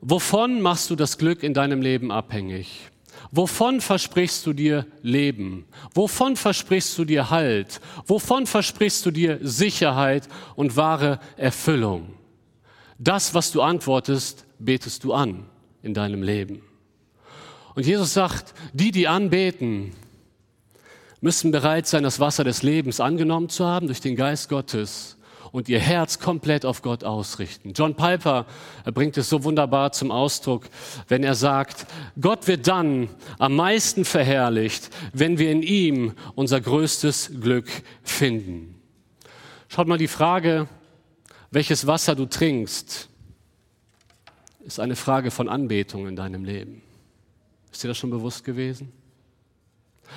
Wovon 0.10 0.62
machst 0.62 0.90
du 0.90 0.96
das 0.96 1.18
Glück 1.18 1.44
in 1.44 1.54
deinem 1.54 1.82
Leben 1.82 2.14
abhängig? 2.14 2.90
Wovon 3.30 3.82
versprichst 3.82 4.46
du 4.46 4.54
dir 4.54 4.86
Leben? 5.02 5.66
Wovon 5.94 6.38
versprichst 6.38 6.98
du 6.98 7.04
dir 7.04 7.30
Halt? 7.30 7.82
Wovon 8.06 8.48
versprichst 8.48 9.06
du 9.06 9.12
dir 9.12 9.38
Sicherheit 9.42 10.30
und 10.56 10.78
wahre 10.78 11.20
Erfüllung? 11.36 12.14
Das, 12.98 13.34
was 13.34 13.52
du 13.52 13.62
antwortest, 13.62 14.46
betest 14.60 15.04
du 15.04 15.12
an 15.12 15.44
in 15.84 15.94
deinem 15.94 16.24
Leben. 16.24 16.62
Und 17.76 17.86
Jesus 17.86 18.14
sagt, 18.14 18.54
die, 18.72 18.92
die 18.92 19.10
anbeten, 19.10 19.92
müssen 21.20 21.52
bereit 21.52 21.86
sein, 21.86 22.04
das 22.04 22.22
Wasser 22.22 22.46
des 22.46 22.64
Lebens 22.64 23.02
angenommen 23.02 23.50
zu 23.50 23.66
haben 23.66 23.88
durch 23.88 24.00
den 24.00 24.16
Geist 24.16 24.48
Gottes 24.48 25.17
und 25.58 25.68
ihr 25.70 25.80
Herz 25.80 26.20
komplett 26.20 26.66
auf 26.66 26.84
Gott 26.84 27.04
ausrichten. 27.04 27.74
John 27.74 27.96
Piper 27.96 28.46
bringt 28.94 29.18
es 29.18 29.28
so 29.28 29.44
wunderbar 29.44 29.92
zum 29.92 30.12
Ausdruck, 30.12 30.70
wenn 31.08 31.24
er 31.24 31.34
sagt, 31.34 31.88
Gott 32.22 32.48
wird 32.48 32.68
dann 32.68 33.10
am 33.40 33.56
meisten 33.56 34.06
verherrlicht, 34.06 34.92
wenn 35.14 35.40
wir 35.40 35.52
in 35.52 35.64
ihm 35.64 36.14
unser 36.36 36.62
größtes 36.62 37.32
Glück 37.42 37.68
finden. 38.04 38.80
Schaut 39.68 39.88
mal 39.88 39.98
die 39.98 40.08
Frage, 40.08 40.68
welches 41.50 41.88
Wasser 41.88 42.14
du 42.14 42.28
trinkst, 42.28 43.10
ist 44.64 44.80
eine 44.80 44.96
Frage 44.96 45.32
von 45.32 45.50
Anbetung 45.50 46.08
in 46.08 46.16
deinem 46.16 46.46
Leben. 46.46 46.84
Ist 47.72 47.84
dir 47.84 47.88
das 47.88 47.98
schon 47.98 48.12
bewusst 48.12 48.44
gewesen? 48.44 48.94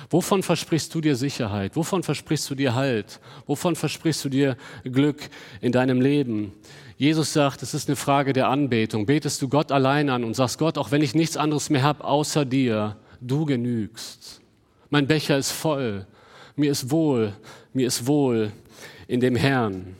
Wovon 0.09 0.43
versprichst 0.43 0.93
du 0.93 1.01
dir 1.01 1.15
Sicherheit? 1.15 1.75
Wovon 1.75 2.03
versprichst 2.03 2.49
du 2.49 2.55
dir 2.55 2.75
Halt? 2.75 3.19
Wovon 3.45 3.75
versprichst 3.75 4.23
du 4.25 4.29
dir 4.29 4.57
Glück 4.83 5.29
in 5.61 5.71
deinem 5.71 6.01
Leben? 6.01 6.53
Jesus 6.97 7.33
sagt, 7.33 7.63
es 7.63 7.73
ist 7.73 7.89
eine 7.89 7.95
Frage 7.95 8.33
der 8.33 8.47
Anbetung. 8.47 9.05
Betest 9.05 9.41
du 9.41 9.49
Gott 9.49 9.71
allein 9.71 10.09
an 10.09 10.23
und 10.23 10.35
sagst, 10.35 10.59
Gott, 10.59 10.77
auch 10.77 10.91
wenn 10.91 11.01
ich 11.01 11.15
nichts 11.15 11.37
anderes 11.37 11.69
mehr 11.69 11.81
habe 11.81 12.03
außer 12.03 12.45
dir, 12.45 12.97
du 13.19 13.45
genügst. 13.45 14.41
Mein 14.89 15.07
Becher 15.07 15.37
ist 15.37 15.51
voll. 15.51 16.05
Mir 16.55 16.71
ist 16.71 16.91
wohl. 16.91 17.33
Mir 17.73 17.87
ist 17.87 18.05
wohl 18.05 18.51
in 19.07 19.19
dem 19.19 19.35
Herrn. 19.35 19.95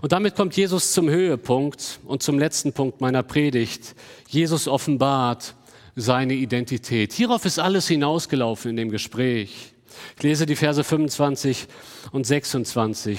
Und 0.00 0.12
damit 0.12 0.34
kommt 0.34 0.56
Jesus 0.56 0.92
zum 0.92 1.08
Höhepunkt 1.08 2.00
und 2.04 2.22
zum 2.22 2.38
letzten 2.38 2.72
Punkt 2.72 3.00
meiner 3.00 3.22
Predigt. 3.22 3.94
Jesus 4.28 4.68
offenbart, 4.68 5.54
seine 6.00 6.34
Identität. 6.34 7.12
Hierauf 7.12 7.44
ist 7.44 7.58
alles 7.58 7.88
hinausgelaufen 7.88 8.70
in 8.70 8.76
dem 8.76 8.90
Gespräch. 8.90 9.72
Ich 10.16 10.22
lese 10.22 10.46
die 10.46 10.56
Verse 10.56 10.82
25 10.82 11.66
und 12.12 12.26
26. 12.26 13.18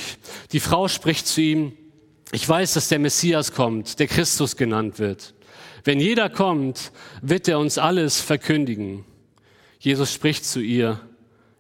Die 0.51 0.59
Frau 0.59 0.87
spricht 0.87 1.27
zu 1.27 1.41
ihm, 1.41 1.73
ich 2.31 2.47
weiß, 2.47 2.73
dass 2.73 2.89
der 2.89 2.99
Messias 2.99 3.51
kommt, 3.51 3.99
der 3.99 4.07
Christus 4.07 4.55
genannt 4.55 4.99
wird. 4.99 5.33
Wenn 5.83 5.99
jeder 5.99 6.29
kommt, 6.29 6.91
wird 7.21 7.47
er 7.47 7.59
uns 7.59 7.77
alles 7.77 8.21
verkündigen. 8.21 9.03
Jesus 9.79 10.13
spricht 10.13 10.45
zu 10.45 10.59
ihr, 10.59 10.99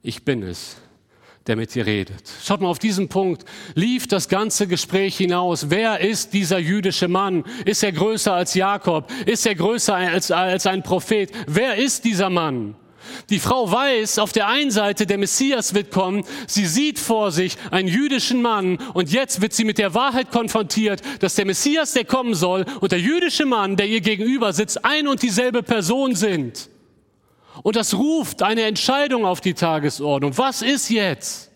ich 0.01 0.23
bin 0.23 0.43
es 0.43 0.77
der 1.49 1.55
mit 1.55 1.73
dir 1.73 1.85
redet. 1.85 2.21
Schaut 2.43 2.61
mal, 2.61 2.69
auf 2.69 2.79
diesen 2.79 3.09
Punkt 3.09 3.43
lief 3.73 4.07
das 4.07 4.29
ganze 4.29 4.67
Gespräch 4.67 5.17
hinaus. 5.17 5.69
Wer 5.69 5.99
ist 5.99 6.33
dieser 6.33 6.59
jüdische 6.59 7.07
Mann? 7.07 7.43
Ist 7.65 7.83
er 7.83 7.91
größer 7.91 8.33
als 8.33 8.53
Jakob? 8.53 9.11
Ist 9.25 9.45
er 9.45 9.55
größer 9.55 9.95
als, 9.95 10.31
als 10.31 10.67
ein 10.67 10.83
Prophet? 10.83 11.31
Wer 11.47 11.75
ist 11.75 12.05
dieser 12.05 12.29
Mann? 12.29 12.75
Die 13.29 13.39
Frau 13.39 13.71
weiß 13.71 14.19
auf 14.19 14.31
der 14.31 14.47
einen 14.47 14.69
Seite, 14.69 15.07
der 15.07 15.17
Messias 15.17 15.73
wird 15.73 15.91
kommen. 15.91 16.23
Sie 16.45 16.67
sieht 16.67 16.99
vor 16.99 17.31
sich 17.31 17.57
einen 17.71 17.87
jüdischen 17.87 18.41
Mann 18.41 18.77
und 18.93 19.11
jetzt 19.11 19.41
wird 19.41 19.53
sie 19.53 19.63
mit 19.63 19.79
der 19.79 19.95
Wahrheit 19.95 20.31
konfrontiert, 20.31 21.01
dass 21.19 21.33
der 21.33 21.45
Messias, 21.45 21.93
der 21.93 22.05
kommen 22.05 22.35
soll, 22.35 22.65
und 22.81 22.91
der 22.91 22.99
jüdische 22.99 23.45
Mann, 23.45 23.75
der 23.75 23.87
ihr 23.87 24.01
gegenüber 24.01 24.53
sitzt, 24.53 24.85
ein 24.85 25.07
und 25.07 25.23
dieselbe 25.23 25.63
Person 25.63 26.13
sind. 26.15 26.69
Und 27.63 27.75
das 27.75 27.93
ruft 27.93 28.41
eine 28.41 28.63
Entscheidung 28.63 29.25
auf 29.25 29.41
die 29.41 29.53
Tagesordnung. 29.53 30.37
Was 30.37 30.61
ist 30.61 30.89
jetzt? 30.89 31.51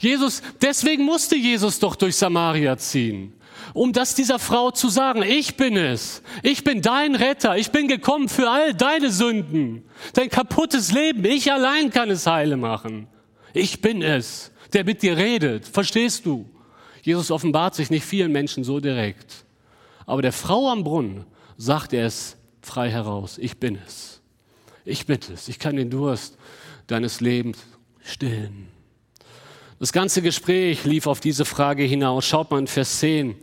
Jesus, 0.00 0.42
deswegen 0.60 1.04
musste 1.04 1.36
Jesus 1.36 1.78
doch 1.78 1.96
durch 1.96 2.16
Samaria 2.16 2.76
ziehen, 2.76 3.34
um 3.74 3.92
das 3.92 4.14
dieser 4.14 4.38
Frau 4.38 4.70
zu 4.70 4.88
sagen, 4.88 5.22
ich 5.22 5.56
bin 5.56 5.76
es, 5.76 6.22
ich 6.42 6.64
bin 6.64 6.82
dein 6.82 7.14
Retter, 7.14 7.56
ich 7.56 7.70
bin 7.70 7.88
gekommen 7.88 8.28
für 8.28 8.48
all 8.48 8.74
deine 8.74 9.10
Sünden, 9.10 9.84
dein 10.14 10.28
kaputtes 10.28 10.92
Leben, 10.92 11.24
ich 11.24 11.52
allein 11.52 11.90
kann 11.90 12.10
es 12.10 12.26
heile 12.26 12.56
machen. 12.56 13.08
Ich 13.54 13.80
bin 13.80 14.02
es, 14.02 14.52
der 14.72 14.84
mit 14.84 15.02
dir 15.02 15.16
redet, 15.16 15.66
verstehst 15.66 16.26
du? 16.26 16.48
Jesus 17.02 17.30
offenbart 17.30 17.74
sich 17.74 17.90
nicht 17.90 18.04
vielen 18.04 18.30
Menschen 18.30 18.64
so 18.64 18.80
direkt, 18.80 19.44
aber 20.06 20.22
der 20.22 20.32
Frau 20.32 20.68
am 20.70 20.84
Brunnen 20.84 21.24
sagt 21.56 21.92
er 21.92 22.06
es 22.06 22.36
frei 22.60 22.90
heraus, 22.90 23.38
ich 23.38 23.58
bin 23.58 23.78
es. 23.84 24.17
Ich 24.88 25.06
bitte 25.06 25.34
es, 25.34 25.48
ich 25.48 25.58
kann 25.58 25.76
den 25.76 25.90
Durst 25.90 26.36
deines 26.86 27.20
Lebens 27.20 27.58
stillen. 28.02 28.68
Das 29.78 29.92
ganze 29.92 30.22
Gespräch 30.22 30.84
lief 30.84 31.06
auf 31.06 31.20
diese 31.20 31.44
Frage 31.44 31.84
hinaus. 31.84 32.24
Schaut 32.24 32.50
mal 32.50 32.58
in 32.58 32.66
Vers 32.66 32.98
10. 33.00 33.36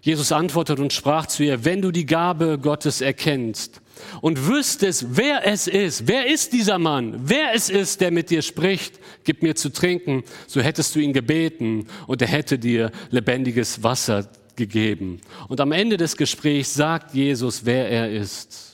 Jesus 0.00 0.32
antwortet 0.32 0.78
und 0.78 0.92
sprach 0.92 1.26
zu 1.26 1.42
ihr, 1.42 1.64
wenn 1.64 1.82
du 1.82 1.90
die 1.90 2.06
Gabe 2.06 2.58
Gottes 2.58 3.00
erkennst 3.00 3.80
und 4.20 4.46
wüsstest, 4.46 5.06
wer 5.16 5.46
es 5.46 5.66
ist, 5.66 6.06
wer 6.06 6.26
ist 6.26 6.52
dieser 6.52 6.78
Mann, 6.78 7.20
wer 7.24 7.54
es 7.54 7.70
ist, 7.70 8.00
der 8.00 8.10
mit 8.10 8.30
dir 8.30 8.42
spricht, 8.42 9.00
gib 9.24 9.42
mir 9.42 9.56
zu 9.56 9.70
trinken, 9.70 10.22
so 10.46 10.60
hättest 10.60 10.94
du 10.94 11.00
ihn 11.00 11.12
gebeten 11.12 11.86
und 12.06 12.22
er 12.22 12.28
hätte 12.28 12.58
dir 12.58 12.92
lebendiges 13.10 13.82
Wasser 13.82 14.28
gegeben. 14.56 15.20
Und 15.48 15.60
am 15.60 15.72
Ende 15.72 15.96
des 15.96 16.16
Gesprächs 16.16 16.74
sagt 16.74 17.14
Jesus, 17.14 17.64
wer 17.64 17.88
er 17.88 18.10
ist. 18.12 18.73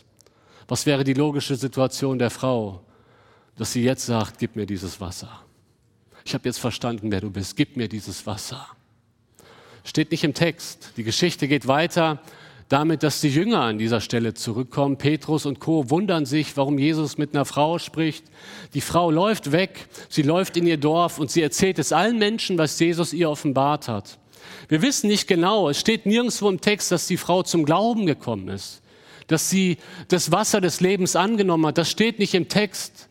Was 0.70 0.86
wäre 0.86 1.02
die 1.02 1.14
logische 1.14 1.56
Situation 1.56 2.16
der 2.16 2.30
Frau, 2.30 2.80
dass 3.56 3.72
sie 3.72 3.82
jetzt 3.82 4.06
sagt, 4.06 4.38
gib 4.38 4.54
mir 4.54 4.66
dieses 4.66 5.00
Wasser. 5.00 5.42
Ich 6.24 6.32
habe 6.32 6.48
jetzt 6.48 6.60
verstanden, 6.60 7.10
wer 7.10 7.20
du 7.20 7.28
bist, 7.28 7.56
gib 7.56 7.76
mir 7.76 7.88
dieses 7.88 8.24
Wasser. 8.24 8.68
Steht 9.82 10.12
nicht 10.12 10.22
im 10.22 10.32
Text. 10.32 10.92
Die 10.96 11.02
Geschichte 11.02 11.48
geht 11.48 11.66
weiter 11.66 12.20
damit, 12.68 13.02
dass 13.02 13.20
die 13.20 13.30
Jünger 13.30 13.62
an 13.62 13.78
dieser 13.78 14.00
Stelle 14.00 14.32
zurückkommen. 14.32 14.96
Petrus 14.96 15.44
und 15.44 15.58
Co. 15.58 15.90
wundern 15.90 16.24
sich, 16.24 16.56
warum 16.56 16.78
Jesus 16.78 17.18
mit 17.18 17.34
einer 17.34 17.46
Frau 17.46 17.80
spricht. 17.80 18.26
Die 18.72 18.80
Frau 18.80 19.10
läuft 19.10 19.50
weg, 19.50 19.88
sie 20.08 20.22
läuft 20.22 20.56
in 20.56 20.68
ihr 20.68 20.76
Dorf 20.76 21.18
und 21.18 21.32
sie 21.32 21.42
erzählt 21.42 21.80
es 21.80 21.92
allen 21.92 22.16
Menschen, 22.16 22.58
was 22.58 22.78
Jesus 22.78 23.12
ihr 23.12 23.28
offenbart 23.28 23.88
hat. 23.88 24.20
Wir 24.68 24.82
wissen 24.82 25.08
nicht 25.08 25.26
genau, 25.26 25.68
es 25.68 25.80
steht 25.80 26.06
nirgendwo 26.06 26.48
im 26.48 26.60
Text, 26.60 26.92
dass 26.92 27.08
die 27.08 27.16
Frau 27.16 27.42
zum 27.42 27.64
Glauben 27.64 28.06
gekommen 28.06 28.46
ist, 28.46 28.79
dass 29.30 29.50
sie 29.50 29.78
das 30.08 30.32
Wasser 30.32 30.60
des 30.60 30.80
Lebens 30.80 31.16
angenommen 31.16 31.66
hat. 31.66 31.78
Das 31.78 31.90
steht 31.90 32.18
nicht 32.18 32.34
im 32.34 32.48
Text. 32.48 33.08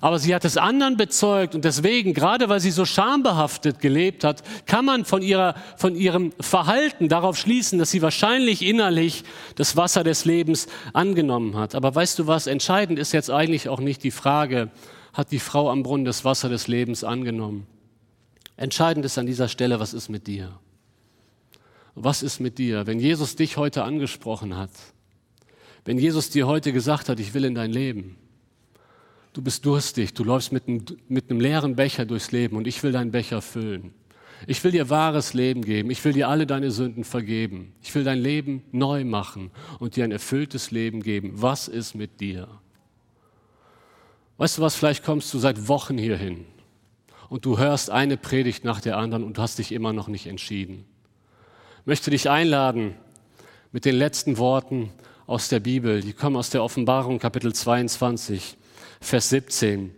Aber 0.00 0.18
sie 0.18 0.34
hat 0.34 0.44
es 0.44 0.56
anderen 0.56 0.96
bezeugt 0.96 1.54
und 1.54 1.64
deswegen, 1.64 2.14
gerade 2.14 2.48
weil 2.48 2.60
sie 2.60 2.70
so 2.70 2.86
schambehaftet 2.86 3.80
gelebt 3.80 4.24
hat, 4.24 4.42
kann 4.66 4.84
man 4.84 5.04
von, 5.04 5.20
ihrer, 5.20 5.54
von 5.76 5.94
ihrem 5.94 6.32
Verhalten 6.40 7.08
darauf 7.08 7.36
schließen, 7.36 7.78
dass 7.78 7.90
sie 7.90 8.00
wahrscheinlich 8.00 8.62
innerlich 8.62 9.22
das 9.56 9.76
Wasser 9.76 10.02
des 10.02 10.24
Lebens 10.24 10.66
angenommen 10.94 11.56
hat. 11.56 11.74
Aber 11.74 11.94
weißt 11.94 12.18
du 12.18 12.26
was, 12.26 12.46
entscheidend 12.46 12.98
ist 12.98 13.12
jetzt 13.12 13.30
eigentlich 13.30 13.68
auch 13.68 13.80
nicht 13.80 14.02
die 14.02 14.10
Frage, 14.10 14.70
hat 15.12 15.30
die 15.30 15.40
Frau 15.40 15.70
am 15.70 15.82
Brunnen 15.82 16.06
das 16.06 16.24
Wasser 16.24 16.48
des 16.48 16.68
Lebens 16.68 17.04
angenommen? 17.04 17.66
Entscheidend 18.56 19.04
ist 19.04 19.18
an 19.18 19.26
dieser 19.26 19.48
Stelle, 19.48 19.78
was 19.78 19.92
ist 19.92 20.08
mit 20.08 20.26
dir? 20.26 20.58
Was 21.94 22.22
ist 22.22 22.40
mit 22.40 22.56
dir, 22.56 22.86
wenn 22.86 22.98
Jesus 22.98 23.36
dich 23.36 23.58
heute 23.58 23.84
angesprochen 23.84 24.56
hat? 24.56 24.70
Wenn 25.84 25.98
Jesus 25.98 26.30
dir 26.30 26.46
heute 26.46 26.72
gesagt 26.72 27.08
hat, 27.08 27.18
ich 27.20 27.34
will 27.34 27.44
in 27.44 27.54
dein 27.54 27.72
Leben? 27.72 28.16
du 29.32 29.42
bist 29.42 29.64
durstig, 29.64 30.14
du 30.14 30.24
läufst 30.24 30.52
mit 30.52 30.68
einem, 30.68 30.84
mit 31.08 31.30
einem 31.30 31.40
leeren 31.40 31.76
Becher 31.76 32.04
durchs 32.04 32.32
Leben 32.32 32.56
und 32.56 32.66
ich 32.66 32.82
will 32.82 32.92
deinen 32.92 33.10
Becher 33.10 33.40
füllen. 33.42 33.94
Ich 34.46 34.62
will 34.64 34.72
dir 34.72 34.90
wahres 34.90 35.34
Leben 35.34 35.62
geben. 35.62 35.90
Ich 35.90 36.04
will 36.04 36.12
dir 36.12 36.28
alle 36.28 36.46
deine 36.46 36.72
Sünden 36.72 37.04
vergeben. 37.04 37.74
Ich 37.80 37.94
will 37.94 38.02
dein 38.02 38.18
Leben 38.18 38.64
neu 38.72 39.04
machen 39.04 39.52
und 39.78 39.94
dir 39.94 40.02
ein 40.02 40.10
erfülltes 40.10 40.72
Leben 40.72 41.00
geben. 41.00 41.30
Was 41.34 41.68
ist 41.68 41.94
mit 41.94 42.20
dir? 42.20 42.48
Weißt 44.38 44.58
du 44.58 44.62
was, 44.62 44.74
vielleicht 44.74 45.04
kommst 45.04 45.32
du 45.32 45.38
seit 45.38 45.68
Wochen 45.68 45.96
hierhin 45.96 46.44
und 47.28 47.44
du 47.44 47.58
hörst 47.58 47.90
eine 47.90 48.16
Predigt 48.16 48.64
nach 48.64 48.80
der 48.80 48.96
anderen 48.96 49.22
und 49.22 49.38
hast 49.38 49.58
dich 49.58 49.70
immer 49.70 49.92
noch 49.92 50.08
nicht 50.08 50.26
entschieden. 50.26 50.84
Ich 51.82 51.86
möchte 51.86 52.10
dich 52.10 52.28
einladen 52.28 52.96
mit 53.70 53.84
den 53.84 53.94
letzten 53.94 54.38
Worten 54.38 54.90
aus 55.26 55.48
der 55.48 55.60
Bibel. 55.60 56.00
Die 56.00 56.12
kommen 56.12 56.36
aus 56.36 56.50
der 56.50 56.62
Offenbarung 56.62 57.18
Kapitel 57.18 57.54
22. 57.54 58.56
Vers 59.00 59.28
17. 59.30 59.94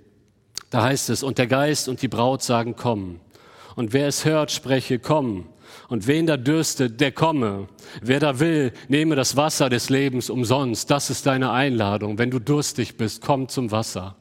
Da 0.71 0.83
heißt 0.83 1.11
es, 1.11 1.23
und 1.23 1.39
der 1.39 1.47
Geist 1.47 1.89
und 1.89 2.03
die 2.03 2.09
Braut 2.09 2.43
sagen, 2.43 2.75
komm. 2.77 3.21
Und 3.77 3.93
wer 3.93 4.09
es 4.09 4.25
hört, 4.25 4.51
spreche, 4.51 4.99
komm. 4.99 5.47
Und 5.89 6.07
wen 6.07 6.27
da 6.27 6.37
dürstet, 6.37 7.01
der 7.01 7.13
komme. 7.13 7.69
Wer 8.01 8.21
da 8.21 8.41
will, 8.41 8.73
nehme 8.89 9.17
das 9.17 9.37
Wasser 9.37 9.69
des 9.69 9.91
Lebens 9.91 10.31
umsonst. 10.31 10.91
Das 10.91 11.11
ist 11.11 11.27
deine 11.27 11.51
Einladung. 11.51 12.19
Wenn 12.19 12.31
du 12.31 12.39
durstig 12.39 12.97
bist, 12.97 13.23
komm 13.23 13.49
zum 13.49 13.71
Wasser. 13.71 14.17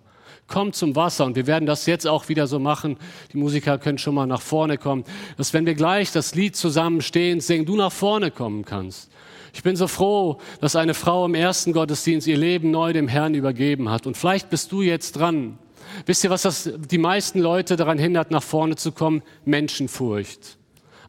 Komm 0.48 0.74
zum 0.74 0.96
Wasser. 0.96 1.26
Und 1.26 1.36
wir 1.36 1.48
werden 1.48 1.66
das 1.66 1.86
jetzt 1.86 2.08
auch 2.08 2.28
wieder 2.30 2.48
so 2.48 2.60
machen. 2.60 2.98
Die 3.32 3.38
Musiker 3.38 3.78
können 3.78 3.98
schon 3.98 4.16
mal 4.16 4.28
nach 4.28 4.42
vorne 4.42 4.78
kommen. 4.78 5.06
Dass 5.38 5.54
wenn 5.54 5.66
wir 5.66 5.76
gleich 5.76 6.12
das 6.12 6.36
Lied 6.36 6.56
zusammen 6.56 7.02
stehen, 7.02 7.40
singen, 7.40 7.66
du 7.66 7.76
nach 7.76 7.92
vorne 7.92 8.30
kommen 8.32 8.66
kannst. 8.66 9.10
Ich 9.54 9.62
bin 9.62 9.76
so 9.76 9.88
froh, 9.88 10.40
dass 10.60 10.76
eine 10.76 10.96
Frau 10.96 11.26
im 11.26 11.36
ersten 11.36 11.74
Gottesdienst 11.74 12.28
ihr 12.28 12.38
Leben 12.38 12.72
neu 12.72 12.92
dem 12.92 13.08
Herrn 13.08 13.36
übergeben 13.36 13.90
hat. 13.90 14.08
Und 14.08 14.18
vielleicht 14.18 14.50
bist 14.50 14.72
du 14.72 14.82
jetzt 14.82 15.14
dran. 15.14 15.60
Wisst 16.08 16.24
ihr, 16.24 16.32
was 16.32 16.42
das 16.42 16.72
die 16.76 16.98
meisten 16.98 17.40
Leute 17.40 17.76
daran 17.76 18.00
hindert, 18.00 18.32
nach 18.32 18.42
vorne 18.42 18.76
zu 18.76 18.92
kommen? 18.92 19.22
Menschenfurcht. 19.46 20.58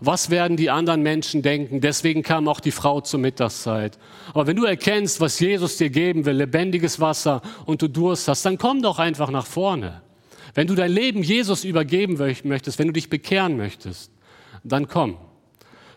Was 0.01 0.28
werden 0.28 0.59
die 0.59 0.68
anderen 0.68 1.03
Menschen 1.03 1.40
denken? 1.40 1.80
Deswegen 1.80 2.22
kam 2.22 2.47
auch 2.47 2.61
die 2.61 2.72
Frau 2.72 3.01
zur 3.01 3.20
Mittagszeit. 3.20 3.99
Aber 4.34 4.47
wenn 4.47 4.57
du 4.57 4.64
erkennst, 4.64 5.20
was 5.20 5.40
Jesus 5.40 5.78
dir 5.78 5.88
geben 5.88 6.26
will, 6.26 6.36
lebendiges 6.36 7.01
Wasser 7.01 7.40
und 7.64 7.80
du 7.80 7.88
Durst 7.88 8.28
hast, 8.28 8.45
dann 8.45 8.59
komm 8.59 8.82
doch 8.82 8.99
einfach 8.99 9.30
nach 9.30 9.47
vorne. 9.47 10.03
Wenn 10.53 10.66
du 10.66 10.74
dein 10.74 10.92
Leben 10.92 11.22
Jesus 11.22 11.64
übergeben 11.64 12.18
möchtest, 12.18 12.78
wenn 12.78 12.88
du 12.88 12.92
dich 12.92 13.09
bekehren 13.09 13.57
möchtest, 13.57 14.12
dann 14.62 14.86
komm. 14.86 15.16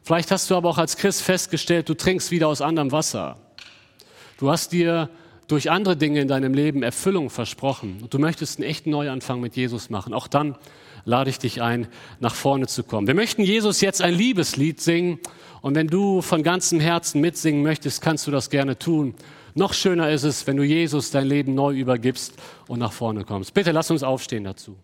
Vielleicht 0.08 0.32
hast 0.32 0.50
du 0.50 0.56
aber 0.56 0.70
auch 0.70 0.78
als 0.78 0.96
Christ 0.96 1.22
festgestellt, 1.22 1.90
du 1.90 1.94
trinkst 1.94 2.32
wieder 2.32 2.48
aus 2.48 2.62
anderem 2.62 2.94
Wasser. 2.94 3.36
Du 4.38 4.50
hast 4.50 4.72
dir 4.72 5.10
durch 5.50 5.70
andere 5.70 5.98
Dinge 5.98 6.22
in 6.22 6.30
deinem 6.30 6.54
Leben 6.54 6.82
Erfüllung 6.82 7.30
versprochen 7.30 7.98
und 8.02 8.14
du 8.14 8.18
möchtest 8.18 8.58
einen 8.58 8.70
echten 8.70 8.90
Neuanfang 8.90 9.42
mit 9.42 9.58
Jesus 9.58 9.90
machen. 9.90 10.14
Auch 10.14 10.30
dann 10.30 10.56
lade 11.04 11.30
ich 11.30 11.40
dich 11.40 11.62
ein, 11.62 11.90
nach 12.22 12.36
vorne 12.36 12.68
zu 12.68 12.86
kommen. 12.86 13.06
Wir 13.06 13.16
möchten 13.16 13.42
Jesus 13.42 13.82
jetzt 13.82 14.02
ein 14.02 14.14
Liebeslied 14.14 14.80
singen 14.80 15.20
und 15.62 15.76
wenn 15.76 15.88
du 15.88 16.22
von 16.22 16.42
ganzem 16.42 16.80
Herzen 16.80 17.20
mitsingen 17.20 17.62
möchtest, 17.62 18.02
kannst 18.02 18.28
du 18.28 18.32
das 18.32 18.50
gerne 18.50 18.80
tun. 18.80 19.14
Noch 19.56 19.74
schöner 19.74 20.10
ist 20.10 20.24
es, 20.24 20.48
wenn 20.48 20.56
du 20.56 20.64
Jesus 20.64 21.12
dein 21.12 21.28
Leben 21.28 21.54
neu 21.54 21.76
übergibst 21.76 22.34
und 22.70 22.80
nach 22.80 22.94
vorne 22.94 23.26
kommst. 23.26 23.54
Bitte 23.54 23.74
lass 23.74 23.92
uns 23.92 24.04
aufstehen 24.04 24.46
dazu. 24.46 24.78